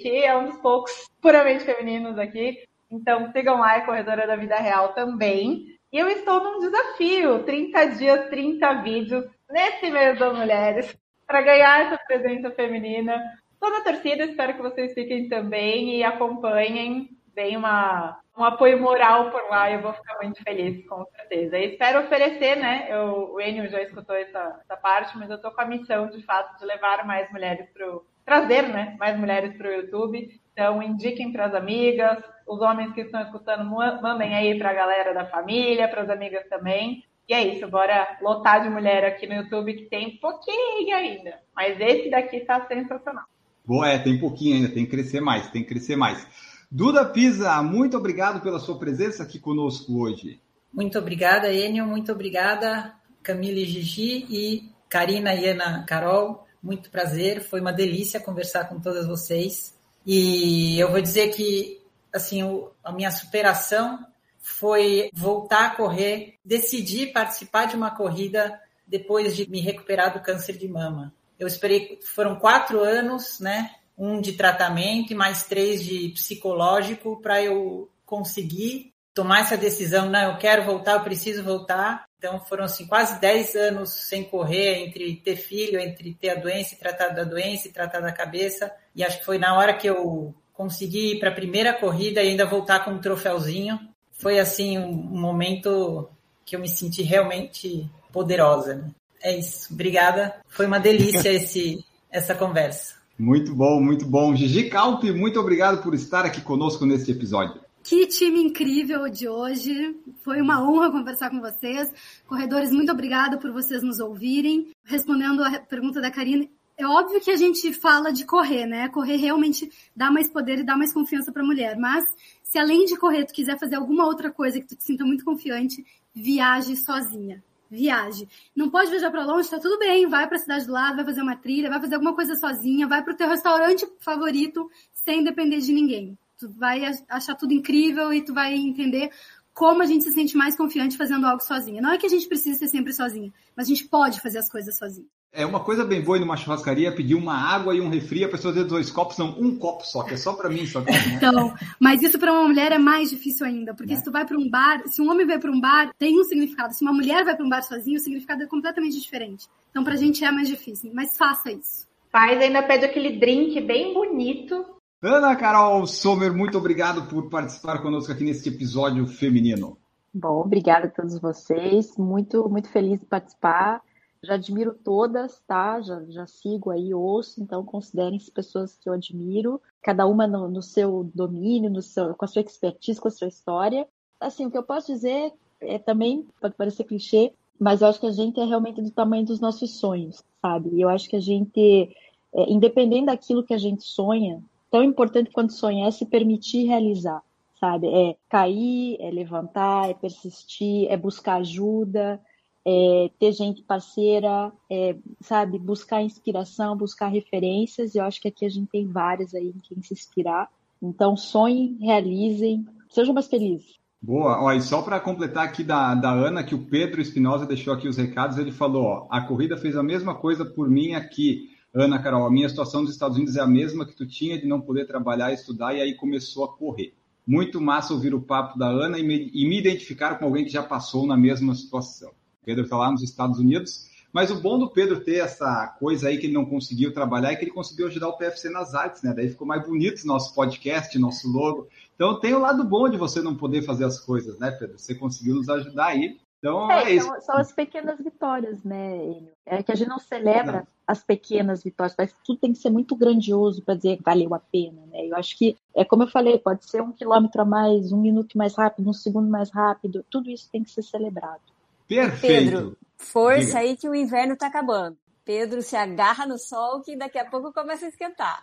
que 0.02 0.26
é 0.26 0.36
um 0.36 0.48
dos 0.48 0.58
poucos 0.58 0.92
puramente 1.22 1.64
femininos 1.64 2.20
aqui. 2.20 2.58
Então 2.92 3.32
sigam 3.32 3.62
lá, 3.62 3.78
é 3.78 3.82
Corredora 3.86 4.28
da 4.28 4.36
Vida 4.36 4.58
Real 4.58 4.90
também. 4.90 5.68
E 5.90 5.98
eu 5.98 6.10
estou 6.10 6.44
num 6.44 6.60
desafio, 6.60 7.44
30 7.44 7.86
dias, 7.86 8.30
30 8.30 8.74
vídeos, 8.82 9.26
nesse 9.50 9.90
mês 9.90 10.20
das 10.20 10.38
mulheres, 10.38 10.98
para 11.26 11.42
ganhar 11.42 11.86
essa 11.86 11.98
presença 12.06 12.52
feminina. 12.52 13.22
Toda 13.62 13.78
a 13.78 13.84
torcida, 13.84 14.26
espero 14.26 14.56
que 14.56 14.62
vocês 14.62 14.94
fiquem 14.94 15.30
também 15.30 15.96
e 15.96 16.04
acompanhem. 16.04 17.10
Deem 17.34 17.56
uma, 17.56 18.20
um 18.38 18.44
apoio 18.44 18.82
moral 18.82 19.32
por 19.32 19.44
lá, 19.50 19.72
eu 19.72 19.82
vou 19.82 19.94
ficar 19.94 20.18
muito 20.22 20.44
feliz, 20.44 20.86
com 20.86 21.06
certeza. 21.16 21.58
E 21.58 21.72
espero 21.72 22.02
oferecer, 22.02 22.58
né? 22.58 22.88
Eu, 22.90 23.32
o 23.34 23.40
Enio 23.40 23.70
já 23.70 23.82
escutou 23.82 24.16
essa, 24.18 24.60
essa 24.62 24.76
parte, 24.76 25.18
mas 25.18 25.30
eu 25.30 25.38
estou 25.38 25.52
com 25.52 25.62
a 25.62 25.66
missão, 25.66 26.10
de 26.10 26.22
fato, 26.24 26.60
de 26.60 26.66
levar 26.66 27.06
mais 27.06 27.32
mulheres 27.32 27.70
para 27.72 27.88
trazer, 28.26 28.68
né? 28.68 28.98
Mais 29.00 29.18
mulheres 29.18 29.56
para 29.56 29.70
o 29.70 29.72
YouTube 29.72 30.42
então, 30.54 30.84
indiquem 30.84 31.32
para 31.32 31.46
as 31.46 31.56
amigas, 31.56 32.24
os 32.48 32.62
homens 32.62 32.94
que 32.94 33.02
estão 33.02 33.22
escutando, 33.22 33.64
mandem 33.66 34.36
aí 34.36 34.58
para 34.58 34.70
a 34.70 34.74
galera 34.74 35.14
da 35.14 35.26
família, 35.26 35.88
para 35.88 36.02
as 36.02 36.10
amigas 36.10 36.48
também. 36.50 37.04
E 37.28 37.34
é 37.34 37.42
isso, 37.42 37.68
bora 37.68 38.18
lotar 38.22 38.62
de 38.62 38.70
mulher 38.70 39.06
aqui 39.06 39.26
no 39.26 39.36
YouTube 39.36 39.74
que 39.74 39.86
tem 39.86 40.18
pouquinho 40.18 40.96
ainda. 40.96 41.40
Mas 41.56 41.80
esse 41.80 42.10
daqui 42.10 42.42
tá 42.42 42.68
sensacional. 42.68 43.26
Boa, 43.66 43.88
é, 43.88 44.00
tem 44.00 44.20
pouquinho 44.20 44.56
ainda, 44.56 44.70
tem 44.70 44.86
que 44.86 44.92
crescer 44.92 45.22
mais, 45.22 45.50
tem 45.50 45.64
que 45.64 45.70
crescer 45.70 45.96
mais. 45.96 46.26
Duda 46.70 47.06
Pisa, 47.06 47.62
muito 47.62 47.98
obrigado 47.98 48.42
pela 48.42 48.60
sua 48.60 48.78
presença 48.78 49.24
aqui 49.24 49.40
conosco 49.40 50.02
hoje. 50.02 50.40
Muito 50.74 50.98
obrigada, 50.98 51.52
Enio, 51.52 51.86
muito 51.86 52.12
obrigada, 52.12 52.94
Camille 53.22 53.66
Gigi 53.66 54.26
e 54.30 54.70
Karina 54.90 55.34
e 55.36 55.48
Ana 55.48 55.84
Carol. 55.84 56.48
Muito 56.64 56.90
prazer, 56.90 57.44
foi 57.44 57.60
uma 57.60 57.74
delícia 57.74 58.20
conversar 58.20 58.70
com 58.70 58.80
todas 58.80 59.08
vocês. 59.08 59.78
E 60.06 60.80
eu 60.80 60.90
vou 60.90 61.02
dizer 61.02 61.30
que 61.30 61.82
assim, 62.14 62.42
a 62.84 62.92
minha 62.92 63.12
superação 63.12 64.06
foi 64.40 65.10
voltar 65.14 65.68
a 65.68 65.76
correr, 65.76 66.36
decidir 66.44 67.14
participar 67.14 67.66
de 67.66 67.76
uma 67.76 67.92
corrida 67.92 68.60
depois 68.86 69.36
de 69.36 69.50
me 69.50 69.62
recuperar 69.62 70.14
do 70.14 70.20
câncer 70.20 70.58
de 70.58 70.68
mama. 70.68 71.14
Eu 71.42 71.48
esperei, 71.48 71.98
foram 72.04 72.36
quatro 72.36 72.82
anos, 72.82 73.40
né? 73.40 73.72
Um 73.98 74.22
de 74.22 74.34
tratamento 74.34 75.12
e 75.12 75.16
mais 75.16 75.44
três 75.44 75.84
de 75.84 76.10
psicológico 76.10 77.20
para 77.20 77.42
eu 77.42 77.90
conseguir 78.06 78.94
tomar 79.12 79.40
essa 79.40 79.58
decisão. 79.58 80.08
Não, 80.08 80.34
eu 80.34 80.38
quero 80.38 80.64
voltar, 80.64 80.94
eu 80.94 81.04
preciso 81.04 81.44
voltar. 81.44 82.06
Então 82.20 82.40
foram 82.42 82.66
assim 82.66 82.86
quase 82.86 83.20
dez 83.20 83.56
anos 83.56 83.90
sem 83.90 84.24
correr 84.24 84.86
entre 84.86 85.16
ter 85.16 85.36
filho, 85.36 85.80
entre 85.80 86.14
ter 86.14 86.30
a 86.30 86.36
doença 86.36 86.76
tratar 86.80 87.08
da 87.08 87.24
doença 87.24 87.74
tratar 87.74 88.02
da 88.02 88.12
cabeça. 88.12 88.72
E 88.94 89.04
acho 89.04 89.18
que 89.18 89.26
foi 89.26 89.40
na 89.40 89.58
hora 89.58 89.74
que 89.74 89.88
eu 89.88 90.36
consegui 90.54 91.14
ir 91.14 91.20
para 91.20 91.32
a 91.32 91.34
primeira 91.34 91.74
corrida 91.74 92.22
e 92.22 92.30
ainda 92.30 92.46
voltar 92.46 92.86
com 92.86 92.92
um 92.92 93.02
troféuzinho 93.02 93.80
foi 94.12 94.38
assim 94.38 94.78
um 94.78 94.92
momento 94.94 96.08
que 96.46 96.56
eu 96.56 96.60
me 96.60 96.70
senti 96.70 97.02
realmente 97.02 97.90
poderosa. 98.12 98.76
Né? 98.76 98.92
É 99.24 99.38
isso. 99.38 99.74
Obrigada. 99.74 100.36
Foi 100.48 100.66
uma 100.66 100.80
delícia 100.80 101.30
esse, 101.32 101.84
essa 102.10 102.36
conversa. 102.36 102.96
Muito 103.18 103.54
bom, 103.54 103.80
muito 103.80 104.06
bom. 104.06 104.36
Gigi 104.36 104.70
Calpe, 104.70 105.12
muito 105.12 105.40
obrigado 105.40 105.84
por 105.84 105.94
estar 105.94 106.26
aqui 106.26 106.42
conosco 106.42 106.86
nesse 106.86 107.12
episódio. 107.12 107.62
Que 107.84 108.06
time 108.08 108.42
incrível 108.42 109.10
de 109.10 109.28
hoje. 109.28 109.96
Foi 110.24 110.42
uma 110.42 110.62
honra 110.62 110.92
conversar 110.92 111.30
com 111.30 111.40
vocês. 111.40 111.92
Corredores, 112.28 112.72
muito 112.72 112.92
obrigada 112.92 113.38
por 113.38 113.52
vocês 113.52 113.84
nos 113.84 114.00
ouvirem. 114.00 114.70
Respondendo 114.84 115.44
a 115.44 115.60
pergunta 115.60 116.00
da 116.00 116.12
Karine, 116.12 116.50
é 116.78 116.88
óbvio 116.88 117.22
que 117.22 117.30
a 117.30 117.36
gente 117.36 117.74
fala 117.74 118.12
de 118.12 118.26
correr, 118.26 118.66
né? 118.66 118.90
Correr 118.90 119.18
realmente 119.18 119.70
dá 119.96 120.10
mais 120.10 120.30
poder 120.30 120.60
e 120.60 120.64
dá 120.64 120.76
mais 120.76 120.94
confiança 120.94 121.32
para 121.32 121.44
a 121.44 121.46
mulher, 121.46 121.78
mas 121.78 122.04
se 122.44 122.58
além 122.58 122.86
de 122.86 122.98
correr, 122.98 123.26
tu 123.26 123.34
quiser 123.34 123.60
fazer 123.60 123.76
alguma 123.76 124.06
outra 124.06 124.32
coisa 124.32 124.60
que 124.60 124.68
tu 124.68 124.76
te 124.76 124.84
sinta 124.84 125.06
muito 125.06 125.24
confiante, 125.24 125.86
viaje 126.14 126.76
sozinha. 126.76 127.44
Viaje. 127.72 128.28
Não 128.54 128.70
pode 128.70 128.90
viajar 128.90 129.10
para 129.10 129.24
longe, 129.24 129.50
tá 129.50 129.58
tudo 129.58 129.80
bem. 129.80 130.06
Vai 130.06 130.28
para 130.28 130.36
a 130.36 130.40
cidade 130.40 130.66
do 130.66 130.74
lado, 130.74 130.98
vai 130.98 131.06
fazer 131.06 131.22
uma 131.22 131.38
trilha, 131.38 131.70
vai 131.70 131.80
fazer 131.80 131.96
alguma 131.96 132.14
coisa 132.14 132.36
sozinha, 132.36 132.86
vai 132.86 133.02
para 133.02 133.14
o 133.14 133.16
teu 133.16 133.30
restaurante 133.30 133.88
favorito 134.02 134.70
sem 134.94 135.24
depender 135.24 135.60
de 135.62 135.72
ninguém. 135.72 136.18
Tu 136.38 136.50
vai 136.50 136.82
achar 137.08 137.34
tudo 137.36 137.54
incrível 137.54 138.14
e 138.14 138.22
tu 138.22 138.34
vai 138.34 138.56
entender 138.56 139.10
como 139.54 139.82
a 139.82 139.86
gente 139.86 140.04
se 140.04 140.12
sente 140.12 140.36
mais 140.36 140.56
confiante 140.56 140.98
fazendo 140.98 141.26
algo 141.26 141.42
sozinha. 141.42 141.82
Não 141.82 141.94
é 141.94 141.98
que 141.98 142.06
a 142.06 142.10
gente 142.10 142.28
precisa 142.28 142.60
ser 142.60 142.68
sempre 142.68 142.92
sozinha, 142.92 143.34
mas 143.56 143.68
a 143.68 143.70
gente 143.70 143.88
pode 143.88 144.20
fazer 144.20 144.40
as 144.40 144.50
coisas 144.50 144.78
sozinha. 144.78 145.08
É 145.34 145.46
uma 145.46 145.62
coisa 145.62 145.86
bem 145.86 146.02
boa 146.02 146.18
ir 146.18 146.20
numa 146.20 146.36
churrascaria 146.36 146.94
pedir 146.94 147.16
uma 147.16 147.34
água 147.34 147.74
e 147.74 147.80
um 147.80 147.88
refri, 147.88 148.22
a 148.22 148.28
pessoa 148.28 148.54
ter 148.54 148.66
dois 148.66 148.92
copos, 148.92 149.18
não, 149.18 149.30
um 149.40 149.58
copo 149.58 149.86
só, 149.86 150.04
que 150.04 150.16
é 150.16 150.18
só 150.18 150.34
para 150.34 150.50
mim. 150.50 150.66
Só 150.66 150.82
pra 150.82 150.92
mim. 150.92 151.00
então, 151.16 151.54
mas 151.80 152.04
isso 152.04 152.20
para 152.20 152.34
uma 152.34 152.50
mulher 152.50 152.74
é 152.74 152.78
mais 152.78 153.10
difícil 153.10 153.46
ainda, 153.46 153.74
porque 153.74 153.94
é. 153.94 153.96
se 153.96 154.04
tu 154.04 154.12
vai 154.12 154.26
para 154.26 154.38
um 154.38 154.50
bar, 154.50 154.84
se 154.88 155.02
um 155.02 155.10
homem 155.10 155.26
vai 155.26 155.40
para 155.40 155.50
um 155.50 155.62
bar, 155.62 155.94
tem 155.98 156.20
um 156.20 156.24
significado. 156.26 156.74
Se 156.74 156.82
uma 156.82 156.92
mulher 156.92 157.24
vai 157.24 157.34
para 157.34 157.46
um 157.46 157.50
bar 157.50 157.64
sozinha, 157.64 157.98
o 157.98 158.02
significado 158.02 158.44
é 158.44 158.46
completamente 158.46 159.00
diferente. 159.00 159.48
Então 159.70 159.86
pra 159.86 159.96
gente 159.96 160.22
é 160.22 160.30
mais 160.32 160.50
difícil, 160.50 160.92
mas 160.94 161.18
faça 161.18 161.50
isso. 161.50 161.88
Faz, 162.12 162.38
ainda 162.42 162.62
pede 162.64 162.84
aquele 162.84 163.18
drink 163.18 163.62
bem 163.62 163.94
bonito. 163.94 164.66
Ana 165.02 165.34
Carol 165.38 165.88
Sommer, 165.88 166.34
muito 166.36 166.58
obrigado 166.58 167.04
por 167.04 167.30
participar 167.30 167.82
conosco 167.82 168.12
aqui 168.12 168.26
neste 168.26 168.50
episódio 168.50 169.08
feminino. 169.08 169.78
Bom, 170.14 170.42
obrigada 170.42 170.88
a 170.88 170.90
todos 170.90 171.18
vocês. 171.20 171.96
Muito, 171.98 172.50
muito 172.50 172.68
feliz 172.68 173.00
de 173.00 173.06
participar 173.06 173.82
já 174.24 174.36
admiro 174.36 174.74
todas, 174.74 175.40
tá? 175.48 175.82
Já, 175.82 176.04
já 176.10 176.28
sigo 176.28 176.70
aí, 176.70 176.94
ouço, 176.94 177.42
então 177.42 177.66
considerem-se 177.66 178.32
pessoas 178.32 178.76
que 178.76 178.88
eu 178.88 178.94
admiro, 178.94 179.60
cada 179.82 180.06
uma 180.06 180.28
no, 180.28 180.48
no, 180.48 180.62
seu 180.62 181.10
domínio, 181.16 181.70
no 181.70 181.82
seu, 181.82 182.14
com 182.14 182.26
a 182.26 182.28
sua 182.28 182.42
expertise, 182.42 183.02
com 183.02 183.08
a 183.08 183.12
sua 183.12 183.28
história. 183.28 183.88
Assim, 184.20 184.46
o 184.46 184.52
que 184.52 184.58
eu 184.58 184.64
posso 184.64 184.94
dizer 184.94 185.34
é 185.60 185.80
também, 185.80 186.28
pode 186.40 186.56
parecer 186.56 186.84
clichê, 186.84 187.34
mas 187.60 187.82
eu 187.82 187.88
acho 187.88 188.00
que 188.00 188.08
a 188.08 188.12
gente 188.12 188.40
é 188.40 188.44
realmente 188.44 188.82
do 188.82 188.92
tamanho 188.92 189.26
dos 189.26 189.40
nossos 189.40 189.78
sonhos, 189.78 190.24
sabe? 190.42 190.70
E 190.74 190.82
eu 190.82 190.90
acho 190.90 191.10
que 191.10 191.16
a 191.16 191.20
gente, 191.20 191.96
é, 192.34 192.52
independente 192.52 193.08
daquilo 193.08 193.44
que 193.44 193.54
a 193.54 193.58
gente 193.58 193.84
sonha, 193.84 194.44
tão 194.70 194.84
importante 194.84 195.32
quanto 195.32 195.54
sonhar 195.54 195.88
é 195.88 195.92
se 195.92 196.06
permitir 196.06 196.66
realizar, 196.66 197.22
sabe? 197.60 197.88
É 197.88 198.16
cair, 198.30 198.98
é 199.00 199.10
levantar, 199.10 199.90
é 199.90 199.94
persistir, 199.94 200.88
é 200.90 200.98
buscar 200.98 201.36
ajuda, 201.36 202.20
é, 202.66 203.10
ter 203.20 203.32
gente 203.32 203.64
parceira, 203.64 204.52
é, 204.70 204.96
sabe, 205.20 205.58
buscar 205.58 206.02
inspiração, 206.02 206.78
buscar 206.78 207.08
referências. 207.08 207.96
Eu 207.96 208.04
acho 208.04 208.22
que 208.22 208.28
aqui 208.28 208.46
a 208.46 208.50
gente 208.50 208.70
tem 208.70 208.88
várias 208.88 209.34
aí 209.34 209.48
em 209.48 209.60
quem 209.60 209.82
se 209.82 209.94
inspirar. 209.94 210.50
Então, 210.82 211.16
sonhem, 211.16 211.78
realizem, 211.80 212.66
sejam 212.90 213.14
mais 213.14 213.28
felizes. 213.28 213.80
Boa, 214.02 214.42
ó, 214.42 214.52
e 214.52 214.62
só 214.62 214.82
para 214.82 215.00
completar 215.00 215.46
aqui 215.46 215.64
da, 215.64 215.94
da 215.94 216.12
Ana, 216.12 216.44
que 216.44 216.56
o 216.56 216.66
Pedro 216.66 217.02
Espinosa 217.02 217.46
deixou 217.46 217.72
aqui 217.72 217.88
os 217.88 217.98
recados, 217.98 218.38
ele 218.40 218.52
falou: 218.52 218.84
ó, 218.84 219.08
a 219.12 219.22
corrida 219.22 219.56
fez 219.56 219.76
a 219.76 219.84
mesma 219.84 220.16
coisa 220.16 220.44
por 220.44 220.70
mim 220.70 220.94
aqui. 220.94 221.52
Ana 221.74 222.00
Carol, 222.00 222.26
a 222.26 222.32
minha 222.32 222.50
situação 222.50 222.82
nos 222.82 222.92
Estados 222.92 223.16
Unidos 223.16 223.38
é 223.38 223.42
a 223.42 223.48
mesma 223.48 223.86
que 223.86 223.96
tu 223.96 224.06
tinha 224.06 224.40
de 224.40 224.46
não 224.46 224.60
poder 224.60 224.88
trabalhar 224.88 225.32
estudar, 225.32 225.74
e 225.74 225.82
aí 225.82 225.96
começou 225.96 226.44
a 226.44 226.58
correr. 226.58 226.94
Muito 227.26 227.62
massa 227.62 227.94
ouvir 227.94 228.14
o 228.14 228.22
papo 228.22 228.58
da 228.58 228.68
Ana 228.68 228.98
e 228.98 229.04
me, 229.04 229.32
e 229.34 229.48
me 229.48 229.60
identificar 229.60 230.16
com 230.16 230.26
alguém 230.26 230.44
que 230.44 230.52
já 230.52 230.64
passou 230.64 231.06
na 231.06 231.16
mesma 231.16 231.54
situação. 231.54 232.12
Pedro 232.44 232.64
está 232.64 232.78
lá 232.78 232.92
nos 232.92 233.04
Estados 233.04 233.40
Unidos. 233.40 233.90
Mas 234.14 234.30
o 234.30 234.42
bom 234.42 234.60
do 234.60 234.70
Pedro 234.70 235.00
ter 235.00 235.18
essa 235.18 235.68
coisa 235.80 236.10
aí 236.10 236.18
que 236.18 236.26
ele 236.26 236.34
não 236.34 236.46
conseguiu 236.46 236.94
trabalhar 236.94 237.32
é 237.32 237.36
que 237.36 237.46
ele 237.46 237.52
conseguiu 237.52 237.88
ajudar 237.88 238.10
o 238.10 238.18
PFC 238.18 238.50
nas 238.50 238.76
artes, 238.76 239.02
né? 239.04 239.14
Daí 239.14 239.30
ficou 239.30 239.48
mais 239.48 239.66
bonito 239.66 240.06
nosso 240.06 240.36
podcast, 240.36 240.98
nosso 241.00 241.32
logo. 241.32 241.68
Então 241.96 242.20
tem 242.20 242.34
o 242.34 242.40
lado 242.40 242.64
bom 242.64 242.90
de 242.90 242.98
você 242.98 243.22
não 243.22 243.36
poder 243.36 243.62
fazer 243.62 243.86
as 243.86 244.00
coisas, 244.00 244.38
né, 244.38 244.52
Pedro? 244.52 244.78
Você 244.78 244.94
conseguiu 244.94 245.36
nos 245.36 245.48
ajudar 245.48 245.88
aí. 245.88 246.20
Então 246.40 246.70
é, 246.70 246.86
é 246.86 246.96
isso. 246.96 247.08
São, 247.08 247.22
são, 247.22 247.38
as 247.38 247.54
pequenas 247.54 248.00
vitórias, 248.00 248.64
né, 248.64 248.98
Enio? 248.98 249.32
É 249.46 249.64
que 249.64 249.72
a 249.72 249.76
gente 249.76 249.88
não 249.88 250.00
celebra 250.00 250.52
não. 250.52 250.68
as 250.88 251.04
pequenas 251.04 251.64
vitórias, 251.64 251.96
mas 251.98 252.14
tudo 252.26 252.40
tem 252.40 252.52
que 252.52 252.58
ser 252.58 252.72
muito 252.72 252.96
grandioso 252.96 253.62
para 253.62 253.76
dizer 253.76 253.98
que 253.98 254.04
valeu 254.04 254.34
a 254.34 254.40
pena, 254.40 254.82
né? 254.88 255.08
Eu 255.08 255.16
acho 255.16 255.38
que, 255.38 255.56
é 255.76 255.86
como 255.86 256.04
eu 256.04 256.08
falei, 256.08 256.38
pode 256.38 256.68
ser 256.70 256.82
um 256.82 256.92
quilômetro 256.92 257.44
a 257.44 257.46
mais, 257.46 257.94
um 257.94 258.02
minuto 258.02 258.38
mais 258.38 258.56
rápido, 258.56 258.90
um 258.90 258.94
segundo 258.94 259.30
mais 259.30 259.52
rápido, 259.52 260.04
tudo 260.10 260.30
isso 260.30 260.50
tem 260.52 260.64
que 260.64 260.72
ser 260.72 260.82
celebrado. 260.82 261.51
Perfeito. 261.96 262.52
Pedro, 262.52 262.78
força 262.98 263.46
Diga. 263.46 263.60
aí 263.60 263.78
que 263.78 263.90
o 263.90 263.96
inverno 263.96 264.34
está 264.34 264.48
acabando. 264.48 264.98
Pedro 265.26 265.62
se 265.62 265.76
agarra 265.76 266.26
no 266.26 266.38
sol 266.38 266.82
que 266.82 266.96
daqui 266.96 267.20
a 267.20 267.30
pouco 267.30 267.54
começa 267.54 267.86
a 267.86 267.90
esquentar. 267.90 268.42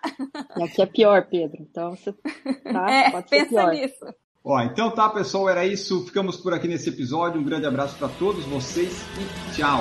E 0.57 0.63
aqui 0.63 0.83
é 0.83 0.87
pior, 0.87 1.27
Pedro. 1.29 1.57
Então 1.61 1.91
você 1.91 2.13
tá, 2.13 2.87
é, 2.93 3.11
pode 3.11 3.29
pensa 3.29 3.49
pior. 3.49 3.73
nisso. 3.73 4.07
Ó, 4.45 4.61
então 4.63 4.91
tá, 4.91 5.09
pessoal, 5.09 5.49
era 5.49 5.67
isso. 5.67 6.07
Ficamos 6.07 6.37
por 6.37 6.55
aqui 6.55 6.69
nesse 6.69 6.89
episódio. 6.91 7.41
Um 7.41 7.45
grande 7.45 7.67
abraço 7.67 7.97
para 7.99 8.09
todos 8.09 8.45
vocês 8.45 8.93
e 9.19 9.57
tchau. 9.57 9.81